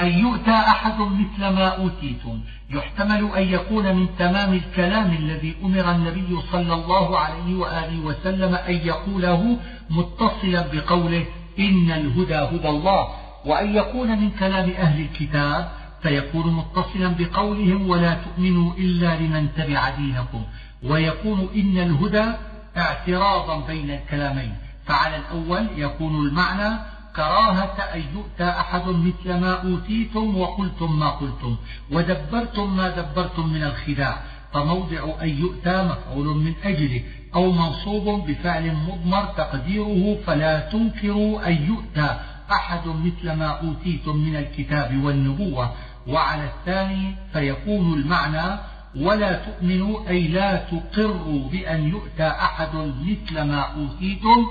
أن 0.00 0.18
يؤتى 0.18 0.50
أحد 0.50 1.00
مثل 1.00 1.40
ما 1.40 1.68
أوتيتم. 1.68 2.40
يحتمل 2.70 3.30
أن 3.36 3.42
يكون 3.42 3.96
من 3.96 4.06
تمام 4.18 4.52
الكلام 4.54 5.12
الذي 5.12 5.54
أمر 5.64 5.90
النبي 5.90 6.40
صلى 6.52 6.74
الله 6.74 7.18
عليه 7.18 7.56
وآله 7.56 8.00
وسلم 8.00 8.54
أن 8.54 8.74
يقوله 8.74 9.58
متصلا 9.90 10.66
بقوله 10.72 11.26
إن 11.58 11.90
الهدى 11.90 12.34
هدى 12.34 12.68
الله. 12.68 13.08
وأن 13.46 13.74
يكون 13.74 14.18
من 14.18 14.30
كلام 14.30 14.70
أهل 14.70 15.00
الكتاب 15.00 15.72
فيكون 16.02 16.52
متصلا 16.56 17.08
بقولهم 17.18 17.88
ولا 17.88 18.14
تؤمنوا 18.14 18.74
إلا 18.74 19.16
لمن 19.16 19.48
تبع 19.56 19.90
دينكم. 19.90 20.42
ويكون 20.82 21.48
إن 21.54 21.78
الهدى 21.78 22.32
اعتراضا 22.76 23.66
بين 23.66 23.90
الكلامين. 23.90 24.54
فعلى 24.86 25.16
الأول 25.16 25.66
يكون 25.76 26.26
المعنى 26.26 26.78
كراهة 27.16 27.76
أن 27.94 28.02
يؤتى 28.14 28.48
أحد 28.48 28.82
مثل 28.88 29.40
ما 29.40 29.62
أوتيتم 29.62 30.36
وقلتم 30.36 30.98
ما 30.98 31.10
قلتم. 31.10 31.56
ودبرتم 31.92 32.76
ما 32.76 32.88
دبرتم 32.90 33.52
من 33.52 33.62
الخداع. 33.62 34.22
فموضع 34.52 35.22
أن 35.22 35.28
يؤتى 35.28 35.82
مفعول 35.82 36.26
من 36.26 36.54
أجله 36.64 37.02
أو 37.34 37.52
منصوب 37.52 38.30
بفعل 38.30 38.74
مضمر 38.74 39.24
تقديره 39.24 40.18
فلا 40.26 40.58
تنكروا 40.58 41.46
أن 41.46 41.52
يؤتى. 41.52 42.20
أحد 42.52 42.88
مثل 42.88 43.32
ما 43.32 43.46
أوتيتم 43.46 44.16
من 44.16 44.36
الكتاب 44.36 45.04
والنبوة 45.04 45.72
وعلى 46.08 46.44
الثاني 46.44 47.14
فيكون 47.32 47.94
المعنى 47.94 48.58
ولا 48.96 49.32
تؤمنوا 49.32 50.08
أي 50.08 50.28
لا 50.28 50.56
تقروا 50.56 51.48
بأن 51.48 51.88
يؤتى 51.88 52.28
أحد 52.28 52.74
مثل 53.06 53.42
ما 53.42 53.60
أوتيتم 53.60 54.46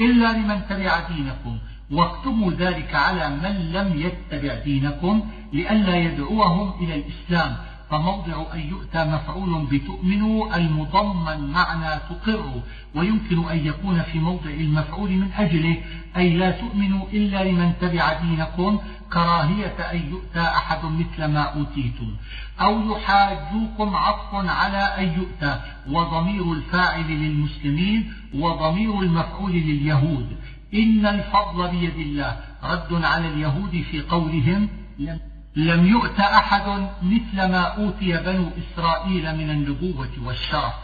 إلا 0.00 0.32
لمن 0.32 0.60
تبع 0.68 1.00
دينكم. 1.08 1.58
واكتبوا 1.90 2.52
ذلك 2.52 2.94
على 2.94 3.28
من 3.30 3.72
لم 3.72 4.00
يتبع 4.00 4.54
دينكم 4.54 5.22
لئلا 5.52 5.96
يدعوهم 5.96 6.84
إلى 6.84 6.94
الإسلام. 6.94 7.56
فموضع 7.90 8.54
أن 8.54 8.60
يؤتى 8.60 9.04
مفعول 9.04 9.66
بتؤمنوا 9.66 10.56
المضمن 10.56 11.50
معنى 11.52 12.00
تقر 12.10 12.62
ويمكن 12.94 13.48
أن 13.48 13.66
يكون 13.66 14.02
في 14.02 14.18
موضع 14.18 14.50
المفعول 14.50 15.10
من 15.10 15.32
أجله 15.32 15.76
أي 16.16 16.36
لا 16.36 16.50
تؤمنوا 16.50 17.06
إلا 17.12 17.44
لمن 17.44 17.72
تبع 17.80 18.20
دينكم 18.20 18.78
كراهية 19.12 19.76
أن 19.92 20.10
يؤتى 20.10 20.40
أحد 20.40 20.84
مثل 20.84 21.24
ما 21.24 21.40
أوتيتم. 21.40 22.14
أو 22.60 22.92
يحاجوكم 22.92 23.96
عطف 23.96 24.34
على 24.34 24.78
أن 24.78 25.20
يؤتى 25.20 25.60
وضمير 25.88 26.52
الفاعل 26.52 27.10
للمسلمين 27.10 28.12
وضمير 28.34 29.00
المفعول 29.00 29.52
لليهود. 29.52 30.36
إن 30.74 31.06
الفضل 31.06 31.68
بيد 31.68 31.98
الله. 31.98 32.36
رد 32.62 33.04
على 33.04 33.28
اليهود 33.28 33.84
في 33.90 34.00
قولهم 34.00 34.68
لم 34.98 35.29
يؤت 35.56 36.20
أحد 36.20 36.88
مثل 37.02 37.36
ما 37.36 37.60
أوتي 37.60 38.16
بنو 38.16 38.50
إسرائيل 38.58 39.36
من 39.36 39.50
النبوة 39.50 40.10
والشرف 40.24 40.74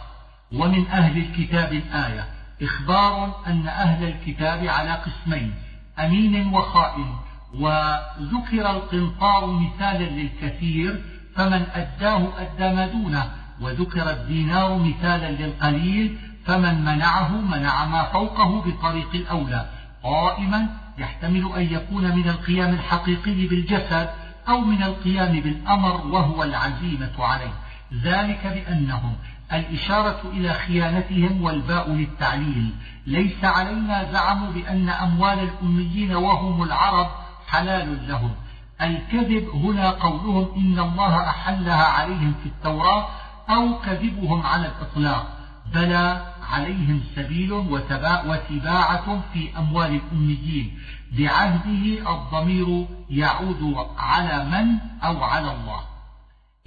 ومن 0.53 0.87
أهل 0.87 1.17
الكتاب 1.17 1.73
الآية. 1.73 2.25
إخبار 2.61 3.35
أن 3.47 3.67
أهل 3.67 4.07
الكتاب 4.07 4.67
على 4.67 4.91
قسمين 4.91 5.53
أمين 5.99 6.53
وخائن. 6.53 7.15
وذكر 7.53 8.71
القنطار 8.71 9.45
مثالا 9.45 10.09
للكثير 10.09 11.01
فمن 11.35 11.65
أداه 11.73 12.29
أدى 12.37 12.75
ما 12.75 12.87
دونه. 12.87 13.31
وذكر 13.61 14.09
الدينار 14.09 14.77
مثالا 14.77 15.31
للقليل 15.31 16.17
فمن 16.45 16.85
منعه 16.85 17.31
منع 17.41 17.85
ما 17.85 18.03
فوقه 18.03 18.61
بطريق 18.61 19.09
الأولى. 19.13 19.69
قائما 20.03 20.67
يحتمل 20.97 21.51
أن 21.55 21.61
يكون 21.61 22.15
من 22.15 22.29
القيام 22.29 22.73
الحقيقي 22.73 23.47
بالجسد 23.47 24.09
أو 24.49 24.61
من 24.61 24.83
القيام 24.83 25.39
بالأمر 25.39 26.07
وهو 26.07 26.43
العزيمة 26.43 27.13
عليه. 27.19 27.53
ذلك 28.03 28.47
بأنهم 28.47 29.15
الإشارة 29.53 30.21
إلى 30.25 30.53
خيانتهم 30.53 31.41
والباء 31.43 31.91
للتعليل. 31.91 32.73
ليس 33.07 33.43
علينا 33.43 34.11
زعم 34.11 34.49
بأن 34.49 34.89
أموال 34.89 35.39
الأميين 35.39 36.15
وهم 36.15 36.63
العرب 36.63 37.07
حلال 37.47 38.07
لهم. 38.07 38.31
الكذب 38.81 39.49
هنا 39.49 39.89
قولهم 39.89 40.47
إن 40.55 40.79
الله 40.79 41.29
أحلها 41.29 41.83
عليهم 41.83 42.33
في 42.43 42.49
التوراة 42.49 43.07
أو 43.49 43.79
كذبهم 43.79 44.45
على 44.45 44.65
الإطلاق. 44.65 45.27
بلى 45.73 46.21
عليهم 46.51 47.03
سبيل 47.15 47.53
وتباعة 47.53 49.23
في 49.33 49.57
أموال 49.57 49.95
الأميين. 49.95 50.79
بعهده 51.17 52.13
الضمير 52.13 52.87
يعود 53.09 53.87
على 53.97 54.45
من 54.45 54.77
أو 55.03 55.23
على 55.23 55.51
الله. 55.51 55.81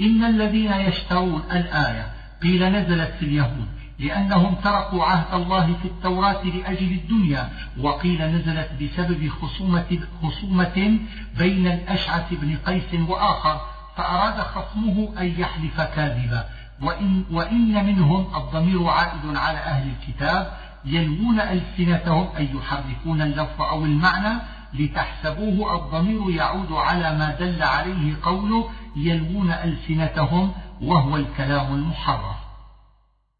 إن 0.00 0.24
الذين 0.24 0.72
يشترون 0.72 1.42
الآية 1.52 2.12
قيل 2.42 2.72
نزلت 2.72 3.10
في 3.18 3.24
اليهود 3.24 3.68
لأنهم 3.98 4.54
تركوا 4.54 5.04
عهد 5.04 5.34
الله 5.34 5.66
في 5.82 5.88
التوراة 5.88 6.42
لأجل 6.44 6.92
الدنيا 6.92 7.50
وقيل 7.78 8.22
نزلت 8.22 8.70
بسبب 8.82 9.28
خصومة, 9.28 9.98
خصومة 10.22 10.98
بين 11.38 11.66
الأشعث 11.66 12.34
بن 12.34 12.56
قيس 12.56 12.94
وآخر 13.08 13.60
فأراد 13.96 14.40
خصمه 14.40 15.12
أن 15.20 15.26
يحلف 15.40 15.80
كاذبا. 15.80 16.48
وإن, 16.82 17.24
وإن 17.30 17.86
منهم 17.86 18.36
الضمير 18.36 18.86
عائد 18.86 19.36
على 19.36 19.58
أهل 19.58 19.90
الكتاب 19.90 20.52
يلوون 20.84 21.40
ألسنتهم 21.40 22.28
أي 22.36 22.48
يحرفون 22.54 23.22
اللفظ 23.22 23.62
أو 23.62 23.84
المعنى 23.84 24.38
لتحسبوه 24.74 25.76
الضمير 25.76 26.30
يعود 26.30 26.72
على 26.72 27.18
ما 27.18 27.36
دل 27.40 27.62
عليه 27.62 28.16
قوله 28.22 28.70
يلوون 28.96 29.50
ألسنتهم 29.50 30.52
وهو 30.82 31.16
الكلام 31.16 31.74
المحرف 31.74 32.36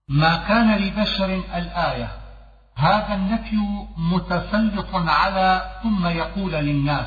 ما 0.09 0.37
كان 0.37 0.77
لبشر 0.77 1.35
الآية 1.35 2.09
هذا 2.77 3.15
النفي 3.15 3.57
متسلط 3.97 4.95
على 4.95 5.63
ثم 5.83 6.07
يقول 6.07 6.53
للناس 6.53 7.07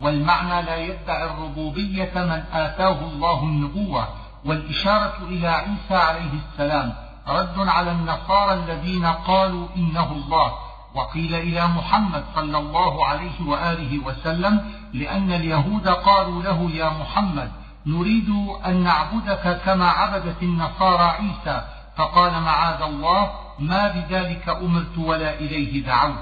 والمعنى 0.00 0.62
لا 0.62 0.76
يدعي 0.76 1.24
الربوبية 1.24 2.12
من 2.14 2.42
آتاه 2.52 3.00
الله 3.04 3.42
النبوة. 3.42 4.08
والإشارة 4.44 5.14
إلى 5.28 5.48
عيسى 5.48 5.94
عليه 5.94 6.30
السلام 6.32 6.94
رد 7.28 7.68
على 7.68 7.92
النصارى 7.92 8.54
الذين 8.54 9.06
قالوا 9.06 9.68
إنه 9.76 10.12
الله 10.12 10.52
وقيل 10.94 11.34
إلى 11.34 11.66
محمد 11.66 12.24
صلى 12.34 12.58
الله 12.58 13.06
عليه 13.06 13.46
وآله 13.46 13.98
وسلم 14.06 14.72
لأن 14.94 15.32
اليهود 15.32 15.88
قالوا 15.88 16.42
له 16.42 16.70
يا 16.70 16.88
محمد 16.88 17.52
نريد 17.86 18.30
أن 18.66 18.82
نعبدك 18.82 19.60
كما 19.64 19.88
عبدت 19.88 20.42
النصارى 20.42 21.02
عيسى 21.02 21.64
فقال 21.96 22.32
معاذ 22.40 22.82
الله 22.82 23.30
ما 23.58 23.88
بذلك 23.88 24.48
أمرت 24.48 24.98
ولا 24.98 25.34
إليه 25.34 25.86
دعوت 25.86 26.14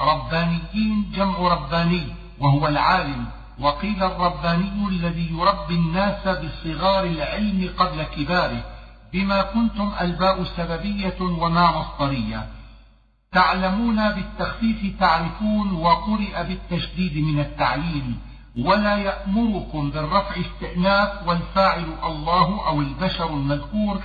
ربانيين 0.00 1.10
جمع 1.14 1.38
رباني 1.38 2.06
وهو 2.38 2.66
العالم. 2.66 3.26
وقيل 3.60 4.02
الرباني 4.02 4.88
الذي 4.88 5.30
يربي 5.32 5.74
الناس 5.74 6.28
بصغار 6.28 7.04
العلم 7.04 7.70
قبل 7.78 8.02
كباره 8.02 8.64
بما 9.12 9.42
كنتم 9.42 9.92
ألباء 10.00 10.44
سببية 10.44 11.20
وما 11.20 11.78
مصدرية. 11.78 12.46
تعلمون 13.32 14.10
بالتخفيف 14.10 15.00
تعرفون 15.00 15.72
وقرئ 15.72 16.44
بالتشديد 16.44 17.24
من 17.24 17.40
التعليم 17.40 18.18
ولا 18.58 18.96
يأمركم 18.96 19.90
بالرفع 19.90 20.34
استئناف 20.40 21.28
والفاعل 21.28 21.86
الله 22.04 22.66
أو 22.66 22.80
البشر 22.80 23.30
المذكور 23.30 24.00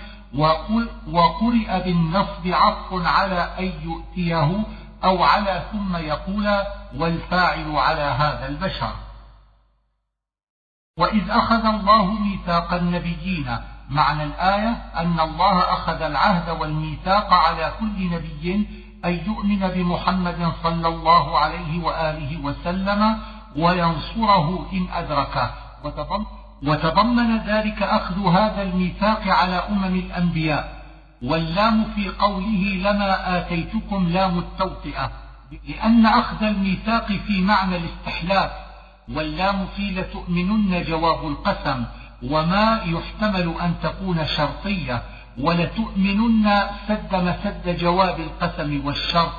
وقرئ 1.07 1.83
بالنصب 1.83 2.47
عطف 2.47 2.93
على 3.07 3.49
أن 3.59 3.71
يؤتيه 3.83 4.63
أو 5.03 5.23
على 5.23 5.63
ثم 5.71 5.95
يقول 5.95 6.49
والفاعل 6.95 7.75
على 7.75 8.01
هذا 8.01 8.47
البشر. 8.47 9.08
وإذ 10.99 11.29
أخذ 11.29 11.65
الله 11.65 12.05
ميثاق 12.05 12.73
النبيين. 12.73 13.57
معنى 13.89 14.23
الآية 14.23 14.71
أن 14.97 15.19
الله 15.19 15.59
أخذ 15.59 16.01
العهد 16.01 16.49
والميثاق 16.59 17.33
على 17.33 17.71
كل 17.79 17.97
نبي 18.15 18.67
أن 19.05 19.13
يؤمن 19.27 19.67
بمحمد 19.75 20.51
صلى 20.63 20.87
الله 20.87 21.39
عليه 21.39 21.83
وآله 21.83 22.31
وسلم 22.43 23.17
وينصره 23.55 24.69
إن 24.73 24.87
أدركه 24.93 25.51
وتضمن 26.63 27.37
ذلك 27.37 27.83
أخذ 27.83 28.27
هذا 28.27 28.61
الميثاق 28.61 29.27
على 29.27 29.55
أمم 29.55 29.95
الأنبياء. 29.95 30.79
واللام 31.23 31.83
في 31.95 32.09
قوله 32.09 32.63
لما 32.85 33.37
آتيتكم 33.37 34.09
لام 34.09 34.39
التوطئة. 34.39 35.11
لأن 35.67 36.05
أخذ 36.05 36.43
الميثاق 36.43 37.07
في 37.07 37.41
معنى 37.41 37.77
الاستحلاف 37.77 38.51
واللام 39.15 39.67
في 39.75 39.91
لتؤمنن 39.91 40.83
جواب 40.83 41.27
القسم 41.27 41.85
وما 42.23 42.81
يحتمل 42.85 43.55
أن 43.61 43.73
تكون 43.83 44.25
شرطية 44.25 45.03
ولتؤمنن 45.37 46.61
سد 46.87 47.15
مسد 47.15 47.77
جواب 47.77 48.19
القسم 48.19 48.85
والشرط 48.85 49.31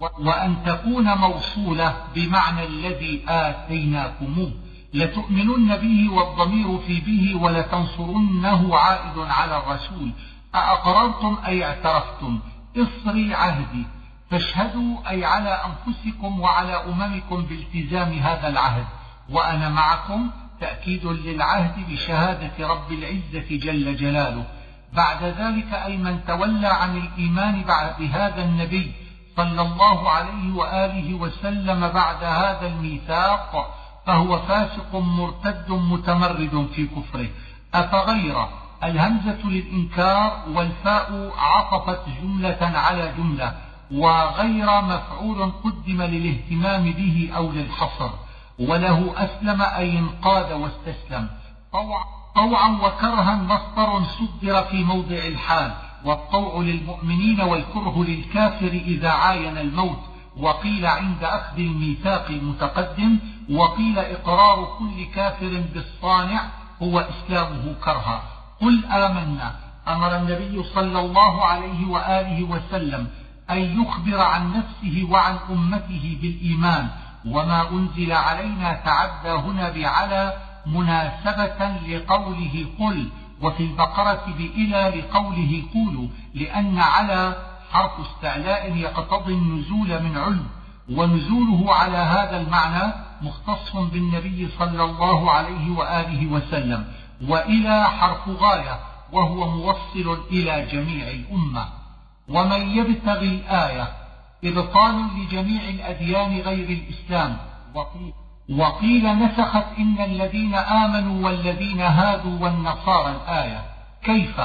وأن 0.00 0.56
تكون 0.66 1.14
موصولة 1.14 1.94
بمعنى 2.14 2.64
الذي 2.64 3.24
آتيناكموه. 3.28 4.52
لتؤمنن 4.94 5.76
به 5.76 6.12
والضمير 6.12 6.78
في 6.78 7.00
به 7.00 7.42
ولتنصرنه 7.42 8.76
عائد 8.76 9.18
على 9.18 9.56
الرسول. 9.56 10.10
أأقررتم 10.54 11.38
أي 11.46 11.64
اعترفتم؟ 11.64 12.38
اصري 12.76 13.34
عهدي. 13.34 13.86
فاشهدوا 14.30 15.10
أي 15.10 15.24
على 15.24 15.60
أنفسكم 15.68 16.40
وعلى 16.40 16.72
أممكم 16.72 17.42
بالتزام 17.42 18.12
هذا 18.12 18.48
العهد. 18.48 18.86
وأنا 19.30 19.68
معكم 19.68 20.30
تأكيد 20.60 21.06
للعهد 21.06 21.90
بشهادة 21.90 22.68
رب 22.68 22.92
العزة 22.92 23.48
جل 23.50 23.96
جلاله. 23.96 24.44
بعد 24.92 25.24
ذلك 25.24 25.74
أي 25.74 25.96
من 25.96 26.24
تولى 26.24 26.68
عن 26.68 26.96
الإيمان 26.96 27.62
بعد 27.62 28.02
هذا 28.12 28.44
النبي 28.44 28.92
صلى 29.36 29.62
الله 29.62 30.10
عليه 30.10 30.54
وآله 30.54 31.14
وسلم 31.14 31.88
بعد 31.88 32.24
هذا 32.24 32.66
الميثاق 32.66 33.74
فهو 34.06 34.38
فاسق 34.38 34.96
مرتد 34.96 35.70
متمرد 35.70 36.68
في 36.74 36.86
كفره. 36.86 37.28
أفغير 37.74 38.46
الهمزة 38.84 39.38
للإنكار 39.44 40.42
والفاء 40.54 41.32
عطفت 41.38 42.02
جملة 42.22 42.58
على 42.60 43.12
جملة 43.18 43.54
وغير 43.92 44.66
مفعول 44.82 45.52
قدم 45.64 46.02
للاهتمام 46.02 46.84
به 46.92 47.30
أو 47.36 47.52
للحصر. 47.52 48.10
وله 48.58 49.14
أسلم 49.16 49.62
أي 49.62 49.98
انقاد 49.98 50.52
واستسلم. 50.52 51.28
طوعا 52.34 52.68
وكرها 52.82 53.34
مصدر 53.34 54.02
صدر 54.04 54.62
في 54.62 54.84
موضع 54.84 55.16
الحال. 55.16 55.72
والطوع 56.04 56.62
للمؤمنين 56.62 57.40
والكره 57.40 58.04
للكافر 58.04 58.66
إذا 58.66 59.10
عاين 59.10 59.58
الموت. 59.58 59.98
وقيل 60.36 60.86
عند 60.86 61.24
أخذ 61.24 61.58
الميثاق 61.58 62.26
المتقدم 62.30 63.18
وقيل 63.50 63.98
إقرار 63.98 64.76
كل 64.78 65.04
كافر 65.14 65.62
بالصانع 65.74 66.42
هو 66.82 67.00
إسلامه 67.00 67.74
كرها. 67.84 68.22
قل 68.60 68.84
آمنا. 68.84 69.54
أمر 69.88 70.16
النبي 70.16 70.62
صلى 70.62 71.00
الله 71.00 71.44
عليه 71.44 71.86
وآله 71.86 72.42
وسلم 72.42 73.08
أن 73.50 73.82
يخبر 73.82 74.20
عن 74.20 74.52
نفسه 74.52 75.08
وعن 75.10 75.38
أمته 75.50 76.18
بالإيمان. 76.22 76.88
وما 77.26 77.70
أنزل 77.70 78.12
علينا 78.12 78.72
تعدى 78.72 79.28
هنا 79.30 79.70
بعلى 79.70 80.32
مناسبة 80.66 81.68
لقوله 81.88 82.66
قل 82.80 83.08
وفي 83.42 83.62
البقرة 83.62 84.24
بإلى 84.38 85.00
لقوله 85.00 85.62
قولوا 85.74 86.08
لأن 86.34 86.78
على 86.78 87.36
حرف 87.72 87.92
استعلاء 88.00 88.76
يقتضي 88.76 89.32
النزول 89.32 90.02
من 90.02 90.18
علم 90.18 90.46
ونزوله 90.90 91.74
على 91.74 91.96
هذا 91.96 92.40
المعنى 92.40 92.92
مختص 93.22 93.76
بالنبي 93.76 94.48
صلى 94.58 94.84
الله 94.84 95.30
عليه 95.30 95.70
وآله 95.70 96.26
وسلم 96.26 96.84
وإلى 97.28 97.84
حرف 97.84 98.28
غاية 98.28 98.78
وهو 99.12 99.50
موصل 99.50 100.18
إلى 100.30 100.66
جميع 100.72 101.08
الأمة. 101.10 101.68
ومن 102.28 102.60
يبتغي 102.60 103.28
الآية 103.28 103.88
إبطال 104.44 104.94
لجميع 105.16 105.62
الأديان 105.68 106.40
غير 106.40 106.68
الإسلام. 106.68 107.36
وقيل, 107.74 108.12
وقيل 108.50 109.18
نسخت 109.18 109.64
إن 109.78 109.96
الذين 110.00 110.54
آمنوا 110.54 111.26
والذين 111.26 111.80
هادوا 111.80 112.38
والنصارى 112.40 113.16
الآية. 113.16 113.62
كيف؟ 114.02 114.40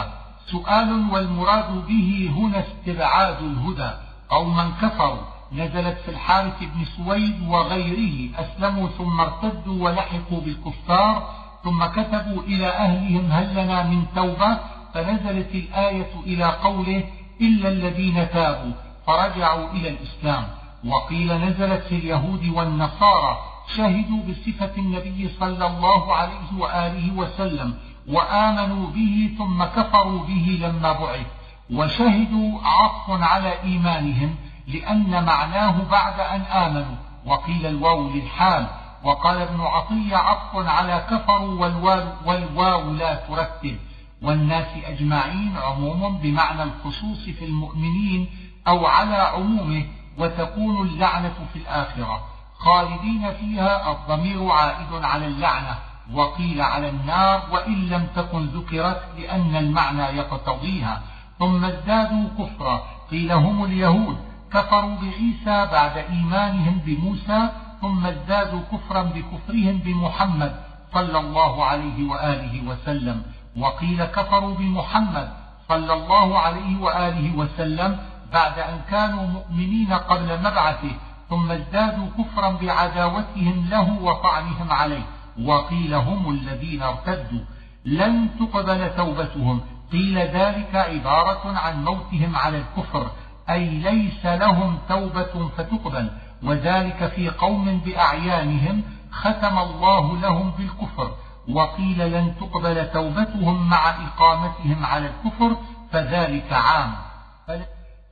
سؤال 0.52 1.08
والمراد 1.12 1.88
به 1.88 2.32
هنا 2.38 2.64
استبعاد 2.68 3.38
الهدى. 3.42 3.92
أو 4.32 4.46
من 4.46 4.72
كفروا. 4.82 5.22
نزلت 5.52 5.98
في 6.06 6.12
الحارث 6.12 6.60
بن 6.60 6.86
سويد 6.98 7.48
وغيره. 7.48 8.30
أسلموا 8.36 8.88
ثم 8.88 9.22
ارتدوا 9.22 9.84
ولحقوا 9.86 10.42
بالكفار. 10.42 11.30
ثم 11.64 11.86
كتبوا 11.86 12.42
إلى 12.44 12.68
أهلهم 12.68 13.32
هل 13.32 13.54
لنا 13.54 13.84
من 13.84 14.06
توبة؟ 14.16 14.58
فنزلت 14.94 15.56
الآية 15.56 16.12
إلى 16.26 16.46
قوله 16.46 17.04
إلا 17.42 17.70
الذين 17.70 18.30
تابوا. 18.30 18.74
فرجعوا 19.08 19.72
إلى 19.72 19.90
الإسلام. 19.90 20.48
وقيل 20.86 21.34
نزلت 21.34 21.84
في 21.84 21.96
اليهود 21.96 22.48
والنصارى 22.48 23.38
شهدوا 23.76 24.24
بصفة 24.30 24.72
النبي 24.78 25.30
صلى 25.40 25.68
الله 25.68 26.16
عليه 26.16 26.60
وآله 26.60 27.14
وسلم 27.14 27.78
وآمنوا 28.08 28.88
به 28.88 29.36
ثم 29.38 29.64
كفروا 29.64 30.24
به 30.24 30.60
لما 30.62 30.92
بعث. 30.92 31.26
وشهدوا 31.72 32.60
عطف 32.64 33.22
على 33.22 33.62
إيمانهم 33.64 34.36
لأن 34.68 35.26
معناه 35.26 35.84
بعد 35.92 36.20
أن 36.20 36.42
آمنوا. 36.42 36.96
وقيل 37.26 37.66
الواو 37.66 38.10
للحال. 38.10 38.68
وقال 39.04 39.38
ابن 39.38 39.62
عطية 39.62 40.16
عطف 40.16 40.68
على 40.68 41.06
كفروا 41.12 41.62
والواو, 41.62 42.08
والواو 42.26 42.92
لا 42.92 43.16
ترتب. 43.16 43.78
والناس 44.22 44.68
أجمعين 44.86 45.58
عموم 45.58 46.18
بمعنى 46.18 46.64
الخصوص 46.64 47.30
في 47.30 47.46
المؤمنين 47.46 48.28
أو 48.68 48.86
على 48.86 49.16
عمومه 49.16 49.86
وتكون 50.18 50.88
اللعنة 50.88 51.34
في 51.54 51.60
الآخرة. 51.60 52.22
خالدين 52.58 53.34
فيها 53.34 53.92
الضمير 53.92 54.52
عائد 54.52 55.04
على 55.04 55.28
اللعنة 55.28 55.76
وقيل 56.14 56.62
على 56.62 56.90
النار 56.90 57.42
وإن 57.52 57.90
لم 57.90 58.08
تكن 58.16 58.46
ذكرت 58.46 59.02
لأن 59.18 59.56
المعنى 59.56 60.18
يقتضيها. 60.18 61.02
ثم 61.40 61.66
ازدادوا 61.66 62.28
كفرا 62.40 62.84
قيل 63.12 63.32
هم 63.32 63.66
اليهود 63.66 64.18
كفروا 64.54 64.96
بعيسى 64.96 65.72
بعد 65.72 65.98
إيمانهم 65.98 66.82
بموسى 66.86 67.50
ثم 67.82 68.06
ازدادوا 68.06 68.62
كفرا 68.72 69.04
بكفرهم 69.04 69.78
بمحمد 69.78 70.56
صلى 70.94 71.20
الله 71.20 71.66
عليه 71.66 72.10
وآله 72.10 72.64
وسلم. 72.68 73.24
وقيل 73.58 74.06
كفروا 74.06 74.56
بمحمد 74.56 75.34
صلى 75.70 75.94
الله 75.94 76.40
عليه 76.40 76.82
وآله 76.82 77.38
وسلم 77.38 77.98
بعد 78.34 78.60
أن 78.60 78.82
كانوا 78.92 79.28
مؤمنين 79.28 79.94
قبل 79.94 80.40
مبعثه 80.40 80.92
ثم 81.30 81.52
ازدادوا 81.52 82.08
كفرا 82.18 82.50
بعداوتهم 82.50 83.68
له 83.70 84.00
وطعنهم 84.02 84.72
عليه. 84.72 85.04
وقيل 85.46 85.94
هم 85.94 86.32
الذين 86.32 86.82
ارتدوا. 86.84 87.42
لن 87.86 88.30
تقبل 88.40 88.96
توبتهم. 88.96 89.62
قيل 89.92 90.18
ذلك 90.18 90.76
عبارة 90.76 91.58
عن 91.58 91.84
موتهم 91.84 92.36
على 92.36 92.58
الكفر. 92.58 93.12
أي 93.50 93.70
ليس 93.70 94.26
لهم 94.26 94.78
توبة 94.90 95.50
فتقبل. 95.58 96.10
وذلك 96.44 97.08
في 97.16 97.30
قوم 97.30 97.78
بأعيانهم 97.86 98.84
ختم 99.12 99.58
الله 99.58 100.18
لهم 100.18 100.52
بالكفر. 100.58 101.12
وقيل 101.50 102.12
لن 102.12 102.34
تقبل 102.40 102.92
توبتهم 102.92 103.70
مع 103.70 103.90
إقامتهم 103.90 104.86
على 104.86 105.08
الكفر 105.08 105.58
فذلك 105.92 106.54
عام. 106.54 106.94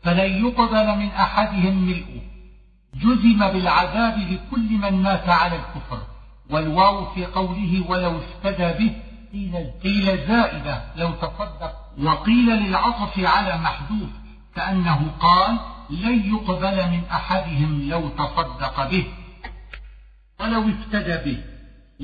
فلن 0.03 0.45
يقبل 0.45 0.97
من 0.97 1.07
أحدهم 1.07 1.85
ملء 1.85 2.21
جزم 2.95 3.39
بالعذاب 3.39 4.17
لكل 4.17 4.69
من 4.69 5.03
مات 5.03 5.29
على 5.29 5.55
الكفر. 5.55 6.01
والواو 6.49 7.05
في 7.13 7.25
قوله 7.25 7.85
ولو 7.89 8.17
افتدى 8.17 8.71
به 8.79 8.95
قيل 9.83 10.27
زائدة 10.27 10.83
لو 10.95 11.11
تصدق. 11.11 11.73
وقيل 12.03 12.45
للعطف 12.45 13.19
على 13.19 13.57
محذوف 13.57 14.09
كأنه 14.55 15.11
قال 15.19 15.59
لن 15.89 16.33
يقبل 16.33 16.89
من 16.91 17.01
أحدهم 17.11 17.89
لو 17.89 18.09
تصدق 18.09 18.89
به. 18.89 19.05
ولو 20.39 20.69
افتدى 20.69 21.31
به. 21.31 21.43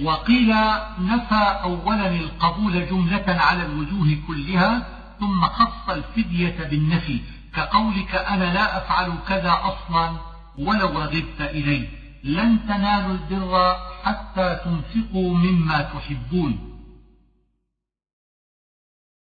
وقيل 0.04 0.56
نفى 1.00 1.60
أولا 1.64 2.08
القبول 2.08 2.88
جملة 2.90 3.26
على 3.28 3.66
الوجوه 3.66 4.18
كلها 4.28 4.88
ثم 5.20 5.42
خص 5.46 5.90
الفدية 5.90 6.68
بالنفي. 6.70 7.20
كقولك 7.58 8.16
أنا 8.16 8.54
لا 8.54 8.78
أفعل 8.78 9.18
كذا 9.28 9.60
أصلا 9.64 10.18
ولو 10.60 10.88
رغبت 10.88 11.42
إليه 11.42 11.90
لن 12.24 12.68
تنالوا 12.68 13.12
البر 13.12 13.76
حتى 14.04 14.56
تنفقوا 14.66 15.38
مما 15.38 15.82
تحبون. 15.82 16.60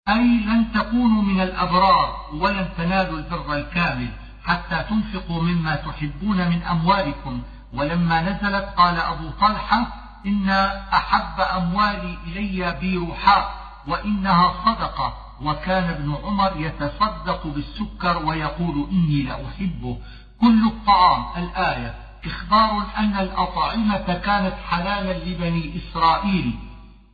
أي 0.08 0.24
لن 0.46 0.72
تكونوا 0.72 1.22
من 1.22 1.40
الأبرار 1.40 2.30
ولن 2.32 2.68
تنالوا 2.76 3.18
البر 3.18 3.56
الكامل 3.56 4.08
حتى 4.44 4.84
تنفقوا 4.90 5.42
مما 5.42 5.76
تحبون 5.76 6.48
من 6.48 6.62
أموالكم. 6.62 7.42
ولما 7.72 8.22
نزلت 8.22 8.64
قال 8.76 8.98
أبو 8.98 9.30
طلحة 9.30 9.86
إن 10.26 10.48
أحب 10.92 11.40
أموالي 11.40 12.18
إلي 12.26 12.78
بيروحاء 12.80 13.54
وإنها 13.86 14.54
صدقة. 14.64 15.23
وكان 15.42 15.84
ابن 15.84 16.14
عمر 16.24 16.52
يتصدق 16.56 17.46
بالسكر 17.46 18.26
ويقول 18.26 18.86
إني 18.92 19.22
لأحبه 19.22 19.98
كل 20.40 20.66
الطعام 20.66 21.24
الآية 21.36 21.94
إخبار 22.24 22.86
أن 22.98 23.16
الأطعمة 23.16 24.20
كانت 24.24 24.54
حلالا 24.70 25.24
لبني 25.24 25.72
إسرائيل 25.76 26.54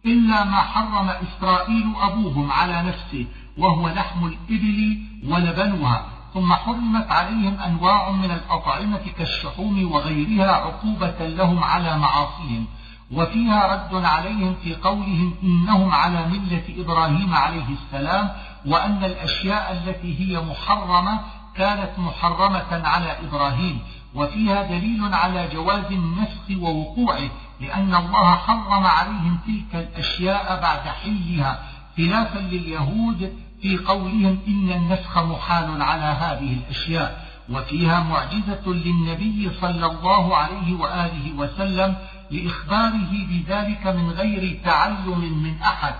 إلا 0.06 0.44
ما 0.44 0.60
حرم 0.60 1.08
إسرائيل 1.08 1.92
أبوهم 2.00 2.50
على 2.50 2.82
نفسه 2.82 3.26
وهو 3.58 3.88
لحم 3.88 4.26
الإبل 4.26 4.98
ولبنها. 5.28 6.06
ثم 6.34 6.52
حرمت 6.52 7.10
عليهم 7.10 7.54
أنواع 7.60 8.10
من 8.10 8.30
الأطعمة 8.30 9.02
كالشحوم 9.18 9.92
وغيرها 9.92 10.52
عقوبة 10.52 11.26
لهم 11.26 11.64
على 11.64 11.98
معاصيهم. 11.98 12.66
وفيها 13.12 13.74
رد 13.74 14.04
عليهم 14.04 14.54
في 14.62 14.74
قولهم 14.74 15.34
إنهم 15.42 15.92
على 15.92 16.26
ملة 16.26 16.62
إبراهيم 16.78 17.34
عليه 17.34 17.64
السلام 17.68 18.30
وأن 18.66 19.04
الأشياء 19.04 19.72
التي 19.72 20.20
هي 20.20 20.40
محرمة 20.40 21.20
كانت 21.56 21.98
محرمة 21.98 22.88
على 22.88 23.16
إبراهيم 23.28 23.78
وفيها 24.14 24.62
دليل 24.62 25.14
على 25.14 25.48
جواز 25.48 25.84
النسخ 25.90 26.62
ووقوعه 26.62 27.30
لأن 27.60 27.94
الله 27.94 28.34
حرم 28.34 28.86
عليهم 28.86 29.38
تلك 29.46 29.88
الأشياء 29.88 30.60
بعد 30.62 30.80
حلها 30.88 31.58
خلافا 31.96 32.38
لليهود 32.38 33.32
في 33.62 33.76
قولهم 33.76 34.38
إن 34.48 34.72
النسخ 34.72 35.18
محال 35.18 35.82
على 35.82 36.04
هذه 36.04 36.52
الأشياء. 36.52 37.30
وفيها 37.50 38.00
معجزة 38.00 38.66
للنبي 38.66 39.50
صلى 39.60 39.86
الله 39.86 40.36
عليه 40.36 40.74
وآله 40.74 41.32
وسلم 41.36 41.96
لإخباره 42.30 43.10
بذلك 43.30 43.86
من 43.86 44.10
غير 44.10 44.60
تعلم 44.64 45.42
من 45.42 45.62
أحد 45.62 45.94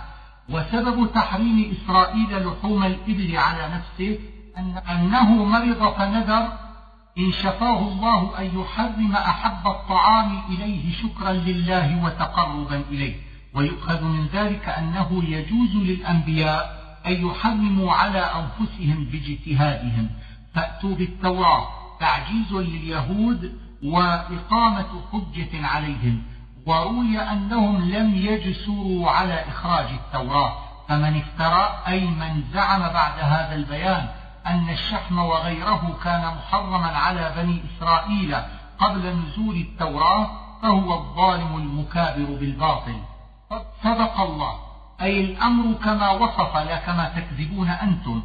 وسبب 0.48 1.12
تحريم 1.14 1.74
إسرائيل 1.76 2.46
لحوم 2.46 2.84
الإبل 2.84 3.36
على 3.36 3.74
نفسه 3.74 4.18
أن 4.58 4.76
أنه 4.90 5.44
مرض 5.44 5.94
فنذر 5.94 6.52
إن 7.18 7.32
شفاه 7.32 7.78
الله 7.78 8.38
أن 8.38 8.60
يحرم 8.60 9.12
أحب 9.12 9.66
الطعام 9.66 10.42
إليه 10.48 10.92
شكرا 10.92 11.32
لله 11.32 12.04
وتقربا 12.04 12.82
إليه. 12.90 13.14
ويؤخذ 13.54 14.04
من 14.04 14.26
ذلك 14.26 14.68
أنه 14.68 15.24
يجوز 15.24 15.76
للأنبياء 15.76 16.80
أن 17.06 17.26
يحرموا 17.26 17.92
على 17.92 18.18
أنفسهم 18.18 19.04
باجتهادهم. 19.04 20.10
فأتوا 20.54 20.94
بالتوراة 20.94 21.68
تعجيز 22.00 22.52
لليهود 22.52 23.58
وإقامة 23.84 24.88
حجة 25.12 25.66
عليهم 25.66 26.22
وروي 26.66 27.18
أنهم 27.18 27.90
لم 27.90 28.14
يجسروا 28.14 29.10
على 29.10 29.48
إخراج 29.48 29.86
التوراة 29.86 30.52
فمن 30.88 31.16
افترى 31.16 31.82
أي 31.88 32.06
من 32.06 32.42
زعم 32.52 32.80
بعد 32.80 33.18
هذا 33.18 33.54
البيان 33.54 34.08
أن 34.46 34.70
الشحم 34.70 35.18
وغيره 35.18 35.98
كان 36.04 36.34
محرما 36.36 36.86
على 36.86 37.32
بني 37.36 37.62
إسرائيل 37.64 38.36
قبل 38.78 39.16
نزول 39.16 39.56
التوراة 39.56 40.30
فهو 40.62 40.94
الظالم 40.94 41.56
المكابر 41.56 42.24
بالباطل. 42.40 42.96
صدق 43.84 44.20
الله. 44.20 44.54
أي 45.00 45.20
الأمر 45.20 45.74
كما 45.74 46.10
وصف 46.10 46.56
لا 46.56 46.76
كما 46.76 47.08
تكذبون 47.08 47.68
أنتم 47.68 48.22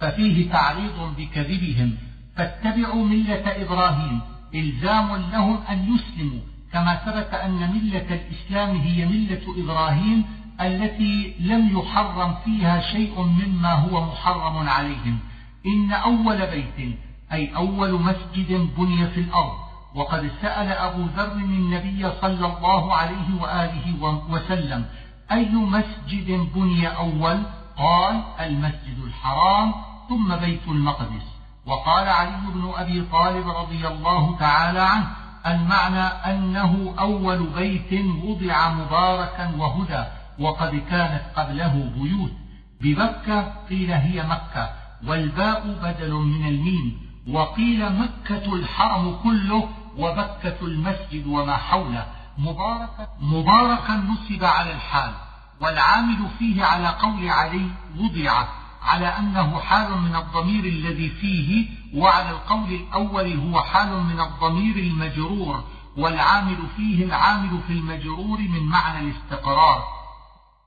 ففيه 0.00 0.52
تعريض 0.52 1.14
بكذبهم. 1.16 1.98
فاتبعوا 2.36 3.04
ملة 3.04 3.62
إبراهيم. 3.62 4.20
إلزام 4.54 5.16
لهم 5.16 5.58
أن 5.70 5.94
يسلموا 5.94 6.40
كما 6.72 6.94
ثبت 6.94 7.34
أن 7.34 7.72
ملة 7.72 8.14
الإسلام 8.14 8.76
هي 8.76 9.06
ملة 9.06 9.64
إبراهيم 9.64 10.24
التي 10.60 11.34
لم 11.40 11.78
يحرم 11.78 12.34
فيها 12.44 12.80
شيء 12.80 13.22
مما 13.22 13.72
هو 13.72 14.06
محرم 14.06 14.68
عليهم. 14.68 15.18
إن 15.66 15.92
أول 15.92 16.46
بيت 16.46 16.98
أي 17.32 17.56
أول 17.56 17.92
مسجد 18.02 18.68
بني 18.78 19.06
في 19.06 19.20
الأرض 19.20 19.54
وقد 19.94 20.30
سأل 20.42 20.68
أبو 20.68 21.02
ذر 21.16 21.32
النبي 21.32 22.12
صلى 22.20 22.46
الله 22.46 22.94
عليه 22.94 23.28
وآله 23.40 23.94
وسلم 24.30 24.84
أي 25.32 25.48
مسجد 25.48 26.48
بني 26.54 26.88
أول؟ 26.88 27.42
قال 27.76 28.22
المسجد 28.40 28.98
الحرام 29.04 29.74
ثم 30.08 30.36
بيت 30.36 30.68
المقدس. 30.68 31.33
وقال 31.66 32.08
علي 32.08 32.36
بن 32.54 32.72
أبي 32.76 33.00
طالب 33.12 33.48
رضي 33.48 33.88
الله 33.88 34.36
تعالى 34.38 34.80
عنه 34.80 35.06
المعنى 35.46 36.02
أنه 36.02 36.94
أول 36.98 37.46
بيت 37.46 38.04
وضع 38.24 38.68
مباركا 38.68 39.56
وهدى 39.58 40.04
وقد 40.38 40.82
كانت 40.90 41.22
قبله 41.36 41.92
بيوت. 41.96 42.32
ببكة 42.80 43.52
قيل 43.70 43.92
هي 43.92 44.22
مكة 44.22 44.70
والباء 45.06 45.78
بدل 45.82 46.12
من 46.12 46.48
الميم. 46.48 47.04
وقيل 47.28 47.92
مكة 47.92 48.54
الحرم 48.54 49.16
كله 49.22 49.68
وبكة 49.98 50.56
المسجد 50.62 51.26
وما 51.26 51.56
حوله. 51.56 52.06
مباركا, 52.38 53.08
مباركا 53.20 53.92
نصب 53.92 54.44
على 54.44 54.72
الحال 54.72 55.12
والعامل 55.60 56.28
فيه 56.38 56.64
على 56.64 56.88
قول 56.88 57.28
علي 57.28 57.70
وضع 57.98 58.44
على 58.84 59.06
أنه 59.06 59.60
حال 59.60 59.98
من 59.98 60.16
الضمير 60.16 60.64
الذي 60.64 61.10
فيه 61.10 61.66
وعلى 61.94 62.30
القول 62.30 62.72
الأول 62.72 63.32
هو 63.32 63.62
حال 63.62 64.02
من 64.02 64.20
الضمير 64.20 64.76
المجرور 64.76 65.64
والعامل 65.96 66.56
فيه 66.76 67.04
العامل 67.04 67.60
في 67.66 67.72
المجرور 67.72 68.38
من 68.38 68.62
معنى 68.62 68.98
الاستقرار. 68.98 69.84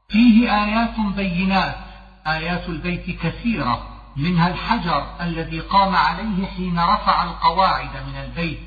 فيه 0.10 0.64
آيات 0.64 1.00
بينات 1.00 1.78
آيات 2.28 2.70
البيت 2.70 3.22
كثيرة 3.22 3.88
منها 4.16 4.48
الحجر 4.48 5.08
الذي 5.22 5.60
قام 5.60 5.96
عليه 5.96 6.46
حين 6.46 6.80
رفع 6.80 7.24
القواعد 7.24 7.90
من 8.08 8.16
البيت 8.16 8.60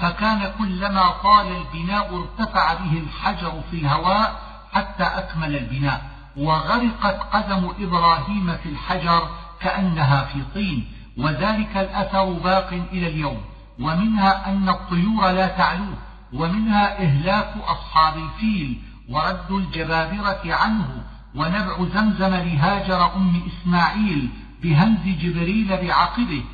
فكان 0.00 0.52
كلما 0.58 1.10
طال 1.10 1.46
البناء 1.46 2.16
ارتفع 2.16 2.74
به 2.74 2.92
الحجر 2.98 3.62
في 3.70 3.76
الهواء 3.76 4.40
حتى 4.72 5.02
أكمل 5.02 5.56
البناء. 5.56 6.15
وغرقت 6.36 7.20
قدم 7.32 7.70
إبراهيم 7.80 8.56
في 8.62 8.68
الحجر 8.68 9.28
كأنها 9.60 10.24
في 10.24 10.42
طين 10.54 10.86
وذلك 11.18 11.76
الأثر 11.76 12.32
باق 12.32 12.72
إلى 12.92 13.08
اليوم. 13.08 13.40
ومنها 13.80 14.48
أن 14.48 14.68
الطيور 14.68 15.30
لا 15.30 15.46
تعلوه 15.48 15.98
ومنها 16.32 17.02
إهلاك 17.02 17.54
أصحاب 17.66 18.16
الفيل 18.16 18.80
ورد 19.08 19.50
الجبابرة 19.50 20.40
عنه 20.44 21.04
ونبع 21.34 21.84
زمزم 21.94 22.34
لهاجر 22.34 23.16
أم 23.16 23.42
إسماعيل 23.46 24.28
بهمز 24.62 25.00
جبريل 25.04 25.76
بعقبه 25.76 26.44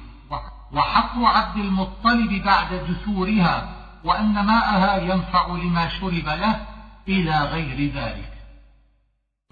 وحق 0.73 1.19
عبد 1.19 1.57
المطلب 1.57 2.43
بعد 2.45 2.69
جسورها 2.89 3.69
وأن 4.05 4.33
ماءها 4.47 4.97
ينفع 4.97 5.47
لما 5.47 5.89
شرب 5.89 6.29
له 6.29 6.61
إلى 7.09 7.39
غير 7.39 7.93
ذلك. 7.95 8.32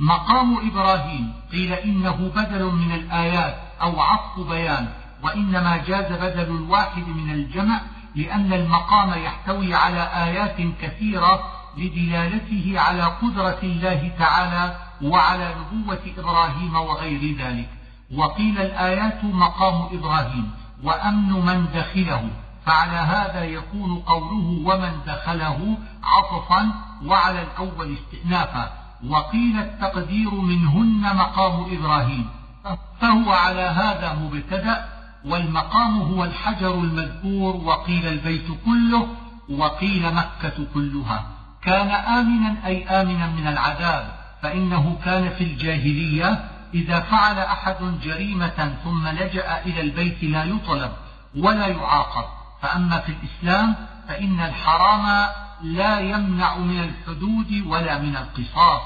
مقام 0.00 0.56
إبراهيم. 0.68 1.32
قيل 1.52 1.72
إنه 1.72 2.30
بدل 2.36 2.64
من 2.64 2.92
الآيات 2.92 3.56
أو 3.82 4.00
عطف 4.00 4.48
بيان 4.48 4.88
وإنما 5.22 5.76
جاز 5.76 6.12
بدل 6.12 6.56
الواحد 6.56 7.08
من 7.08 7.30
الجمع 7.30 7.80
لأن 8.14 8.52
المقام 8.52 9.22
يحتوي 9.22 9.74
على 9.74 10.02
آيات 10.02 10.56
كثيرة 10.82 11.40
لدلالته 11.76 12.74
على 12.76 13.02
قدرة 13.02 13.58
الله 13.62 14.12
تعالى 14.18 14.76
وعلى 15.02 15.54
نبوة 15.60 16.00
إبراهيم 16.18 16.76
وغير 16.76 17.36
ذلك. 17.38 17.68
وقيل 18.14 18.58
الآيات 18.58 19.24
مقام 19.24 19.98
إبراهيم 19.98 20.50
وأمن 20.82 21.32
من 21.32 21.66
دخله 21.74 22.30
فعلى 22.66 22.96
هذا 22.96 23.44
يكون 23.44 23.98
قوله 23.98 24.62
ومن 24.64 24.92
دخله 25.06 25.78
عطفا 26.02 26.72
وعلى 27.04 27.42
الأول 27.42 27.96
استئنافا. 27.96 28.79
وقيل 29.08 29.58
التقدير 29.58 30.34
منهن 30.34 31.16
مقام 31.16 31.76
إبراهيم. 31.78 32.28
فهو 33.00 33.32
على 33.32 33.62
هذا 33.62 34.12
مبتدأ 34.14 34.88
والمقام 35.24 35.98
هو 35.98 36.24
الحجر 36.24 36.74
المذكور 36.74 37.56
وقيل 37.56 38.06
البيت 38.06 38.46
كله 38.64 39.08
وقيل 39.50 40.14
مكة 40.14 40.66
كلها. 40.74 41.26
كان 41.62 41.90
آمنا 41.90 42.66
أي 42.66 42.88
آمنا 42.88 43.26
من 43.26 43.46
العذاب 43.46 44.12
فإنه 44.42 44.98
كان 45.04 45.28
في 45.28 45.44
الجاهلية. 45.44 46.44
إذا 46.74 47.00
فعل 47.00 47.38
أحد 47.38 48.00
جريمة 48.02 48.74
ثم 48.84 49.08
لجأ 49.08 49.62
إلى 49.66 49.80
البيت 49.80 50.24
لا 50.24 50.44
يطلب 50.44 50.92
ولا 51.36 51.66
يعاقب. 51.66 52.24
فأما 52.62 52.98
في 52.98 53.12
الإسلام 53.12 53.74
فإن 54.08 54.40
الحرام 54.40 55.26
لا 55.62 56.00
يمنع 56.00 56.56
من 56.56 56.80
الحدود 56.80 57.66
ولا 57.66 57.98
من 57.98 58.16
القصاص. 58.16 58.80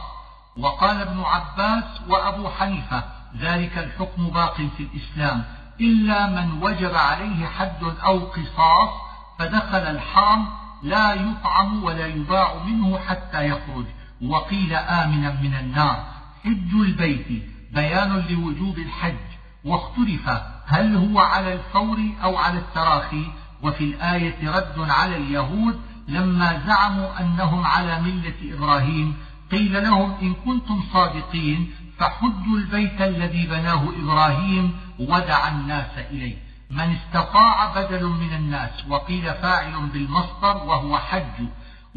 وقال 0.56 1.00
ابن 1.00 1.20
عباس 1.20 1.84
وأبو 2.08 2.48
حنيفة 2.48 3.04
ذلك 3.40 3.78
الحكم 3.78 4.28
باق 4.28 4.56
في 4.56 4.82
الإسلام. 4.82 5.44
إلا 5.80 6.26
من 6.26 6.62
وجب 6.62 6.94
عليه 6.94 7.46
حد 7.46 7.84
أو 8.04 8.18
قصاص 8.18 8.90
فدخل 9.38 9.78
الحرم 9.78 10.46
لا 10.82 11.14
يطعم 11.14 11.84
ولا 11.84 12.06
يباع 12.06 12.54
منه 12.66 12.98
حتى 12.98 13.48
يخرج. 13.48 13.86
وقيل 14.22 14.74
آمنا 14.74 15.40
من 15.42 15.54
النار. 15.54 16.04
حج 16.44 16.74
البيت 16.74 17.26
بيان 17.72 18.24
لوجوب 18.28 18.78
الحج. 18.78 19.24
واختلف 19.64 20.28
هل 20.66 20.96
هو 20.96 21.20
على 21.20 21.54
الفور 21.54 21.98
أو 22.22 22.36
على 22.36 22.58
التراخي. 22.58 23.26
وفي 23.62 23.84
الآية 23.84 24.50
رد 24.50 24.90
على 24.90 25.16
اليهود 25.16 25.80
لما 26.08 26.62
زعموا 26.66 27.20
أنهم 27.20 27.66
على 27.66 28.00
ملة 28.00 28.56
إبراهيم 28.56 29.16
قيل 29.50 29.84
لهم 29.84 30.14
إن 30.22 30.34
كنتم 30.34 30.82
صادقين 30.92 31.70
فحجوا 31.98 32.58
البيت 32.58 33.00
الذي 33.00 33.46
بناه 33.46 33.88
إبراهيم 34.02 34.76
ودعا 34.98 35.48
الناس 35.48 35.98
إليه. 36.10 36.36
من 36.70 36.96
استطاع 36.96 37.72
بدل 37.74 38.04
من 38.06 38.32
الناس 38.32 38.70
وقيل 38.88 39.34
فاعل 39.34 39.86
بالمصدر 39.92 40.56
وهو 40.56 40.98
حج. 40.98 41.46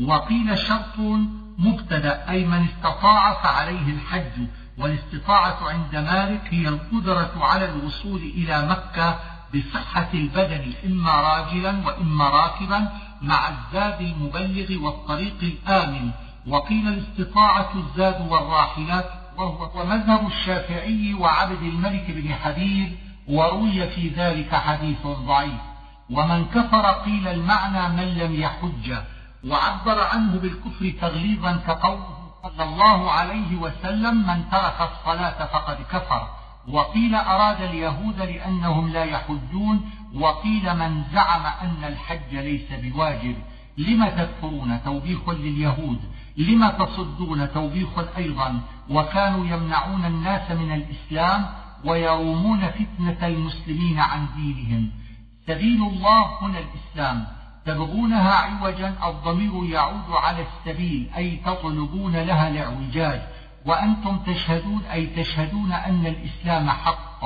وقيل 0.01 0.57
شرط 0.57 0.99
مبتدأ 1.57 2.29
أي 2.29 2.45
من 2.45 2.67
استطاع 2.67 3.33
فعليه 3.33 3.93
الحج. 3.93 4.47
والاستطاعة 4.77 5.57
عند 5.69 5.95
مالك 5.95 6.41
هي 6.49 6.67
القدرة 6.67 7.31
على 7.37 7.65
الوصول 7.65 8.21
إلى 8.21 8.67
مكة 8.69 9.19
بصحة 9.55 10.09
البدن 10.13 10.73
إما 10.85 11.11
راجلا 11.11 11.85
وإما 11.85 12.29
راكبا 12.29 12.89
مع 13.21 13.49
الزاد 13.49 14.01
المبلغ 14.01 14.85
والطريق 14.85 15.37
الآمن 15.41 16.11
وقيل 16.47 16.87
الاستطاعة 16.87 17.69
الزاد 17.75 18.31
والراحلات 18.31 19.09
وهو 19.37 19.85
مذهب 19.85 20.27
الشافعي 20.27 21.13
وعبد 21.13 21.61
الملك 21.61 22.05
بن 22.11 22.33
حبيب 22.33 22.97
وروي 23.27 23.87
في 23.89 24.09
ذلك 24.09 24.55
حديث 24.55 25.07
ضعيف. 25.07 25.61
ومن 26.09 26.45
كفر 26.45 26.85
قيل 26.85 27.27
المعنى 27.27 27.95
من 27.95 28.17
لم 28.17 28.41
يحج 28.41 28.97
وعبر 29.47 29.99
عنه 30.03 30.39
بالكفر 30.39 30.93
تغليظا 31.01 31.59
كقوله 31.67 32.17
صلى 32.43 32.63
الله 32.63 33.11
عليه 33.11 33.55
وسلم 33.55 34.27
من 34.27 34.49
ترك 34.51 34.89
الصلاة 34.91 35.45
فقد 35.45 35.77
كفر 35.91 36.27
وقيل 36.67 37.15
أراد 37.15 37.61
اليهود 37.61 38.19
لأنهم 38.19 38.89
لا 38.89 39.03
يحجون 39.03 39.89
وقيل 40.15 40.75
من 40.75 41.03
زعم 41.13 41.45
أن 41.45 41.83
الحج 41.83 42.35
ليس 42.35 42.73
بواجب 42.73 43.35
لم 43.77 44.07
تكفرون 44.07 44.83
توبيخ 44.85 45.29
لليهود؟ 45.29 45.99
لم 46.37 46.69
تصدون 46.69 47.53
توبيخ 47.53 47.89
أيضا؟ 48.17 48.61
وكانوا 48.89 49.45
يمنعون 49.45 50.05
الناس 50.05 50.51
من 50.51 50.73
الإسلام 50.73 51.45
ويرومون 51.85 52.67
فتنة 52.67 53.27
المسلمين 53.27 53.99
عن 53.99 54.27
دينهم. 54.35 54.91
سبيل 55.47 55.81
الله 55.81 56.41
هنا 56.41 56.59
الإسلام. 56.59 57.27
تبغونها 57.65 58.33
عوجا؟ 58.33 58.93
الضمير 59.03 59.73
يعود 59.73 60.09
على 60.09 60.45
السبيل 60.47 61.09
أي 61.17 61.35
تطلبون 61.45 62.15
لها 62.15 62.47
الاعوجاج. 62.49 63.21
وأنتم 63.65 64.17
تشهدون 64.17 64.81
أي 64.93 65.05
تشهدون 65.07 65.71
أن 65.71 66.05
الإسلام 66.05 66.69
حق. 66.69 67.19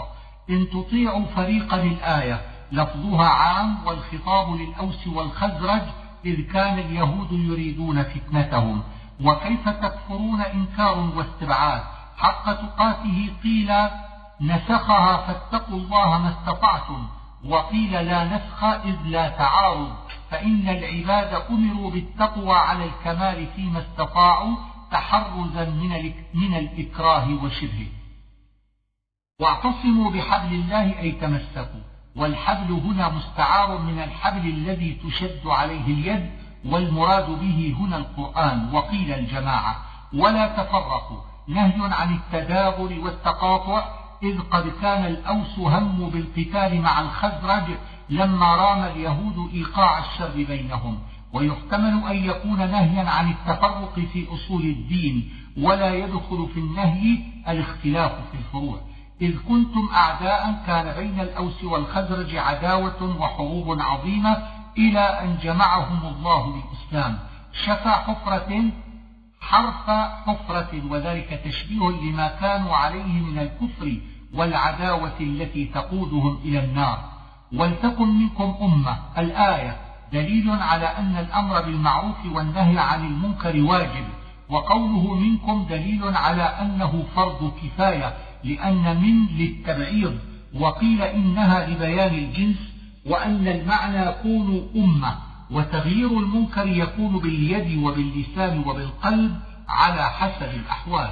إن 0.50 0.68
تطيعوا 0.70 1.26
فريقا 1.26 1.84
الآية. 1.84 2.51
لفظها 2.72 3.28
عام 3.28 3.86
والخطاب 3.86 4.56
للأوس 4.56 5.08
والخزرج 5.08 5.82
إذ 6.26 6.52
كان 6.52 6.80
اليهود 6.80 7.32
يريدون 7.32 8.04
فتنتهم. 8.04 8.84
وكيف 9.24 9.70
تكفرون 9.70 10.42
إنكار 10.42 11.00
واستبعاد؟ 11.00 11.82
حق 12.18 12.54
تقاته 12.54 13.34
قيل 13.44 13.72
نسخها 14.42 15.18
فاتقوا 15.18 15.78
الله 15.78 16.18
ما 16.18 16.30
استطعتم. 16.30 17.08
وقيل 17.46 17.92
لا 17.92 18.24
نسخ 18.24 18.64
إذ 18.64 18.96
لا 19.06 19.30
تعارض. 19.30 19.96
فإن 20.30 20.70
العباد 20.70 21.42
أمروا 21.50 21.92
بالتقوى 21.92 22.54
على 22.54 22.86
الكمال 22.86 23.48
فيما 23.56 23.80
استطاعوا 23.80 24.56
تحرزا 24.92 25.66
من 26.34 26.56
الإكراه 26.56 27.44
وشبهه. 27.44 27.92
واعتصموا 29.40 30.12
بحبل 30.12 30.54
الله 30.54 31.00
أي 31.00 31.12
تمسكوا. 31.12 31.91
والحبل 32.16 32.72
هنا 32.74 33.10
مستعار 33.10 33.78
من 33.78 34.00
الحبل 34.00 34.50
الذي 34.50 34.98
تشد 35.08 35.48
عليه 35.48 35.86
اليد 35.86 36.30
والمراد 36.66 37.30
به 37.30 37.76
هنا 37.80 37.98
القرآن 37.98 38.70
وقيل 38.74 39.12
الجماعة. 39.12 39.76
ولا 40.14 40.48
تفرقوا 40.48 41.18
نهي 41.48 41.74
عن 41.80 42.16
التدابر 42.16 43.00
والتقاطع 43.00 43.86
إذ 44.24 44.40
قد 44.40 44.72
كان 44.82 45.06
الأوس 45.06 45.60
هم 45.60 46.10
بالقتال 46.10 46.82
مع 46.82 47.02
الخزرج 47.02 47.78
لما 48.10 48.56
رام 48.56 48.84
اليهود 48.84 49.50
إيقاع 49.54 50.00
الشر 50.00 50.44
بينهم. 50.44 51.00
ويحتمل 51.34 52.04
أن 52.10 52.16
يكون 52.16 52.58
نهيا 52.58 53.10
عن 53.10 53.32
التفرق 53.32 54.00
في 54.14 54.28
أصول 54.34 54.62
الدين 54.62 55.34
ولا 55.58 55.94
يدخل 55.96 56.50
في 56.54 56.60
النهي 56.60 57.18
الاختلاف 57.48 58.12
في 58.12 58.38
الفروع. 58.38 58.91
إذ 59.22 59.38
كنتم 59.50 59.90
أعداء 59.94 60.64
كان 60.68 60.96
بين 60.98 61.20
الأوس 61.20 61.64
والخزرج 61.64 62.36
عداوة 62.36 63.18
وحروب 63.20 63.82
عظيمة 63.82 64.38
إلى 64.78 65.00
أن 65.00 65.38
جمعهم 65.44 66.06
الله 66.16 66.52
بالإسلام 66.52 67.20
شفى 67.66 67.90
حفرة 67.90 68.64
حرف 69.42 69.90
حفرة 70.28 70.82
وذلك 70.90 71.42
تشبيه 71.46 71.90
لما 71.90 72.28
كانوا 72.28 72.76
عليه 72.76 73.22
من 73.22 73.40
الكفر 73.40 73.98
والعداوة 74.34 75.20
التي 75.20 75.66
تقودهم 75.66 76.40
إلى 76.46 76.60
النار. 76.60 77.00
ولتكن 77.54 78.08
منكم 78.08 78.56
أمة. 78.62 78.98
الآية 79.18 79.78
دليل 80.14 80.50
على 80.50 80.86
أن 80.86 81.16
الأمر 81.16 81.62
بالمعروف 81.62 82.26
والنهي 82.32 82.80
عن 82.80 83.06
المنكر 83.06 83.62
واجب 83.62 84.06
وقوله 84.50 85.16
منكم 85.16 85.66
دليل 85.70 86.18
على 86.18 86.44
أنه 86.44 87.04
فرض 87.16 87.52
كفاية 87.64 88.14
لأن 88.44 89.02
من 89.02 89.26
للتبعيض 89.28 90.20
وقيل 90.60 91.02
إنها 91.02 91.68
لبيان 91.68 92.14
الجنس 92.14 92.58
وأن 93.06 93.48
المعنى 93.48 93.98
يكون 93.98 94.70
أمة 94.76 95.16
وتغيير 95.52 96.20
المنكر 96.20 96.68
يكون 96.68 97.20
باليد 97.20 97.84
وباللسان 97.84 98.64
وبالقلب 98.68 99.40
على 99.70 100.10
حسب 100.10 100.50
الأحوال. 100.54 101.12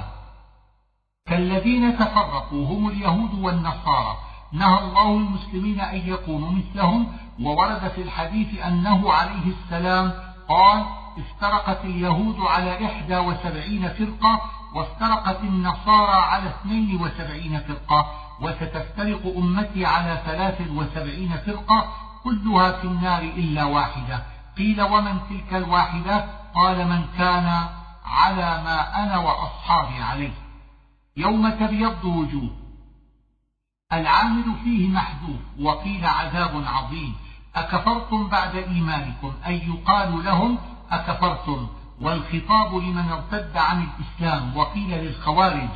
كالذين 1.28 1.98
تفرقوا 1.98 2.66
هم 2.66 2.88
اليهود 2.88 3.34
والنصارى. 3.34 4.16
نهى 4.52 4.78
الله 4.78 5.16
المسلمين 5.16 5.80
أن 5.80 5.96
يكونوا 5.96 6.50
مثلهم 6.50 7.06
وورد 7.40 7.88
في 7.88 8.02
الحديث 8.02 8.60
أنه 8.60 9.12
عليه 9.12 9.52
السلام 9.52 10.12
قال 10.48 10.84
افترقت 11.18 11.84
اليهود 11.84 12.40
على 12.40 12.86
إحدى 12.86 13.18
وسبعين 13.18 13.88
فرقة 13.88 14.40
وافترقت 14.74 15.40
النصارى 15.40 16.20
على 16.20 16.48
اثنين 16.48 17.02
وسبعين 17.02 17.60
فرقة 17.60 18.12
وستفترق 18.40 19.36
أمتي 19.36 19.86
على 19.86 20.22
ثلاث 20.26 20.60
وسبعين 20.70 21.36
فرقة 21.46 21.92
كلها 22.24 22.72
في 22.72 22.84
النار 22.84 23.22
إلا 23.22 23.64
واحدة. 23.64 24.22
قيل 24.58 24.82
ومن 24.82 25.20
تلك 25.30 25.54
الواحدة؟ 25.54 26.24
قال 26.54 26.88
من 26.88 27.04
كان 27.18 27.68
على 28.04 28.62
ما 28.64 29.04
أنا 29.04 29.18
وأصحابي 29.18 30.02
عليه. 30.02 30.32
يوم 31.16 31.50
تبيض 31.50 32.04
وجوه. 32.04 32.50
العامل 33.92 34.44
فيه 34.64 34.88
محذوف 34.88 35.40
وقيل 35.60 36.06
عذاب 36.06 36.64
عظيم. 36.66 37.16
أكفرتم 37.56 38.28
بعد 38.28 38.56
إيمانكم؟ 38.56 39.32
أي 39.46 39.68
يقال 39.68 40.24
لهم 40.24 40.58
أكفرتم. 40.90 41.68
والخطاب 42.00 42.74
لمن 42.74 43.08
ارتد 43.08 43.56
عن 43.56 43.82
الإسلام 43.82 44.56
وقيل 44.56 44.90
للخوارج 44.90 45.68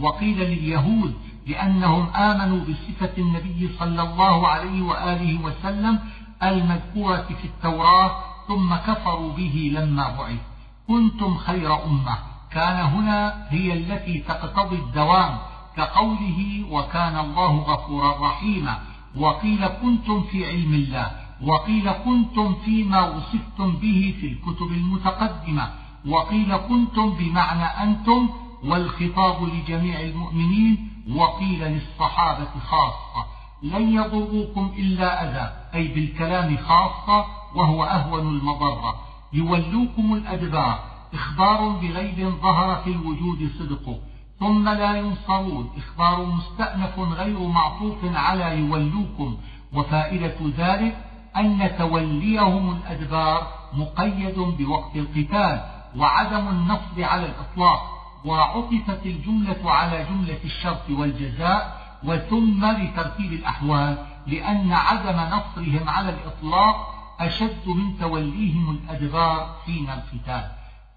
وقيل 0.00 0.38
لليهود 0.38 1.14
لأنهم 1.46 2.08
آمنوا 2.08 2.64
بصفة 2.64 3.10
النبي 3.18 3.70
صلى 3.78 4.02
الله 4.02 4.48
عليه 4.48 4.82
وآله 4.82 5.40
وسلم 5.44 5.98
المذكورة 6.42 7.28
في 7.42 7.44
التوراة 7.44 8.10
ثم 8.48 8.74
كفروا 8.74 9.32
به 9.32 9.72
لما 9.74 10.08
بعث. 10.18 10.40
كنتم 10.88 11.36
خير 11.36 11.84
أمة. 11.84 12.18
كان 12.50 12.86
هنا 12.86 13.46
هي 13.50 13.72
التي 13.72 14.18
تقتضي 14.18 14.76
الدوام 14.76 15.38
كقوله 15.76 16.64
وكان 16.70 17.18
الله 17.18 17.56
غفورا 17.56 18.28
رحيما. 18.28 18.78
وقيل 19.16 19.66
كنتم 19.66 20.22
في 20.22 20.46
علم 20.46 20.74
الله. 20.74 21.21
وقيل 21.42 21.92
كنتم 21.92 22.54
فيما 22.64 23.08
وصفتم 23.08 23.72
به 23.72 24.14
في 24.20 24.26
الكتب 24.26 24.66
المتقدمة. 24.66 25.70
وقيل 26.06 26.56
كنتم 26.56 27.10
بمعنى 27.10 27.64
أنتم 27.64 28.28
والخطاب 28.64 29.42
لجميع 29.42 30.00
المؤمنين. 30.00 30.88
وقيل 31.14 31.64
للصحابة 31.64 32.50
خاصة 32.70 33.26
لن 33.62 33.94
يضروكم 33.94 34.72
إلا 34.78 35.24
أذى 35.24 35.52
أي 35.74 35.88
بالكلام 35.88 36.56
خاصة 36.56 37.26
وهو 37.54 37.84
أهون 37.84 38.28
المضرة. 38.28 38.94
يولوكم 39.32 40.14
الأدبار 40.14 40.78
إخبار 41.14 41.68
بغيب 41.68 42.32
ظهر 42.42 42.82
في 42.84 42.90
الوجود 42.90 43.50
صدقه 43.58 43.98
ثم 44.40 44.68
لا 44.68 44.96
ينصرون 44.96 45.70
إخبار 45.76 46.24
مستأنف 46.24 46.98
غير 46.98 47.38
معطوف 47.38 47.96
على 48.04 48.58
يولوكم 48.58 49.36
وفائدة 49.72 50.36
ذلك 50.56 51.11
أن 51.36 51.76
توليهم 51.78 52.76
الأدبار 52.76 53.46
مقيد 53.72 54.38
بوقت 54.38 54.96
القتال 54.96 55.60
وعدم 55.96 56.48
النصب 56.48 57.00
على 57.00 57.26
الإطلاق 57.26 57.92
وعطفت 58.24 59.06
الجملة 59.06 59.70
على 59.70 60.06
جملة 60.10 60.38
الشرط 60.44 60.90
والجزاء 60.90 61.82
وثم 62.04 62.66
لترتيب 62.66 63.32
الأحوال 63.32 64.06
لأن 64.26 64.72
عدم 64.72 65.36
نصرهم 65.36 65.88
على 65.88 66.08
الإطلاق 66.08 66.94
أشد 67.20 67.68
من 67.68 67.98
توليهم 67.98 68.70
الأدبار 68.70 69.56
حين 69.66 69.90
القتال. 69.90 70.50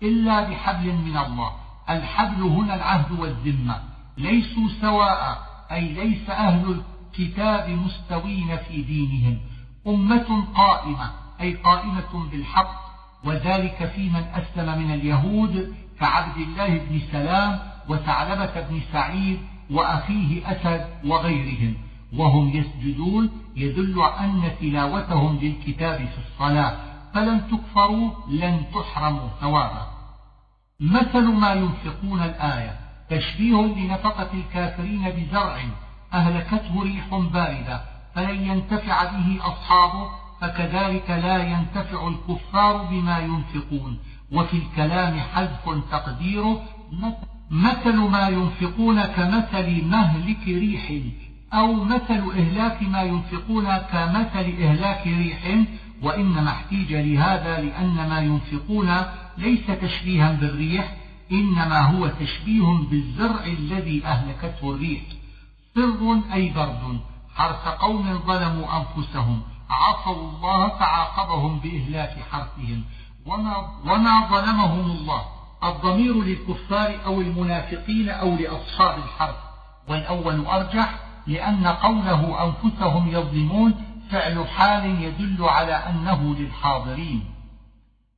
إلا 0.03 0.49
بحبل 0.49 0.93
من 0.93 1.17
الله. 1.17 1.51
الحبل 1.89 2.41
هنا 2.41 2.75
العهد 2.75 3.19
والذمة. 3.19 3.81
ليسوا 4.17 4.67
سواء 4.81 5.37
أي 5.71 5.87
ليس 5.87 6.29
أهل 6.29 6.81
الكتاب 7.11 7.69
مستوين 7.69 8.57
في 8.57 8.81
دينهم. 8.81 9.37
أمة 9.87 10.45
قائمة 10.55 11.11
أي 11.41 11.53
قائمة 11.53 12.29
بالحق 12.31 12.85
وذلك 13.23 13.91
في 13.95 14.09
من 14.09 14.25
أسلم 14.33 14.79
من 14.79 14.93
اليهود 14.93 15.75
كعبد 15.99 16.37
الله 16.37 16.67
بن 16.67 17.01
سلام 17.11 17.59
وثعلبة 17.89 18.61
بن 18.61 18.81
سعيد 18.93 19.39
وأخيه 19.71 20.51
أسد 20.51 20.87
وغيرهم. 21.05 21.73
وهم 22.13 22.49
يسجدون 22.49 23.29
يدل 23.55 24.01
أن 24.19 24.51
تلاوتهم 24.61 25.39
للكتاب 25.41 25.97
في 25.97 26.17
الصلاة. 26.17 26.77
فلن 27.13 27.41
تكفروا 27.51 28.11
لن 28.29 28.61
تحرموا 28.73 29.29
ثوابا 29.41 29.87
مثل 30.79 31.23
ما 31.23 31.53
ينفقون 31.53 32.21
الآية 32.21 32.79
تشبيه 33.09 33.55
لنفقة 33.55 34.29
الكافرين 34.33 35.09
بزرع 35.09 35.57
أهلكته 36.13 36.83
ريح 36.83 37.15
باردة. 37.15 37.94
فلن 38.15 38.41
ينتفع 38.41 39.03
به 39.03 39.39
أصحابه 39.41 40.09
فكذلك 40.41 41.09
لا 41.09 41.43
ينتفع 41.43 42.07
الكفار 42.07 42.83
بما 42.83 43.19
ينفقون. 43.19 43.99
وفي 44.31 44.57
الكلام 44.57 45.19
حذف 45.19 45.69
تقديره 45.91 46.63
مثل 47.51 47.97
ما 47.97 48.27
ينفقون 48.27 49.01
كمثل 49.01 49.85
مهلك 49.85 50.47
ريح 50.47 50.91
أو 51.53 51.73
مثل 51.83 52.31
إهلاك 52.37 52.83
ما 52.83 53.01
ينفقون 53.03 53.77
كمثل 53.77 54.63
إهلاك 54.63 55.07
ريح. 55.07 55.65
وإنما 56.03 56.49
احتيج 56.49 56.93
لهذا 56.93 57.61
لأن 57.61 58.09
ما 58.09 58.19
ينفقون 58.19 58.89
ليس 59.37 59.67
تشبيها 59.81 60.31
بالريح 60.31 60.95
إنما 61.31 61.81
هو 61.81 62.07
تشبيه 62.07 62.63
بالزرع 62.89 63.45
الذي 63.45 64.05
أهلكته 64.05 64.71
الريح. 64.71 65.01
سر 65.75 66.21
أي 66.33 66.49
برد؟ 66.49 66.99
حرث 67.35 67.67
قوم 67.67 68.19
ظلموا 68.27 68.65
أنفسهم 68.77 69.41
عصوا 69.69 70.15
الله 70.15 70.69
فعاقبهم 70.69 71.59
بإهلاك 71.59 72.15
حرثهم. 72.31 72.83
وما, 73.25 73.57
وما 73.85 74.27
ظلمهم 74.29 74.79
الله 74.79 75.21
الضمير 75.63 76.23
للكفار 76.23 76.95
أو 77.05 77.21
المنافقين 77.21 78.09
أو 78.09 78.35
لأصحاب 78.35 78.97
الحرث. 78.97 79.35
والأول 79.87 80.45
أرجح 80.45 80.99
لأن 81.27 81.67
قوله 81.67 82.45
أنفسهم 82.45 83.07
يظلمون 83.07 83.73
فعل 84.11 84.47
حال 84.47 85.03
يدل 85.03 85.43
على 85.43 85.73
أنه 85.73 86.35
للحاضرين. 86.35 87.25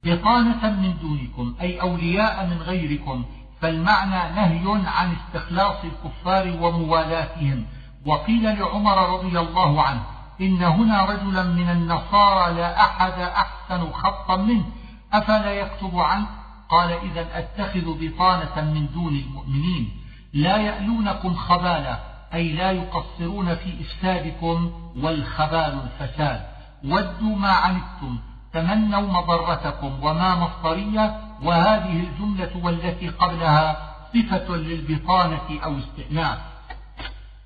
بطانة 0.04 0.70
من 0.70 0.98
دونكم 1.02 1.56
أي 1.62 1.82
أولياء 1.82 2.48
من 2.48 2.58
غيركم 2.58 3.26
فالمعنى 3.62 4.36
نهي 4.36 4.88
عن 4.88 5.16
استخلاص 5.16 5.76
الكفار 5.84 6.58
وموالاتهم. 6.62 7.66
وقيل 8.06 8.60
لعمر 8.60 9.14
رضي 9.14 9.40
الله 9.40 9.82
عنه 9.82 10.02
إن 10.42 10.64
هنا 10.64 11.06
رجلا 11.06 11.44
من 11.44 11.70
النصارى 11.70 12.54
لا 12.54 12.82
أحد 12.82 13.20
أحسن 13.20 13.92
خطا 13.92 14.36
منه 14.36 14.66
أفلا 15.14 15.54
يكتب 15.54 16.00
عنه؟ 16.00 16.28
قال 16.70 16.92
إذا 16.92 17.28
أتخذ 17.40 17.86
بطانة 18.00 18.72
من 18.72 18.88
دون 18.94 19.16
المؤمنين. 19.16 19.92
لا 20.34 20.58
يألونكم 20.58 21.36
خبالا 21.36 22.00
أي 22.34 22.54
لا 22.54 22.72
يقصرون 22.72 23.56
في 23.56 23.82
إفسادكم 23.82 24.72
والخبال 25.02 25.80
الفساد. 25.84 26.42
ودوا 26.86 27.36
ما 27.36 27.52
عنتم 27.52 28.18
تمنوا 28.54 29.22
مضرتكم 29.22 30.04
وما 30.04 30.36
مصدرية 30.36 31.18
وهذه 31.44 32.08
الجملة 32.08 32.52
والتي 32.64 33.10
قبلها 33.10 33.78
صفة 34.14 34.56
للبطانة 34.56 35.64
أو 35.64 35.78
استئناف. 35.78 36.57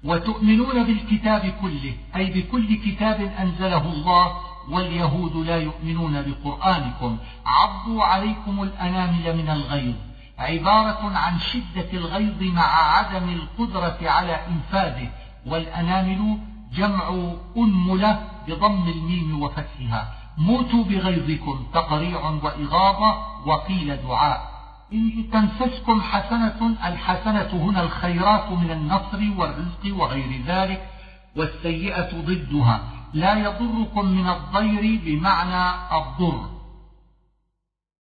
وتؤمنون 0.03 0.84
بالكتاب 0.84 1.53
كله 1.61 1.95
أي 2.15 2.26
بكل 2.26 2.76
كتاب 2.76 3.22
أنزله 3.40 3.94
الله 3.94 4.38
واليهود 4.69 5.36
لا 5.36 5.57
يؤمنون 5.57 6.22
بقرآنكم. 6.22 7.18
عضوا 7.45 8.03
عليكم 8.03 8.64
الأنامل 8.64 9.38
من 9.38 9.49
الغيظ. 9.49 9.95
عبارة 10.40 11.18
عن 11.18 11.40
شدة 11.40 11.94
الغيظ 11.94 12.44
مع 12.44 12.98
عدم 12.98 13.30
القدرة 13.30 14.10
على 14.10 14.40
إنفاذه. 14.48 15.10
والأنامل 15.45 16.38
جمع 16.73 17.34
أنملة 17.57 18.28
بضم 18.48 18.90
الميم 18.90 19.41
وفتحها. 19.41 20.14
موتوا 20.38 20.84
بغيظكم 20.84 21.65
تقريع 21.73 22.30
وإغاظة 22.30 23.18
وقيل 23.45 23.98
دعاء. 23.98 24.51
إن 24.93 25.30
تمسسكم 25.31 26.01
حسنة 26.01 26.76
الحسنة 26.85 27.49
هنا 27.53 27.84
الخيرات 27.84 28.51
من 28.51 28.72
النصر 28.72 29.19
والرزق 29.38 30.01
وغير 30.01 30.41
ذلك 30.45 30.89
والسيئة 31.35 32.22
ضدها. 32.22 32.81
لا 33.13 33.34
يضركم 33.34 34.05
من 34.05 34.30
الضير 34.30 35.01
بمعنى 35.05 35.76
الضر. 35.97 36.49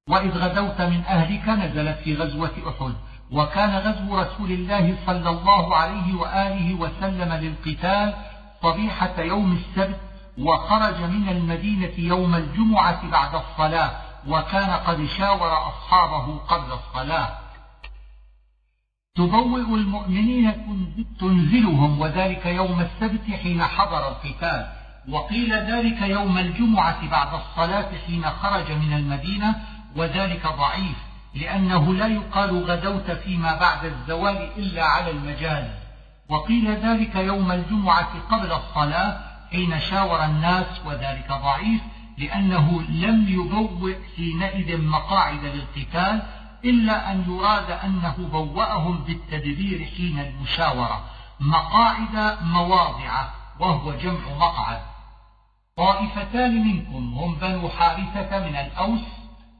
وإذ 0.09 0.37
غدوت 0.37 0.81
من 0.81 1.03
أهلك 1.07 1.49
نزلت 1.49 1.97
في 1.97 2.15
غزوة 2.15 2.51
أحد. 2.67 2.93
وكان 3.31 3.69
غزو 3.69 4.19
رسول 4.19 4.51
الله 4.51 4.97
صلى 5.05 5.29
الله 5.29 5.75
عليه 5.75 6.15
وآله 6.15 6.73
وسلم 6.73 7.33
للقتال 7.33 8.13
صبيحة 8.63 9.21
يوم 9.21 9.51
السبت 9.51 9.99
وخرج 10.37 11.01
من 11.01 11.29
المدينة 11.29 11.93
يوم 11.97 12.35
الجمعة 12.35 13.09
بعد 13.09 13.35
الصلاة. 13.35 14.10
وكان 14.27 14.69
قد 14.69 15.07
شاور 15.17 15.67
أصحابه 15.67 16.37
قبل 16.37 16.71
الصلاة. 16.73 17.37
تبوئ 19.15 19.61
المؤمنين 19.61 20.53
تنزلهم 21.19 21.99
وذلك 21.99 22.45
يوم 22.45 22.79
السبت 22.81 23.31
حين 23.43 23.63
حضر 23.63 24.07
القتال. 24.07 24.81
وقيل 25.09 25.53
ذلك 25.53 26.01
يوم 26.01 26.37
الجمعة 26.37 27.09
بعد 27.09 27.33
الصلاة 27.33 27.89
حين 28.07 28.23
خرج 28.29 28.71
من 28.71 28.93
المدينة 28.93 29.55
وذلك 29.95 30.47
ضعيف 30.47 30.97
لأنه 31.35 31.93
لا 31.93 32.07
يقال 32.07 32.63
غدوت 32.65 33.11
فيما 33.11 33.59
بعد 33.59 33.85
الزوال 33.85 34.49
إلا 34.57 34.85
على 34.85 35.11
المجاز 35.11 35.67
وقيل 36.29 36.75
ذلك 36.75 37.15
يوم 37.15 37.51
الجمعة 37.51 38.09
قبل 38.31 38.51
الصلاة 38.51 39.17
حين 39.51 39.79
شاور 39.79 40.25
الناس 40.25 40.65
وذلك 40.85 41.27
ضعيف 41.31 41.81
لأنه 42.17 42.81
لم 42.81 43.27
يبوئ 43.27 43.95
حينئذ 44.15 44.81
مقاعد 44.81 45.45
للقتال 45.45 46.21
إلا 46.65 47.11
أن 47.11 47.25
يراد 47.27 47.71
أنه 47.71 48.15
بوأهم 48.31 48.97
بالتدبير 48.97 49.85
حين 49.97 50.19
المشاورة. 50.19 51.03
مقاعد 51.39 52.37
مواضع 52.43 53.25
وهو 53.59 53.93
جمع 53.93 54.37
مقعد. 54.39 54.81
طائفتان 55.77 56.67
منكم 56.67 57.13
هم 57.13 57.35
بنو 57.35 57.69
حارثة 57.69 58.47
من 58.47 58.55
الأوس 58.55 59.01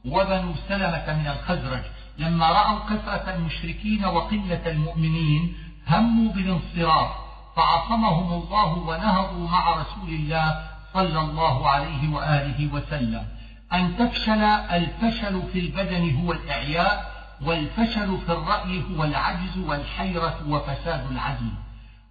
وبنو 0.04 0.54
سلمة 0.68 1.06
من 1.18 1.26
الخزرج. 1.26 1.82
لما 2.18 2.48
رأوا 2.48 2.78
كثرة 2.78 3.34
المشركين 3.34 4.04
وقلة 4.04 4.62
المؤمنين 4.66 5.54
هموا 5.88 6.32
بالانصراف 6.32 7.10
فعصمهم 7.56 8.32
الله 8.32 8.78
ونهضوا 8.78 9.48
مع 9.48 9.70
رسول 9.70 10.08
الله 10.08 10.71
صلى 10.94 11.20
الله 11.20 11.68
عليه 11.68 12.14
وآله 12.14 12.74
وسلم. 12.74 13.26
أن 13.72 13.96
تفشل 13.96 14.42
الفشل 14.78 15.42
في 15.52 15.58
البدن 15.58 16.16
هو 16.16 16.32
الإعياء 16.32 17.12
والفشل 17.42 18.18
في 18.26 18.32
الرأي 18.32 18.82
هو 18.90 19.04
العجز 19.04 19.58
والحيرة 19.58 20.38
وفساد 20.48 21.10
العزم 21.10 21.50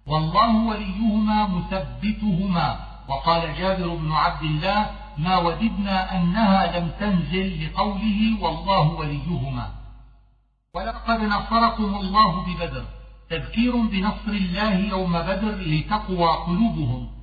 والله 0.06 0.56
وليهما 0.56 1.46
مثبتهما. 1.46 2.76
وقال 3.08 3.54
جابر 3.58 3.94
بن 3.94 4.12
عبد 4.12 4.42
الله 4.42 4.90
ما 5.18 5.36
وددنا 5.36 6.16
أنها 6.16 6.78
لم 6.78 6.90
تنزل 7.00 7.66
لقوله 7.66 8.42
والله 8.42 8.88
وليهما. 8.88 9.70
ولقد 10.74 11.20
نصركم 11.20 11.94
الله 11.94 12.46
ببدر. 12.46 12.84
تذكير 13.30 13.76
بنصر 13.76 14.28
الله 14.28 14.74
يوم 14.74 15.12
بدر 15.12 15.54
لتقوى 15.54 16.28
قلوبهم. 16.28 17.21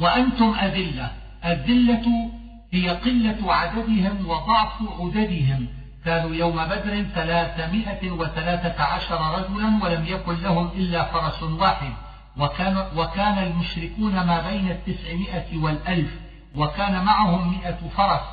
وأنتم 0.00 0.54
أذلة. 0.54 1.10
الذلة 1.44 2.30
هي 2.72 2.88
قلة 2.88 3.52
عددهم 3.52 4.28
وضعف 4.28 4.82
عددهم. 5.00 5.66
كانوا 6.04 6.34
يوم 6.34 6.64
بدر 6.64 7.02
ثلاثمائة 7.02 8.10
وثلاثة 8.10 8.82
عشر 8.82 9.20
رجلا 9.38 9.84
ولم 9.84 10.04
يكن 10.06 10.34
لهم 10.34 10.70
إلا 10.76 11.04
فرس 11.04 11.42
واحد. 11.42 11.92
وكان, 12.36 12.86
وكان 12.96 13.38
المشركون 13.38 14.12
ما 14.12 14.50
بين 14.50 14.70
التسعمائة 14.70 15.58
والألف 15.58 16.10
وكان 16.56 17.04
معهم 17.04 17.50
مئة 17.50 17.88
فرس. 17.96 18.24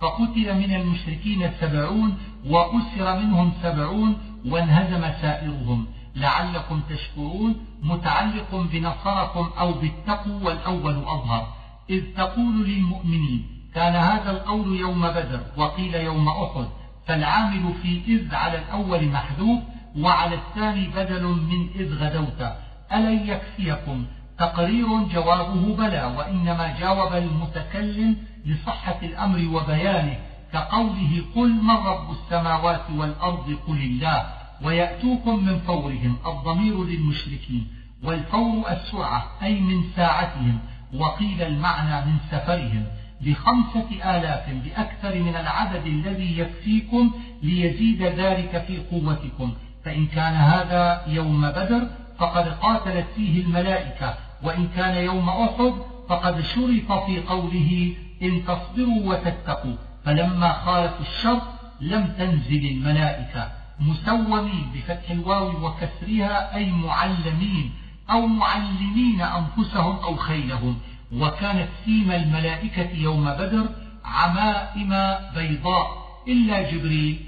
فقتل 0.00 0.54
من 0.54 0.74
المشركين 0.74 1.50
سبعون 1.60 2.18
وأسر 2.46 3.18
منهم 3.18 3.52
سبعون 3.62 4.18
وانهزم 4.46 5.12
سائرهم. 5.22 5.86
لعلكم 6.20 6.80
تشكرون 6.90 7.66
متعلق 7.82 8.54
بنصركم 8.54 9.50
أو 9.58 9.72
بالتقوى 9.72 10.42
والأول 10.42 10.96
أظهر. 10.96 11.46
إذ 11.90 12.02
تقول 12.16 12.68
للمؤمنين 12.68 13.46
كان 13.74 13.96
هذا 13.96 14.30
القول 14.30 14.76
يوم 14.76 15.08
بدر 15.08 15.40
وقيل 15.56 15.94
يوم 15.94 16.28
أحد 16.28 16.68
فالعامل 17.06 17.74
في 17.82 18.02
إذ 18.08 18.34
على 18.34 18.58
الأول 18.58 19.08
محذوف 19.08 19.60
وعلى 19.98 20.34
الثاني 20.34 20.88
بدل 20.88 21.24
من 21.24 21.68
إذ 21.74 21.94
غدوت. 21.94 22.52
ألن 22.92 23.28
يكفيكم؟ 23.28 24.06
تقرير 24.38 25.02
جوابه 25.02 25.76
بلى 25.76 26.14
وإنما 26.18 26.78
جاوب 26.80 27.12
المتكلم 27.12 28.16
لصحة 28.46 28.98
الأمر 29.02 29.56
وبيانه 29.56 30.18
كقوله 30.52 31.24
قل 31.36 31.50
من 31.62 31.76
رب 31.76 32.10
السماوات 32.10 32.90
والأرض 32.90 33.56
قل 33.66 33.82
الله. 33.82 34.37
ويأتوكم 34.64 35.44
من 35.44 35.58
فورهم 35.58 36.16
الضمير 36.26 36.84
للمشركين 36.84 37.66
والفور 38.04 38.70
السرعة 38.70 39.30
أي 39.42 39.60
من 39.60 39.82
ساعتهم 39.96 40.58
وقيل 40.94 41.42
المعنى 41.42 42.06
من 42.06 42.16
سفرهم. 42.30 42.84
بخمسة 43.20 44.16
آلاف 44.16 44.50
بأكثر 44.50 45.18
من 45.18 45.36
العدد 45.36 45.86
الذي 45.86 46.38
يكفيكم 46.38 47.10
ليزيد 47.42 48.02
ذلك 48.02 48.64
في 48.66 48.78
قوتكم. 48.78 49.52
فإن 49.84 50.06
كان 50.06 50.34
هذا 50.34 51.02
يوم 51.06 51.50
بدر 51.50 51.88
فقد 52.18 52.48
قاتلت 52.48 53.06
فيه 53.16 53.42
الملائكة. 53.42 54.14
وإن 54.42 54.68
كان 54.76 55.04
يوم 55.04 55.28
أحد 55.28 55.72
فقد 56.08 56.40
شرف 56.40 56.92
في 56.92 57.20
قوله 57.20 57.94
إن 58.22 58.44
تصبروا 58.44 59.02
وتتقوا. 59.04 59.76
فلما 60.04 60.52
خالفوا 60.52 61.00
الشر 61.00 61.42
لم 61.80 62.06
تنزل 62.18 62.66
الملائكة. 62.66 63.57
مسومين 63.80 64.70
بفتح 64.74 65.10
الواو 65.10 65.66
وكسرها 65.66 66.54
أي 66.56 66.72
معلمين 66.72 67.72
أو 68.10 68.26
معلمين 68.26 69.20
أنفسهم 69.20 69.96
أو 69.96 70.16
خيلهم. 70.16 70.78
وكانت 71.12 71.68
سيم 71.84 72.10
الملائكة 72.10 72.90
يوم 72.90 73.24
بدر 73.24 73.68
عمائم 74.04 75.16
بيضاء 75.34 75.88
إلا 76.28 76.70
جبريل 76.70 77.20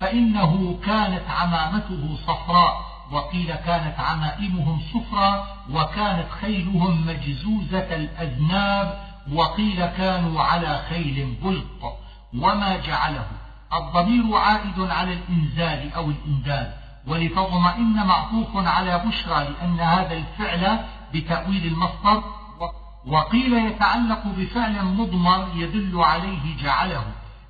فإنه 0.00 0.78
كانت 0.86 1.30
عمامته 1.30 2.16
صفراء 2.26 2.94
وقيل 3.12 3.54
كانت 3.54 4.00
عمائمهم 4.00 4.80
صفرا 4.94 5.46
وكانت 5.72 6.26
خيلهم 6.40 7.06
مجزوزة 7.06 7.96
الأذناب 7.96 8.98
وقيل 9.32 9.86
كانوا 9.86 10.42
على 10.42 10.84
خيل 10.88 11.36
بلق 11.42 11.96
وما 12.34 12.76
جعله. 12.76 13.26
الضمير 13.74 14.36
عائد 14.36 14.80
على 14.80 15.12
الإنزال 15.12 15.92
أو 15.92 16.10
الإنزال 16.10 16.72
ولتطمئن 17.06 18.06
معطوف 18.06 18.56
على 18.56 19.02
بشرى 19.06 19.44
لأن 19.44 19.80
هذا 19.80 20.14
الفعل 20.16 20.78
بتأويل 21.14 21.66
المصدر 21.66 22.22
وقيل 23.06 23.52
يتعلق 23.52 24.22
بفعل 24.26 24.84
مضمر 24.84 25.48
يدل 25.54 26.00
عليه 26.00 26.56
جعله 26.62 27.04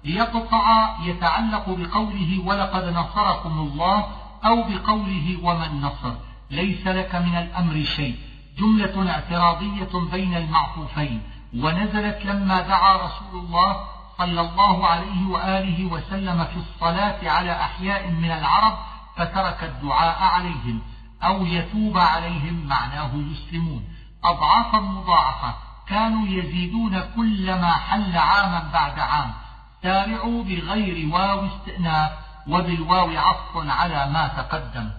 ليقطع 0.05 0.97
يتعلق 1.03 1.65
بقوله 1.69 2.43
ولقد 2.47 2.85
نصركم 2.85 3.59
الله 3.59 4.07
أو 4.45 4.63
بقوله 4.63 5.39
ومن 5.43 5.81
نصر 5.81 6.15
ليس 6.51 6.87
لك 6.87 7.15
من 7.15 7.37
الأمر 7.37 7.85
شيء 7.85 8.17
جملة 8.59 9.11
اعتراضية 9.11 10.11
بين 10.13 10.37
المعطوفين 10.37 11.23
ونزلت 11.57 12.25
لما 12.25 12.61
دعا 12.61 12.97
رسول 12.97 13.45
الله 13.45 13.77
صلى 14.19 14.41
الله 14.41 14.87
عليه 14.87 15.27
وآله 15.27 15.85
وسلم 15.85 16.45
في 16.45 16.57
الصلاة 16.57 17.31
على 17.31 17.53
أحياء 17.53 18.11
من 18.11 18.31
العرب 18.31 18.79
فترك 19.17 19.65
الدعاء 19.65 20.23
عليهم 20.23 20.83
أو 21.23 21.47
يتوب 21.47 21.99
عليهم 21.99 22.67
معناه 22.67 23.11
يسلمون 23.15 23.85
أضعافا 24.25 24.81
مضاعفة. 24.81 25.55
كانوا 25.89 26.29
يزيدون 26.29 27.01
كلما 27.17 27.73
حل 27.73 28.17
عاما 28.17 28.71
بعد 28.73 28.99
عام. 28.99 29.35
سارعوا 29.83 30.45
بغير 30.45 31.15
واو 31.15 31.47
استئناف 31.47 32.11
وبالواو 32.49 33.11
عطف 33.19 33.57
على 33.57 34.11
ما 34.11 34.29
تقدم. 34.29 34.91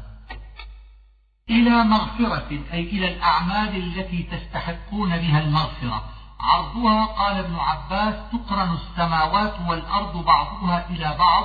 إلى 1.49 1.83
مغفرة 1.83 2.59
أي 2.73 2.79
إلى 2.79 3.13
الأعمال 3.13 3.75
التي 3.75 4.23
تستحقون 4.23 5.17
بها 5.17 5.39
المغفرة. 5.39 6.03
عرضها 6.39 7.05
قال 7.05 7.37
ابن 7.37 7.55
عباس 7.55 8.15
تقرن 8.31 8.73
السماوات 8.73 9.53
والأرض 9.67 10.25
بعضها 10.25 10.85
إلى 10.89 11.15
بعض 11.19 11.43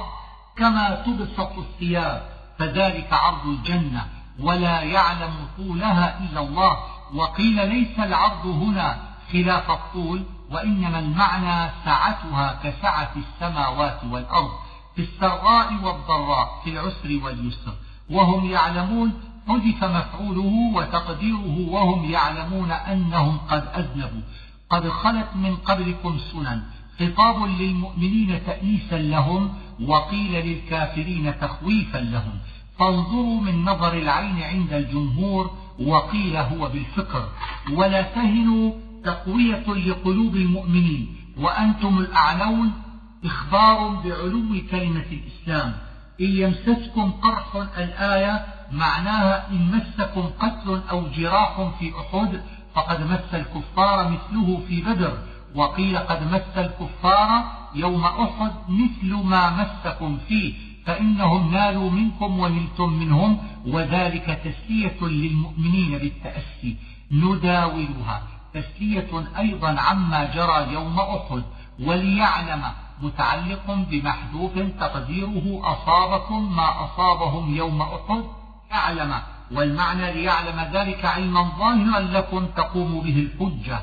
كما 0.56 0.94
تبسط 1.06 1.58
الثياب 1.58 2.28
فذلك 2.58 3.12
عرض 3.12 3.46
الجنة 3.46 4.08
ولا 4.40 4.82
يعلم 4.82 5.48
طولها 5.56 6.18
إلا 6.18 6.40
الله 6.40 6.78
وقيل 7.14 7.68
ليس 7.68 7.98
العرض 7.98 8.46
هنا 8.46 8.98
خلاف 9.32 9.70
الطول 9.70 10.24
وإنما 10.50 10.98
المعنى 10.98 11.70
سعتها 11.84 12.60
كسعة 12.62 13.10
السماوات 13.16 14.00
والأرض 14.04 14.50
في 14.96 15.02
السراء 15.02 15.74
والضراء 15.82 16.60
في 16.64 16.70
العسر 16.70 17.20
واليسر 17.24 17.74
وهم 18.10 18.50
يعلمون 18.50 19.12
حذف 19.48 19.84
مفعوله 19.84 20.72
وتقديره 20.74 21.68
وهم 21.70 22.10
يعلمون 22.10 22.70
أنهم 22.70 23.38
قد 23.50 23.68
أذنبوا. 23.76 24.22
قد 24.70 24.88
خلت 24.88 25.28
من 25.34 25.56
قبلكم 25.56 26.18
سنن. 26.18 26.62
خطاب 27.00 27.42
للمؤمنين 27.42 28.40
تأنيسا 28.46 28.98
لهم 28.98 29.54
وقيل 29.86 30.46
للكافرين 30.46 31.38
تخويفا 31.40 31.98
لهم. 31.98 32.32
فانظروا 32.78 33.40
من 33.40 33.64
نظر 33.64 33.92
العين 33.98 34.42
عند 34.42 34.72
الجمهور 34.72 35.50
وقيل 35.80 36.36
هو 36.36 36.68
بالفكر 36.68 37.28
ولا 37.72 38.02
تهنوا 38.02 38.72
تقوية 39.04 39.66
لقلوب 39.66 40.36
المؤمنين. 40.36 41.16
وأنتم 41.38 41.98
الأعلون 41.98 42.72
إخبار 43.24 43.88
بعلو 43.88 44.60
كلمة 44.70 45.06
الإسلام. 45.12 45.74
إن 46.20 46.26
يمسسكم 46.26 47.10
قرح 47.10 47.56
الآية 47.78 48.46
معناها 48.72 49.50
إن 49.50 49.70
مسكم 49.76 50.20
قتل 50.20 50.80
أو 50.90 51.06
جراح 51.16 51.70
في 51.78 51.92
أحد 52.00 52.40
فقد 52.74 53.00
مس 53.00 53.34
الكفار 53.34 54.08
مثله 54.08 54.62
في 54.68 54.80
بدر 54.80 55.18
وقيل 55.54 55.98
قد 55.98 56.32
مس 56.32 56.56
الكفار 56.56 57.44
يوم 57.74 58.04
أحد 58.04 58.52
مثل 58.68 59.14
ما 59.14 59.50
مسكم 59.50 60.18
فيه 60.28 60.54
فإنهم 60.86 61.52
نالوا 61.52 61.90
منكم 61.90 62.38
ونلتم 62.38 62.92
منهم 62.92 63.38
وذلك 63.66 64.40
تسلية 64.44 65.00
للمؤمنين 65.02 65.98
بالتأسي. 65.98 66.76
نداولها. 67.12 68.22
تسلية 68.54 69.24
أيضا 69.38 69.80
عما 69.80 70.24
جرى 70.34 70.72
يوم 70.72 71.00
أحد 71.00 71.42
وليعلم 71.80 72.62
متعلق 73.02 73.70
بمحذوف 73.90 74.58
تقديره 74.80 75.60
أصابكم 75.64 76.56
ما 76.56 76.84
أصابهم 76.84 77.54
يوم 77.54 77.82
أحد 77.82 78.24
يعلم 78.70 79.14
والمعنى 79.52 80.12
ليعلم 80.12 80.60
ذلك 80.72 81.04
علما 81.04 81.42
ظاهرا 81.58 82.00
لكم 82.00 82.46
تقوم 82.46 83.00
به 83.00 83.28
الحجة. 83.28 83.78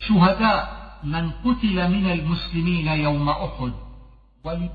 شهداء 0.00 0.78
من 1.04 1.30
قتل 1.30 1.90
من 1.90 2.10
المسلمين 2.10 2.88
يوم 2.88 3.28
أحد 3.28 3.72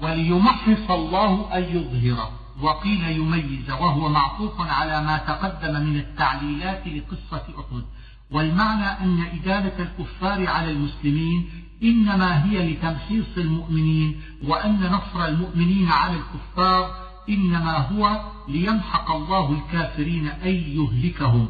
وليمحص 0.01 0.91
الله 0.91 1.57
أن 1.57 1.63
يظهر 1.63 2.31
وقيل 2.61 3.03
يميز 3.03 3.71
وهو 3.71 4.09
معطوف 4.09 4.61
على 4.61 5.01
ما 5.01 5.17
تقدم 5.17 5.81
من 5.81 5.95
التعليلات 5.99 6.87
لقصة 6.87 7.43
أحد. 7.59 7.83
والمعنى 8.31 8.85
أن 8.85 9.21
إدالة 9.21 9.79
الكفار 9.79 10.47
على 10.47 10.71
المسلمين 10.71 11.49
إنما 11.83 12.45
هي 12.45 12.73
لتمحيص 12.73 13.37
المؤمنين 13.37 14.21
وأن 14.43 14.91
نصر 14.91 15.25
المؤمنين 15.25 15.89
على 15.89 16.17
الكفار 16.17 17.03
إنما 17.29 17.77
هو 17.77 18.21
ليمحق 18.47 19.11
الله 19.11 19.51
الكافرين 19.51 20.27
أي 20.27 20.75
يهلكهم. 20.75 21.47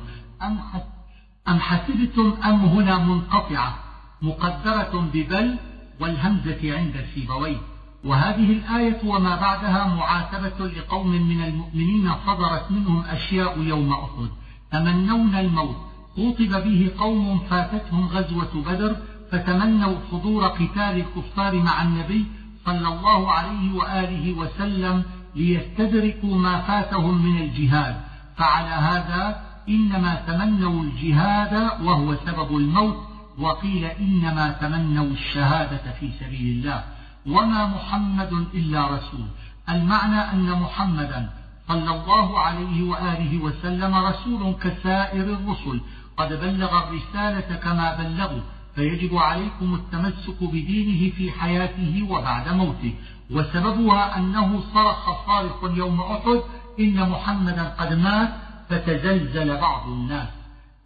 أم 1.48 1.60
حسبتم 1.60 2.38
أم 2.46 2.66
هنا 2.66 2.98
منقطعة 2.98 3.80
مقدرة 4.22 5.10
ببل 5.14 5.58
والهمزة 6.00 6.78
عند 6.78 7.06
سيبويه 7.16 7.58
وهذه 8.04 8.52
الآية 8.52 9.00
وما 9.06 9.36
بعدها 9.36 9.88
معاتبة 9.88 10.68
لقوم 10.68 11.12
من 11.12 11.44
المؤمنين 11.44 12.12
صدرت 12.26 12.72
منهم 12.72 13.04
أشياء 13.04 13.60
يوم 13.60 13.94
أحد. 13.94 14.30
تمنون 14.72 15.36
الموت. 15.36 15.76
خوطب 16.16 16.64
به 16.64 16.92
قوم 17.00 17.40
فاتتهم 17.40 18.08
غزوة 18.08 18.64
بدر 18.66 18.96
فتمنوا 19.32 19.96
حضور 20.12 20.48
قتال 20.48 21.04
الكفار 21.04 21.56
مع 21.56 21.82
النبي 21.82 22.26
صلى 22.66 22.88
الله 22.88 23.32
عليه 23.32 23.74
وآله 23.76 24.34
وسلم 24.34 25.04
ليستدركوا 25.36 26.38
ما 26.38 26.62
فاتهم 26.62 27.26
من 27.26 27.42
الجهاد. 27.42 27.96
فعلى 28.38 28.70
هذا 28.70 29.42
إنما 29.70 30.16
تمنوا 30.28 30.84
الجهاد 30.84 31.54
وهو 31.82 32.16
سبب 32.16 32.58
الموت 32.58 32.98
وقيل 33.38 33.86
إنما 33.86 34.52
تمنوا 34.52 35.06
الشهادة 35.06 35.92
في 36.00 36.10
سبيل 36.20 36.58
الله. 36.58 36.84
وما 37.26 37.68
محمد 37.68 38.34
إلا 38.54 38.88
رسول. 38.88 39.28
المعنى 39.70 40.32
أن 40.34 40.52
محمدا 40.52 41.30
صلى 41.68 41.92
الله 41.96 42.40
عليه 42.40 42.84
وآله 42.84 43.38
وسلم 43.38 43.96
رسول 43.96 44.54
كسائر 44.54 45.24
الرسل. 45.24 45.82
قد 46.18 46.34
بلغ 46.34 46.84
الرسالة 46.84 47.56
كما 47.56 47.96
بلغوا 47.96 48.42
فيجب 48.76 49.18
عليكم 49.18 49.74
التمسك 49.74 50.44
بدينه 50.44 51.12
في 51.16 51.32
حياته 51.32 52.08
وبعد 52.10 52.50
موته. 52.50 52.94
وسببها 53.34 54.18
أنه 54.18 54.64
صرخ 54.74 55.26
صارخ 55.28 55.64
يوم 55.64 56.02
أحد 56.02 56.42
إن 56.80 57.10
محمدا 57.10 57.64
قد 57.80 57.94
مات 57.94 58.30
فتزلزل 58.70 59.58
بعض 59.58 59.88
الناس. 59.88 60.28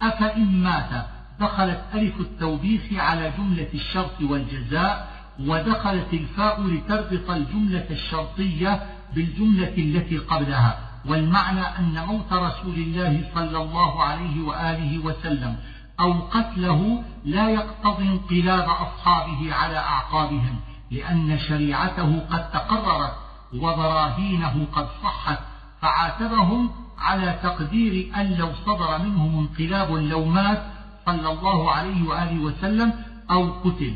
أفإن 0.02 0.62
مات 0.62 1.06
دخلت 1.40 1.84
ألف 1.94 2.20
التوبيخ 2.20 2.82
على 2.92 3.32
جملة 3.38 3.68
الشرط 3.74 4.20
والجزاء 4.20 5.08
ودخلت 5.40 6.12
الفاء 6.12 6.62
لتربط 6.62 7.30
الجملة 7.30 7.86
الشرطية 7.90 8.82
بالجملة 9.14 9.74
التي 9.78 10.18
قبلها. 10.18 10.78
والمعنى 11.06 11.60
أن 11.60 12.04
موت 12.06 12.32
رسول 12.32 12.74
الله 12.74 13.30
صلى 13.34 13.58
الله 13.62 14.02
عليه 14.02 14.42
وآله 14.42 14.98
وسلم 14.98 15.56
أو 16.00 16.12
قتله 16.12 17.02
لا 17.24 17.50
يقتضي 17.50 18.08
انقلاب 18.08 18.68
أصحابه 18.68 19.54
على 19.54 19.76
أعقابهم. 19.76 20.56
لأن 20.90 21.38
شريعته 21.38 22.20
قد 22.30 22.50
تقررت 22.50 23.12
وبراهينه 23.54 24.66
قد 24.72 24.88
صحت 25.02 25.38
فعاتبهم 25.80 26.70
على 26.98 27.38
تقدير 27.42 28.12
أن 28.16 28.34
لو 28.34 28.52
صدر 28.66 28.98
منهم 28.98 29.38
انقلاب 29.38 29.92
لو 29.92 30.24
مات 30.24 30.62
صلى 31.06 31.32
الله 31.32 31.70
عليه 31.70 32.08
وآله 32.08 32.40
وسلم 32.40 32.92
أو 33.30 33.52
قتل. 33.64 33.94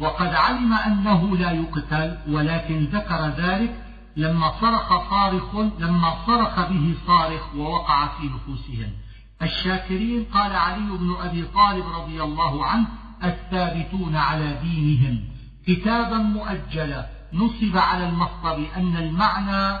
وقد 0.00 0.34
علم 0.34 0.72
أنه 0.72 1.36
لا 1.36 1.50
يقتل 1.50 2.18
ولكن 2.28 2.84
ذكر 2.84 3.28
ذلك 3.28 3.84
لما 4.16 4.52
صرخ 4.60 5.10
صارخ 5.10 5.56
لما 5.78 6.26
صرخ 6.26 6.68
به 6.68 6.94
صارخ 7.06 7.54
ووقع 7.54 8.06
في 8.06 8.26
نفوسهم. 8.26 8.90
الشاكرين 9.42 10.24
قال 10.24 10.52
علي 10.52 10.98
بن 10.98 11.14
أبي 11.20 11.42
طالب 11.44 11.84
رضي 11.86 12.22
الله 12.22 12.66
عنه 12.66 12.86
الثابتون 13.24 14.16
على 14.16 14.58
دينهم. 14.62 15.39
كتابا 15.66 16.18
مؤجلا. 16.18 17.06
نصب 17.32 17.76
على 17.76 18.08
المصدر 18.08 18.66
أن 18.76 18.96
المعنى 18.96 19.78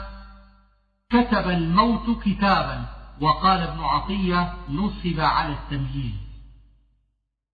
كتب 1.10 1.50
الموت 1.50 2.22
كتابا. 2.24 3.00
وقال 3.20 3.60
ابن 3.60 3.80
عطية 3.80 4.52
نصب 4.70 5.20
على 5.20 5.52
التمييز 5.52 6.14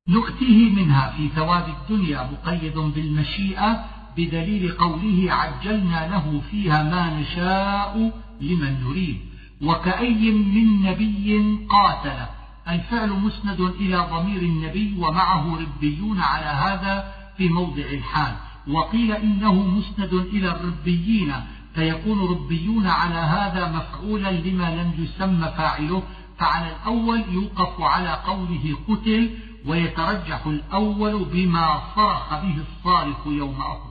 نؤتيه 0.09 0.75
منها 0.75 1.11
في 1.11 1.29
ثواب 1.29 1.69
الدنيا 1.69 2.31
مقيد 2.33 2.79
بالمشيئة 2.79 3.85
بدليل 4.17 4.73
قوله 4.73 5.33
عجلنا 5.33 6.09
له 6.09 6.43
فيها 6.51 6.83
ما 6.83 7.21
نشاء 7.21 8.13
لمن 8.41 8.85
نريد. 8.85 9.21
وكأي 9.63 10.31
من 10.31 10.83
نبي 10.83 11.59
قاتل 11.71 12.27
الفعل 12.69 13.11
مسند 13.11 13.61
إلى 13.61 13.97
ضمير 13.97 14.43
النبي 14.43 14.97
ومعه 14.99 15.59
ربيون 15.61 16.21
على 16.21 16.47
هذا 16.47 17.15
في 17.37 17.49
موضع 17.49 17.83
الحال 17.83 18.37
وقيل 18.69 19.13
إنه 19.13 19.53
مسند 19.53 20.13
إلى 20.13 20.51
الربيين 20.51 21.35
فيكون 21.75 22.29
ربيون 22.31 22.87
على 22.87 23.15
هذا 23.15 23.69
مفعولا 23.77 24.31
لما 24.31 24.75
لم 24.75 24.93
يسمى 24.99 25.53
فاعله. 25.57 26.03
فعلى 26.39 26.77
الأول 26.77 27.25
يوقف 27.31 27.81
على 27.81 28.11
قوله 28.27 28.77
قتل 28.89 29.31
ويترجح 29.67 30.47
الأول 30.47 31.25
بما 31.25 31.83
صرخ 31.97 32.31
به 32.31 32.57
الصارخ 32.57 33.27
يوم 33.27 33.61
أحد. 33.61 33.91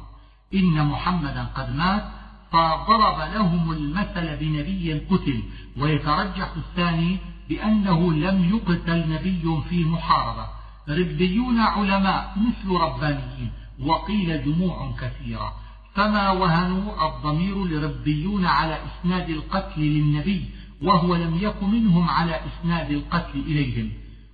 إن 0.53 0.85
محمدا 0.85 1.43
قد 1.55 1.75
مات 1.75 2.03
فضرب 2.51 3.33
لهم 3.33 3.71
المثل 3.71 4.37
بنبي 4.37 4.93
قتل. 4.93 5.43
ويترجح 5.77 6.49
الثاني 6.57 7.17
بأنه 7.49 8.13
لم 8.13 8.49
يقتل 8.55 9.09
نبي 9.09 9.61
في 9.69 9.85
محاربة. 9.85 10.54
ربيون 10.89 11.59
علماء 11.59 12.35
مثل 12.37 12.69
ربانيين 12.69 13.51
وقيل 13.79 14.43
جموع 14.45 14.91
كثيرة. 15.01 15.53
فما 15.95 16.31
وهنوا 16.31 17.07
الضمير 17.07 17.65
لربيون 17.65 18.45
على 18.45 18.79
إسناد 18.85 19.29
القتل 19.29 19.81
للنبي 19.81 20.45
وهو 20.81 21.15
لم 21.15 21.37
يكن 21.41 21.69
منهم 21.69 22.09
على 22.09 22.39
إسناد 22.45 22.91
القتل 22.91 23.39
إليهم. 23.39 23.91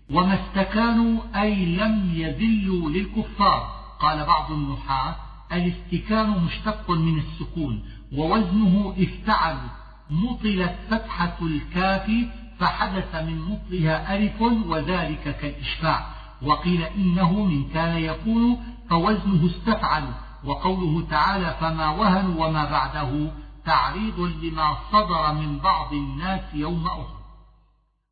وما 0.10 0.40
استكانوا 0.42 1.22
أي 1.42 1.66
لم 1.66 2.12
يذلوا 2.14 2.90
للكفار 2.90 3.82
قال 4.00 4.26
بعض 4.26 4.52
النحاة 4.52 5.16
الاستكان 5.54 6.30
مشتق 6.30 6.92
من 6.92 7.20
السكون 7.20 7.84
ووزنه 8.18 8.96
افتعل 9.00 9.58
مطلت 10.10 10.76
فتحة 10.90 11.38
الكاف 11.42 12.12
فحدث 12.60 13.16
من 13.16 13.38
مطلها 13.38 14.16
ألف 14.16 14.42
وذلك 14.42 15.38
كالإشفاع. 15.42 16.21
وقيل 16.44 16.84
إنه 16.84 17.44
من 17.44 17.70
كان 17.70 17.98
يقول 17.98 18.58
فوزنه 18.90 19.46
استفعل 19.46 20.04
وقوله 20.44 21.08
تعالى 21.10 21.56
فما 21.60 21.90
وهن 21.90 22.36
وما 22.38 22.66
بعده 22.66 23.32
تعريض 23.66 24.20
لما 24.20 24.78
صدر 24.92 25.34
من 25.34 25.60
بعض 25.60 25.94
الناس 25.94 26.42
يوم 26.54 26.88
أحد. 26.88 27.22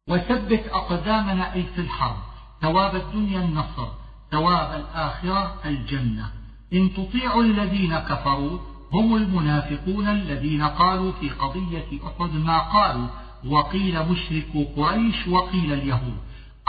وثبت 0.10 0.68
أقدامنا 0.72 1.54
أي 1.54 1.64
في 1.64 1.82
الحرب 1.82 2.18
ثواب 2.62 2.96
الدنيا 2.96 3.40
النصر 3.40 3.88
ثواب 4.32 4.80
الآخرة 4.82 5.56
الجنة. 5.66 6.32
إن 6.74 6.94
تطيعوا 6.94 7.44
الذين 7.44 8.00
كفروا 8.00 8.60
هم 8.94 9.16
المنافقون 9.16 10.08
الذين 10.08 10.64
قالوا 10.64 11.12
في 11.12 11.30
قضية 11.30 11.88
أحد 12.08 12.34
ما 12.34 12.60
قالوا 12.60 13.08
وقيل 13.48 14.10
مشركو 14.10 14.64
قريش 14.78 15.28
وقيل 15.28 15.74
اليهود. 15.74 16.18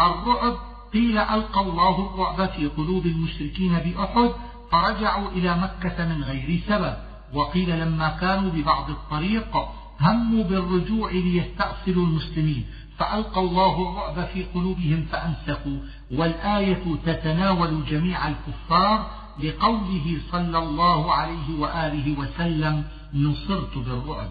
الرعب 0.01 0.70
قيل 0.93 1.19
ألقى 1.19 1.61
الله 1.61 2.07
الرعب 2.07 2.49
في 2.49 2.67
قلوب 2.67 3.07
المشركين 3.07 3.79
بأحد 3.79 4.31
فرجعوا 4.71 5.29
إلى 5.29 5.57
مكة 5.57 6.05
من 6.05 6.25
غير 6.25 6.61
سبب. 6.69 6.97
وقيل 7.35 7.81
لما 7.81 8.09
كانوا 8.09 8.51
ببعض 8.51 8.91
الطريق 8.91 9.57
هموا 10.01 10.45
بالرجوع 10.45 11.11
ليستأصلوا 11.11 12.07
المسلمين. 12.07 12.67
فألقى 12.99 13.41
الله 13.41 13.91
الرعب 13.91 14.27
في 14.27 14.45
قلوبهم 14.45 15.07
فأمسكوا 15.13 15.79
والآية 16.13 16.85
تتناول 17.07 17.85
جميع 17.85 18.29
الكفار 18.29 19.11
لقوله 19.43 20.21
صلى 20.33 20.59
الله 20.59 21.13
عليه 21.15 21.61
وآله 21.61 22.19
وسلم 22.19 22.85
نصرت 23.15 23.79
بالرعب. 23.79 24.29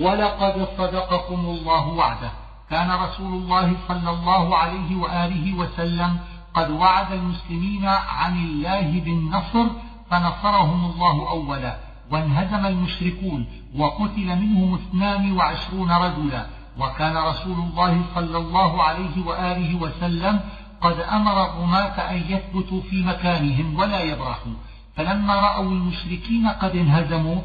ولقد 0.00 0.68
صدقكم 0.78 1.40
الله 1.40 1.88
وعده. 1.88 2.32
كان 2.70 2.90
رسول 2.90 3.32
الله 3.32 3.76
صلى 3.88 4.10
الله 4.10 4.56
عليه 4.56 4.96
وآله 4.96 5.54
وسلم 5.54 6.18
قد 6.54 6.70
وعد 6.70 7.12
المسلمين 7.12 7.86
عن 7.86 8.38
الله 8.38 9.00
بالنصر 9.00 9.66
فنصرهم 10.10 10.90
الله 10.90 11.30
أولا 11.30 11.76
وانهزم 12.10 12.66
المشركون 12.66 13.46
وقتل 13.76 14.26
منهم 14.26 14.74
اثنان 14.74 15.32
وعشرون 15.32 15.92
رجلا. 15.92 16.46
وكان 16.78 17.16
رسول 17.16 17.58
الله 17.58 18.02
صلى 18.14 18.38
الله 18.38 18.82
عليه 18.82 19.26
وآله 19.26 19.74
وسلم 19.74 20.40
قد 20.80 21.00
أمر 21.00 21.44
الرماة 21.44 21.96
أن 22.10 22.16
يثبتوا 22.16 22.80
في 22.80 23.02
مكانهم 23.02 23.76
ولا 23.78 24.00
يبرحوا. 24.00 24.52
فلما 24.96 25.34
رأوا 25.34 25.70
المشركين 25.70 26.48
قد 26.48 26.76
انهزموا 26.76 27.40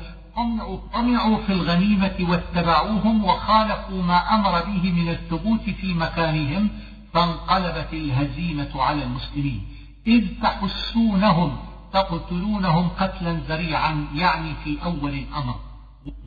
طمعوا 0.93 1.37
في 1.37 1.53
الغنيمة 1.53 2.15
واتبعوهم 2.19 3.25
وخالفوا 3.25 4.03
ما 4.03 4.35
أمر 4.35 4.65
به 4.65 4.91
من 4.91 5.09
الثبوت 5.09 5.61
في 5.61 5.93
مكانهم 5.93 6.69
فانقلبت 7.13 7.93
الهزيمة 7.93 8.71
على 8.75 9.03
المسلمين. 9.03 9.67
إذ 10.07 10.27
تحسونهم 10.41 11.57
تقتلونهم 11.93 12.89
قتلا 12.99 13.33
ذريعا 13.33 14.07
يعني 14.15 14.53
في 14.63 14.77
أول 14.83 15.13
الأمر. 15.13 15.55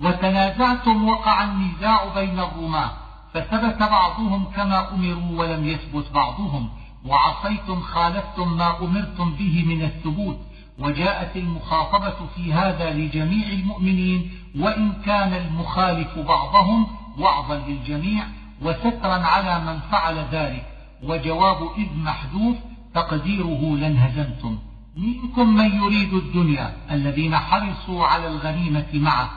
وتنازعتم 0.03 1.09
وقع 1.09 1.45
النزاع 1.45 2.15
بين 2.15 2.41
الرماة 2.41 2.91
فثبت 3.35 3.79
بعضهم 3.79 4.45
كما 4.45 4.95
أمروا 4.95 5.39
ولم 5.39 5.65
يثبت 5.65 6.13
بعضهم. 6.15 6.69
وعصيتم 7.07 7.81
خالفتم 7.81 8.57
ما 8.57 8.79
أمرتم 8.81 9.33
به 9.33 9.65
من 9.69 9.83
الثبوت. 9.83 10.39
وجاءت 10.79 11.37
المخاطبة 11.37 12.27
في 12.37 12.53
هذا 12.53 12.91
لجميع 12.91 13.49
المؤمنين 13.49 14.31
وإن 14.59 14.93
كان 15.07 15.33
المخالف 15.33 16.19
بعضهم 16.19 16.87
وعظا 17.19 17.57
للجميع 17.69 18.25
وسترا 18.63 19.15
على 19.15 19.65
من 19.65 19.79
فعل 19.91 20.19
ذلك. 20.33 20.67
وجواب 21.03 21.69
إذ 21.77 21.87
محذوف 21.97 22.57
تقديره 22.95 23.77
لانهزمتم 23.77 24.59
منكم 24.97 25.55
من 25.55 25.83
يريد 25.83 26.15
الدنيا 26.15 26.73
الذين 26.91 27.37
حرصوا 27.37 28.05
على 28.05 28.27
الغنيمة 28.27 28.87
معه. 28.95 29.31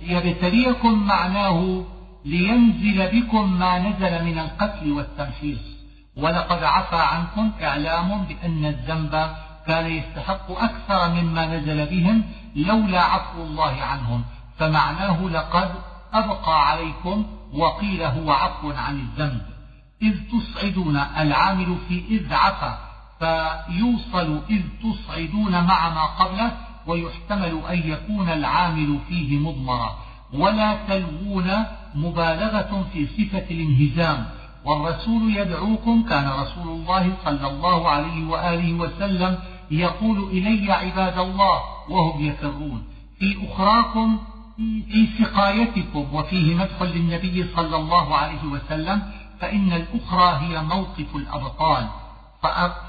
ليبتليكم 0.00 1.06
معناه 1.06 1.84
لينزل 2.24 3.20
بكم 3.20 3.58
ما 3.58 3.78
نزل 3.78 4.24
من 4.24 4.38
القتل 4.38 4.92
والتمحيص. 4.92 5.78
ولقد 6.16 6.62
عفى 6.62 6.96
عنكم 6.96 7.50
إعلام 7.62 8.24
بأن 8.24 8.64
الذنب 8.64 9.30
كان 9.68 9.86
يستحق 9.86 10.50
أكثر 10.50 11.08
مما 11.08 11.46
نزل 11.46 11.86
بهم 11.86 12.24
لولا 12.56 13.02
عفو 13.02 13.42
الله 13.42 13.82
عنهم. 13.82 14.24
فمعناه 14.58 15.22
لقد 15.22 15.70
أبقى 16.12 16.68
عليكم 16.68 17.26
وقيل 17.52 18.02
هو 18.02 18.30
عفو 18.30 18.70
عن 18.70 19.00
الذنب. 19.00 19.42
إذ 20.02 20.14
تصعدون 20.32 20.96
العامل 20.96 21.76
في 21.88 22.02
إذ 22.10 22.34
عفى 22.34 22.74
فيوصل 23.18 24.40
إذ 24.50 24.62
تصعدون 24.82 25.64
مع 25.64 25.88
ما 25.88 26.04
قبله 26.04 26.52
ويحتمل 26.86 27.60
أن 27.70 27.78
يكون 27.90 28.28
العامل 28.28 28.98
فيه 29.08 29.38
مضمرا 29.38 29.98
ولا 30.32 30.76
تلوون 30.88 31.64
مبالغة 31.94 32.86
في 32.92 33.06
صفة 33.06 33.46
الانهزام. 33.50 34.26
والرسول 34.64 35.36
يدعوكم 35.36 36.02
كان 36.08 36.28
رسول 36.28 36.68
الله 36.68 37.12
صلى 37.24 37.46
الله 37.46 37.88
عليه 37.88 38.26
وآله 38.26 38.72
وسلم 38.72 39.38
يقول 39.70 40.18
إلي 40.30 40.72
عباد 40.72 41.18
الله 41.18 41.60
وهم 41.88 42.24
يفرون 42.24 42.82
في 43.18 43.36
أخراكم 43.46 44.18
في 44.90 45.08
سقايتكم 45.18 46.14
وفيه 46.14 46.54
مدح 46.54 46.82
للنبي 46.82 47.46
صلى 47.56 47.76
الله 47.76 48.16
عليه 48.16 48.44
وسلم 48.44 49.02
فإن 49.40 49.72
الأخرى 49.72 50.46
هي 50.46 50.62
موقف 50.62 51.16
الأبطال. 51.16 51.88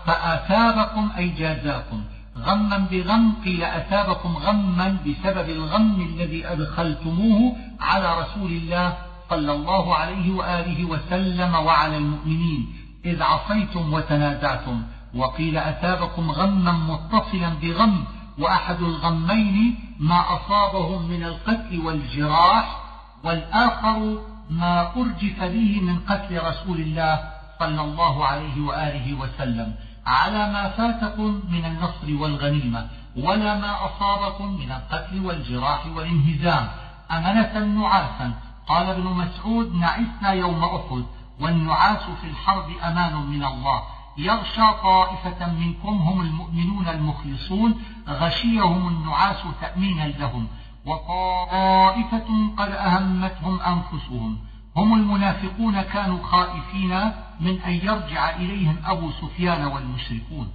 فآثابكم 0.06 1.10
أي 1.18 1.30
جازاكم. 1.30 2.04
غما 2.38 2.78
بغم 2.78 3.34
قيل 3.46 3.64
أثابكم 3.64 4.38
غما 4.38 4.98
بسبب 5.06 5.50
الغم 5.50 6.02
الذي 6.02 6.48
أدخلتموه 6.48 7.56
على 7.80 8.20
رسول 8.20 8.52
الله 8.52 8.98
صلى 9.30 9.52
الله 9.54 9.96
عليه 9.96 10.32
وآله 10.32 10.86
وسلم 10.86 11.56
وعلى 11.56 11.98
المؤمنين. 11.98 12.68
إذ 13.06 13.24
عصيتم 13.24 13.94
وتنازعتم. 13.94 14.84
وقيل 15.16 15.58
أثابكم 15.58 16.32
غما 16.32 16.72
متصلا 16.72 17.50
بغم 17.62 18.04
وأحد 18.40 18.82
الغمين 18.82 19.80
ما 20.00 20.24
أصابهم 20.36 21.06
من 21.06 21.24
القتل 21.24 21.80
والجراح 21.80 22.80
والآخر 23.24 24.18
ما 24.50 24.92
أرجف 24.96 25.44
به 25.44 25.82
من 25.82 26.00
قتل 26.00 26.44
رسول 26.48 26.80
الله 26.80 27.24
صلى 27.60 27.82
الله 27.82 28.26
عليه 28.26 28.62
وآله 28.62 29.14
وسلم. 29.14 29.76
على 30.06 30.52
ما 30.54 30.70
فاتكم 30.70 31.42
من 31.50 31.66
النصر 31.66 32.22
والغنيمة 32.22 32.88
ولا 33.18 33.60
ما 33.60 33.86
أصابكم 33.86 34.58
من 34.60 34.72
القتل 34.72 35.26
والجراح 35.26 35.86
والانهزام. 35.96 36.68
أمنة 37.12 37.60
نعاسا. 37.60 38.34
قال 38.68 38.88
ابن 38.88 39.04
مسعود 39.04 39.76
نعسنا 39.76 40.32
يوم 40.32 40.64
أحد 40.64 41.06
والنعاس 41.40 42.04
في 42.22 42.28
الحرب 42.28 42.66
أمان 42.84 43.16
من 43.16 43.46
الله. 43.46 43.82
يغشى 44.20 44.74
طائفة 44.84 45.54
منكم 45.54 45.90
هم 45.90 46.22
المؤمنون 46.22 46.88
المخلصون 46.88 47.82
غشيهم 48.08 48.88
النعاس 48.88 49.44
تأمينا 49.62 50.08
لهم 50.08 50.48
وطائفة 50.86 52.28
قد 52.58 52.72
أهمتهم 52.72 53.60
أنفسهم. 53.60 54.38
هم 54.76 54.94
المنافقون 54.94 55.82
كانوا 55.82 56.24
خائفين 56.24 57.12
من 57.40 57.62
أن 57.62 57.72
يرجع 57.72 58.30
إليهم 58.30 58.78
أبو 58.86 59.12
سفيان 59.12 59.66
والمشركون. 59.66 60.52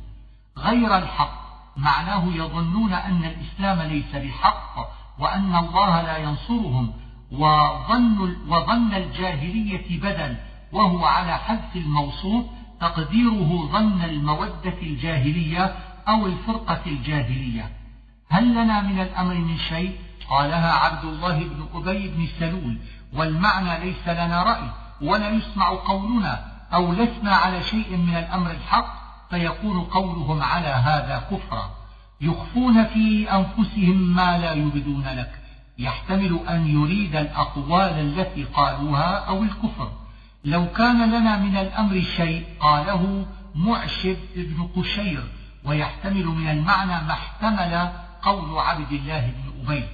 غير 0.58 0.96
الحق 0.96 1.44
معناه 1.76 2.24
يظنون 2.26 2.92
أن 2.92 3.24
الإسلام 3.24 3.80
ليس 3.80 4.16
بحق 4.16 4.74
وأن 5.18 5.56
الله 5.56 6.02
لا 6.02 6.18
ينصرهم 6.18 6.92
وظن, 7.32 8.36
وظن 8.48 8.94
الجاهلية 8.94 10.00
بدل 10.00 10.36
وهو 10.72 11.04
على 11.04 11.38
حذف 11.38 11.76
الموصوف 11.76 12.44
تقديره 12.80 13.68
ظن 13.72 14.02
المودة 14.02 14.82
الجاهلية 14.82 15.74
أو 16.08 16.26
الفرقة 16.26 16.80
الجاهلية. 16.86 17.70
هل 18.28 18.50
لنا 18.50 18.82
من 18.82 19.00
الأمر 19.00 19.34
من 19.34 19.58
شيء؟ 19.58 19.98
قالها 20.30 20.72
عبد 20.72 21.04
الله 21.04 21.38
بن 21.38 21.66
أبي 21.74 22.08
بن 22.08 22.26
سلول 22.38 22.78
والمعنى 23.12 23.84
ليس 23.84 24.08
لنا 24.08 24.42
رأي 24.42 24.70
ولا 25.02 25.30
يسمع 25.30 25.68
قولنا 25.68 26.44
أو 26.74 26.92
لسنا 26.92 27.34
على 27.34 27.62
شيء 27.62 27.96
من 27.96 28.16
الأمر 28.16 28.50
الحق 28.50 28.94
فيكون 29.30 29.80
قولهم 29.80 30.42
على 30.42 30.68
هذا 30.68 31.26
كفرا. 31.30 31.70
يخفون 32.20 32.84
في 32.84 33.32
أنفسهم 33.32 34.14
ما 34.14 34.38
لا 34.38 34.52
يبدون 34.52 35.04
لك. 35.04 35.30
يحتمل 35.78 36.40
أن 36.48 36.66
يريد 36.66 37.16
الأقوال 37.16 37.92
التي 37.92 38.44
قالوها 38.44 39.24
أو 39.28 39.42
الكفر. 39.42 39.92
لو 40.44 40.66
كان 40.66 41.10
لنا 41.10 41.36
من 41.36 41.56
الأمر 41.56 42.02
شيء 42.16 42.44
قاله 42.60 43.26
معشب 43.54 44.16
بن 44.36 44.68
قشير 44.76 45.22
ويحتمل 45.64 46.26
من 46.26 46.50
المعنى 46.50 47.06
ما 47.06 47.12
احتمل 47.12 47.88
قول 48.22 48.58
عبد 48.58 48.92
الله 48.92 49.20
بن 49.20 49.72
أبي. 49.72 49.84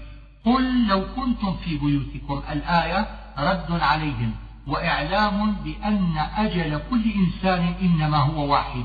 قل 0.44 0.86
لو 0.86 1.04
كنتم 1.16 1.56
في 1.56 1.78
بيوتكم 1.78 2.42
الآية 2.52 3.06
رد 3.38 3.80
عليهم 3.80 4.34
وإعلام 4.66 5.52
بأن 5.52 6.16
أجل 6.36 6.80
كل 6.90 7.02
إنسان 7.12 7.74
إنما 7.82 8.16
هو 8.16 8.52
واحد 8.52 8.84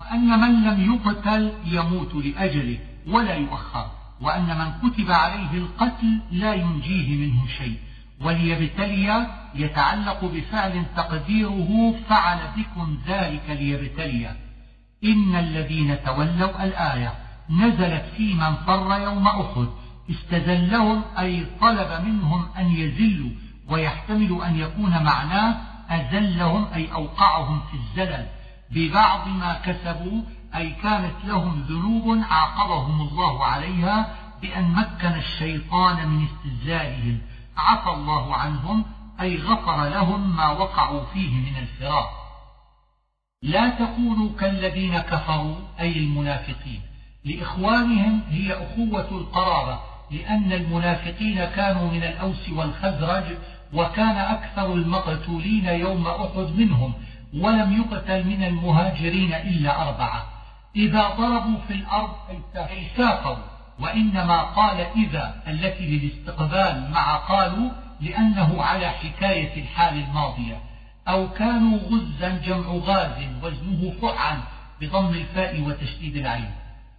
وأن 0.00 0.40
من 0.40 0.64
لم 0.64 0.94
يقتل 0.94 1.52
يموت 1.64 2.14
لأجله 2.14 2.78
ولا 3.06 3.34
يؤخر 3.34 3.86
وأن 4.20 4.58
من 4.58 4.90
كتب 4.90 5.10
عليه 5.10 5.50
القتل 5.52 6.20
لا 6.30 6.54
ينجيه 6.54 7.26
منه 7.26 7.46
شيء. 7.58 7.76
وليبتلي 8.20 9.26
يتعلق 9.54 10.24
بفعل 10.24 10.84
تقديره 10.96 11.94
فعل 12.08 12.38
بكم 12.56 12.98
ذلك 13.06 13.42
ليبتلي. 13.48 14.30
إن 15.04 15.34
الذين 15.34 16.04
تولوا 16.04 16.64
الآية 16.64 17.12
نزلت 17.50 18.04
في 18.16 18.34
من 18.34 18.54
فر 18.66 19.00
يوم 19.00 19.26
أحد. 19.26 19.68
استزلهم 20.10 21.02
أي 21.18 21.46
طلب 21.60 22.04
منهم 22.06 22.46
أن 22.58 22.66
يزلوا 22.66 23.30
ويحتمل 23.68 24.42
أن 24.42 24.56
يكون 24.58 25.02
معناه 25.02 25.56
أزلهم 25.90 26.66
أي 26.74 26.92
أوقعهم 26.92 27.60
في 27.60 27.74
الزلل. 27.76 28.26
ببعض 28.70 29.28
ما 29.28 29.60
كسبوا 29.64 30.22
أي 30.56 30.70
كانت 30.70 31.14
لهم 31.24 31.60
ذنوب 31.68 32.24
عاقبهم 32.30 33.08
الله 33.08 33.44
عليها 33.44 34.14
بأن 34.42 34.64
مكن 34.64 35.08
الشيطان 35.08 36.08
من 36.08 36.26
استزالهم 36.26 37.18
عفى 37.56 37.90
الله 37.90 38.34
عنهم 38.34 38.84
أي 39.20 39.36
غفر 39.36 39.88
لهم 39.88 40.36
ما 40.36 40.48
وقعوا 40.48 41.04
فيه 41.04 41.30
من 41.30 41.56
الفراق. 41.56 42.10
لا 43.42 43.68
تكونوا 43.68 44.30
كالذين 44.38 44.98
كفروا 44.98 45.56
أي 45.80 45.98
المنافقين. 45.98 46.80
لإخوانهم 47.24 48.20
هي 48.30 48.52
أخوة 48.52 49.10
القرابة 49.10 49.80
لأن 50.10 50.52
المنافقين 50.52 51.44
كانوا 51.44 51.90
من 51.90 52.02
الأوس 52.02 52.48
والخزرج 52.48 53.24
وكان 53.72 54.16
أكثر 54.16 54.72
المقتولين 54.72 55.66
يوم 55.66 56.06
أحد 56.06 56.56
منهم 56.56 56.92
ولم 57.34 57.72
يقتل 57.82 58.26
من 58.26 58.44
المهاجرين 58.44 59.34
إلا 59.34 59.88
أربعة. 59.88 60.26
إذا 60.76 61.08
ضربوا 61.08 61.58
في 61.68 61.74
الأرض 61.74 62.10
أي 62.56 62.86
سافروا 62.96 63.55
وإنما 63.80 64.42
قال 64.42 64.80
إذا 64.80 65.42
التي 65.48 65.86
للاستقبال 65.86 66.90
مع 66.90 67.16
قالوا 67.16 67.70
لأنه 68.00 68.62
على 68.62 68.88
حكاية 68.88 69.62
الحال 69.62 69.98
الماضية. 69.98 70.60
أو 71.08 71.28
كانوا 71.28 71.78
غزا 71.78 72.28
جمع 72.46 72.66
غاز 72.66 73.22
وزنه 73.42 73.92
فعا 74.02 74.40
بضم 74.80 75.08
الفاء 75.08 75.60
وتشديد 75.60 76.16
العين. 76.16 76.50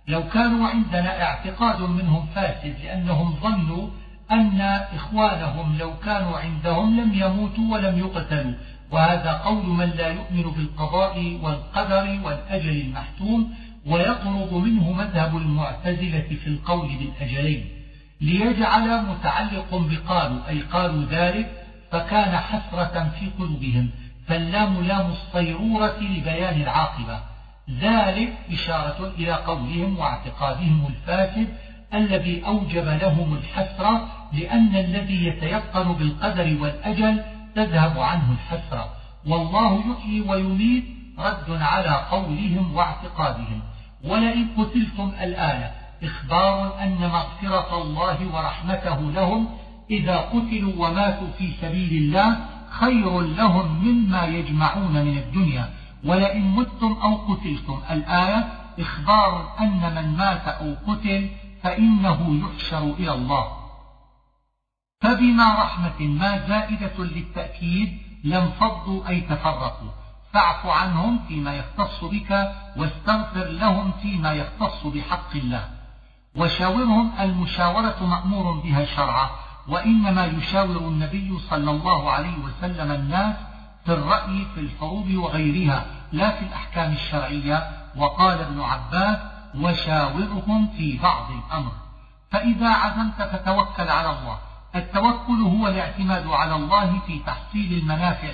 لو 0.08 0.30
كانوا 0.30 0.68
عندنا 0.68 1.24
اعتقاد 1.24 1.82
منهم 1.82 2.28
فاسد 2.36 2.76
لأنهم 2.84 3.36
ظنوا 3.42 3.88
أن 4.32 4.62
إخوانهم 4.96 5.78
لو 5.78 5.98
كانوا 6.06 6.38
عندهم 6.38 7.00
لم 7.00 7.14
يموتوا 7.14 7.74
ولم 7.74 8.00
يقتلوا. 8.00 8.54
وهذا 8.92 9.32
قول 9.32 9.66
من 9.66 9.90
لا 9.90 10.08
يؤمن 10.08 10.44
بالقضاء 10.44 11.40
والقدر 11.42 12.20
والأجل 12.24 12.82
المحتوم. 12.82 13.56
ويقرب 13.88 14.54
منه 14.54 14.92
مذهب 14.92 15.38
المعتزلة 15.38 16.38
في 16.44 16.48
القول 16.48 16.88
بالأجلين 16.98 17.70
ليجعل 18.22 19.06
متعلق 19.06 19.68
بقالوا 19.72 20.50
أي 20.50 20.62
قالوا 20.62 21.04
ذلك 21.10 21.52
فكان 21.92 22.38
حسرة 22.38 23.12
في 23.20 23.30
قلوبهم 23.40 23.90
فاللام 24.28 24.84
لام 24.84 25.12
الصيرورة 25.12 26.00
لبيان 26.00 26.62
العاقبة. 26.62 27.20
ذلك 27.70 28.34
إشارة 28.52 29.14
إلى 29.18 29.34
قولهم 29.34 30.00
واعتقادهم 30.00 30.88
الفاسد 30.88 31.48
الذي 31.94 32.46
أوجب 32.46 32.88
لهم 32.88 33.34
الحسرة 33.34 34.08
لأن 34.34 34.76
الذي 34.76 35.26
يتيقن 35.26 35.94
بالقدر 35.94 36.58
والأجل 36.62 37.24
تذهب 37.56 38.00
عنه 38.00 38.32
الحسرة. 38.32 38.90
والله 39.26 39.84
يحيي 39.92 40.22
ويميت 40.22 40.84
رد 41.20 41.62
على 41.62 42.06
قولهم 42.12 42.76
واعتقادهم. 42.76 43.62
ولئن 44.04 44.48
قتلتم 44.58 45.12
الآية 45.22 45.72
إخبار 46.04 46.84
أن 46.84 46.98
مغفرة 46.98 47.82
الله 47.82 48.36
ورحمته 48.36 49.12
لهم 49.12 49.48
إذا 49.90 50.18
قتلوا 50.18 50.88
وماتوا 50.88 51.28
في 51.38 51.52
سبيل 51.62 52.04
الله 52.04 52.46
خير 52.70 53.22
لهم 53.22 53.86
مما 53.86 54.26
يجمعون 54.26 54.94
من 55.06 55.18
الدنيا. 55.18 55.70
ولئن 56.06 56.42
متم 56.42 56.94
أو 56.94 57.16
قتلتم 57.16 57.80
الآية 57.92 58.48
إخبار 58.80 59.54
أن 59.60 59.96
من 59.96 60.18
مات 60.18 60.48
أو 60.48 60.76
قتل 60.88 61.30
فإنه 61.64 62.42
يحشر 62.46 62.84
إلى 62.84 63.14
الله. 63.14 63.48
فبما 65.02 65.54
رحمة 65.64 66.02
ما 66.02 66.48
زائدة 66.48 67.04
للتأكيد 67.04 67.98
لم 68.24 68.52
فضوا 68.60 69.10
أي 69.10 69.22
تفرقوا. 69.22 70.07
فاعف 70.34 70.66
عنهم 70.66 71.20
فيما 71.28 71.56
يختص 71.56 72.04
بك 72.04 72.52
واستغفر 72.78 73.46
لهم 73.48 73.92
فيما 74.02 74.34
يختص 74.34 74.86
بحق 74.86 75.36
الله. 75.36 75.70
وشاورهم 76.36 77.12
المشاورة 77.20 78.04
مأمور 78.04 78.52
بها 78.52 78.86
شرعا 78.86 79.30
وإنما 79.68 80.26
يشاور 80.26 80.78
النبي 80.78 81.40
صلى 81.50 81.72
الله 81.72 82.12
عليه 82.12 82.38
وسلم 82.38 82.92
الناس 82.92 83.36
في 83.86 83.94
الرأي 83.94 84.46
في 84.56 84.60
الحروب 84.62 85.14
وغيرها 85.16 85.86
لا 86.12 86.32
في 86.32 86.46
الأحكام 86.46 86.92
الشرعية. 86.92 87.70
وقال 87.96 88.40
ابن 88.40 88.62
عباس 88.62 89.18
وشاورهم 89.56 90.68
في 90.78 90.98
بعض 90.98 91.32
الأمر. 91.32 91.72
فإذا 92.32 92.70
عزمت 92.70 93.22
فتوكل 93.22 93.90
على 93.90 94.10
الله. 94.10 94.38
التوكل 94.76 95.42
هو 95.42 95.68
الاعتماد 95.68 96.28
على 96.28 96.56
الله 96.56 97.00
في 97.08 97.20
تحصيل 97.20 97.80
المنافع. 97.80 98.34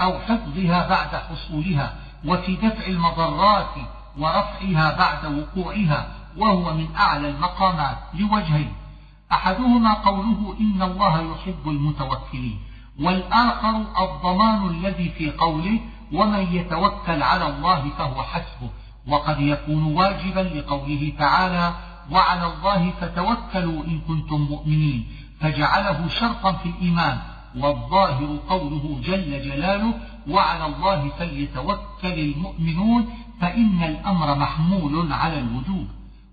أو 0.00 0.18
حفظها 0.18 0.88
بعد 0.88 1.16
حصولها 1.16 1.94
وفي 2.24 2.56
دفع 2.56 2.86
المضرات 2.86 3.74
ورفعها 4.18 4.96
بعد 4.98 5.24
وقوعها 5.38 6.08
وهو 6.36 6.74
من 6.74 6.88
أعلى 6.96 7.28
المقامات 7.28 7.98
لوجهين. 8.14 8.72
أحدهما 9.32 9.94
قوله 9.94 10.56
إن 10.60 10.82
الله 10.82 11.20
يحب 11.20 11.68
المتوكلين 11.68 12.60
والآخر 13.00 13.76
الضمان 14.00 14.68
الذي 14.68 15.08
في 15.08 15.30
قوله 15.30 15.80
ومن 16.12 16.56
يتوكل 16.56 17.22
على 17.22 17.48
الله 17.48 17.90
فهو 17.98 18.22
حسبه. 18.22 18.70
وقد 19.06 19.40
يكون 19.40 19.82
واجبا 19.82 20.40
لقوله 20.40 21.12
تعالى 21.18 21.74
وعلى 22.10 22.46
الله 22.46 22.90
فتوكلوا 23.00 23.84
إن 23.84 24.00
كنتم 24.08 24.40
مؤمنين 24.40 25.06
فجعله 25.40 26.08
شرطا 26.08 26.52
في 26.52 26.68
الإيمان 26.68 27.18
والظاهر 27.56 28.38
قوله 28.48 29.00
جل 29.04 29.42
جلاله 29.42 29.94
وعلى 30.28 30.66
الله 30.66 31.08
فليتوكل 31.18 32.18
المؤمنون 32.18 33.08
فإن 33.40 33.82
الأمر 33.82 34.34
محمول 34.34 35.12
على 35.12 35.38
الوجوب. 35.38 35.88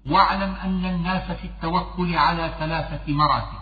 واعلم 0.10 0.56
أن 0.64 0.86
الناس 0.86 1.32
في 1.32 1.46
التوكل 1.46 2.16
على 2.16 2.54
ثلاثة 2.60 3.14
مراتب 3.14 3.58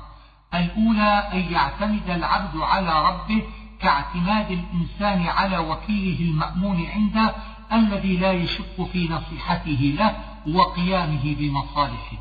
الأولى 0.54 1.30
أن 1.34 1.54
يعتمد 1.54 2.10
العبد 2.10 2.58
على 2.58 3.06
ربه 3.08 3.44
كاعتماد 3.80 4.52
الإنسان 4.52 5.28
على 5.28 5.58
وكيله 5.58 6.32
المأمون 6.32 6.86
عنده 6.86 7.36
الذي 7.74 8.18
لا 8.18 8.32
يشك 8.32 8.84
في 8.92 9.10
نصيحته 9.10 9.96
له 10.00 10.16
وقيامه 10.56 11.36
بمصالحه. 11.40 12.18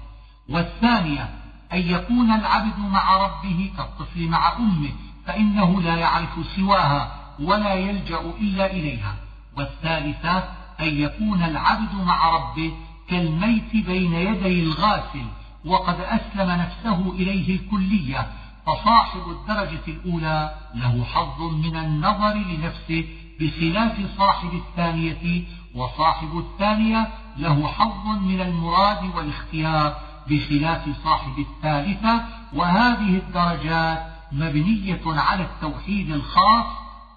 والثانية 0.48 1.28
أن 1.72 1.78
يكون 1.78 2.30
العبد 2.30 2.78
مع 2.78 3.16
ربه 3.16 3.70
كالطفل 3.76 4.28
مع 4.28 4.56
أمه 4.56 4.90
فإنه 5.26 5.82
لا 5.82 5.96
يعرف 5.96 6.46
سواها 6.56 7.12
ولا 7.40 7.74
يلجأ 7.74 8.20
إلا 8.40 8.72
إليها. 8.72 9.14
والثالثة 9.56 10.38
أن 10.80 11.00
يكون 11.00 11.42
العبد 11.42 11.94
مع 11.94 12.30
ربه 12.30 12.72
كالميت 13.08 13.76
بين 13.86 14.12
يدي 14.12 14.62
الغاسل 14.62 15.26
وقد 15.64 15.96
أسلم 16.00 16.50
نفسه 16.50 17.12
إليه 17.12 17.56
الكلية. 17.56 18.26
فصاحب 18.66 19.20
الدرجة 19.30 19.82
الأولى 19.88 20.54
له 20.74 21.04
حظ 21.04 21.42
من 21.42 21.76
النظر 21.76 22.34
لنفسه 22.34 23.04
بخلاف 23.40 24.16
صاحب 24.18 24.50
الثانية 24.54 25.44
وصاحب 25.74 26.38
الثانية 26.38 27.08
له 27.36 27.66
حظ 27.66 28.06
من 28.06 28.40
المراد 28.40 29.14
والاختيار 29.16 29.96
بخلاف 30.28 30.88
صاحب 31.04 31.38
الثالثة. 31.38 32.24
وهذه 32.52 33.16
الدرجات 33.16 34.13
مبنية 34.34 35.00
على 35.06 35.42
التوحيد 35.42 36.10
الخاص 36.10 36.66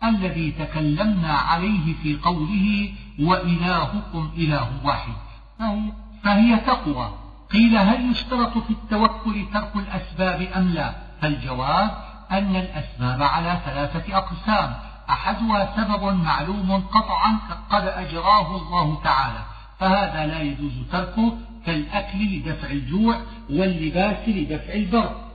الذي 0.04 0.52
تكلمنا 0.52 1.34
عليه 1.34 1.94
في 2.04 2.18
قوله 2.24 2.94
وإلهكم 3.20 4.32
إله 4.38 4.70
واحد. 4.84 5.14
فهي 6.24 6.58
تقوى. 6.58 7.10
قيل 7.54 7.78
هل 7.78 8.12
يشترط 8.12 8.58
في 8.58 8.72
التوكل 8.72 9.46
ترك 9.54 9.76
الأسباب 9.76 10.42
أم 10.42 10.70
لا؟ 10.70 10.96
فالجواب 11.22 11.92
أن 12.32 12.56
الأسباب 12.56 13.24
على 13.24 13.60
ثلاثة 13.66 14.18
أقسام. 14.18 14.74
أحدها 15.10 15.74
سبب 15.78 16.04
معلوم 16.04 16.72
قطعا 16.72 17.40
قد 17.70 17.84
أجراه 17.84 18.56
الله 18.56 19.02
تعالى. 19.04 19.40
فهذا 19.80 20.26
لا 20.26 20.42
يجوز 20.42 20.74
تركه 20.92 21.38
كالأكل 21.66 22.38
لدفع 22.38 22.70
الجوع 22.70 23.22
واللباس 23.50 24.30
لدفع 24.30 24.74
البرد. 24.74 25.27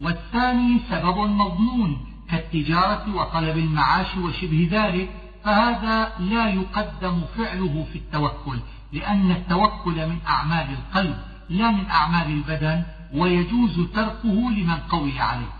والثاني 0.00 0.80
سبب 0.90 1.18
مضمون 1.18 2.06
كالتجارة 2.30 3.14
وطلب 3.14 3.56
المعاش 3.58 4.16
وشبه 4.16 4.68
ذلك 4.70 5.10
فهذا 5.44 6.12
لا 6.18 6.48
يقدم 6.48 7.20
فعله 7.36 7.86
في 7.92 7.98
التوكل 7.98 8.58
لأن 8.92 9.30
التوكل 9.30 10.08
من 10.08 10.18
أعمال 10.28 10.66
القلب 10.70 11.16
لا 11.50 11.70
من 11.70 11.86
أعمال 11.86 12.26
البدن 12.26 12.82
ويجوز 13.14 13.80
تركه 13.94 14.50
لمن 14.50 14.76
قوي 14.88 15.20
عليه. 15.20 15.59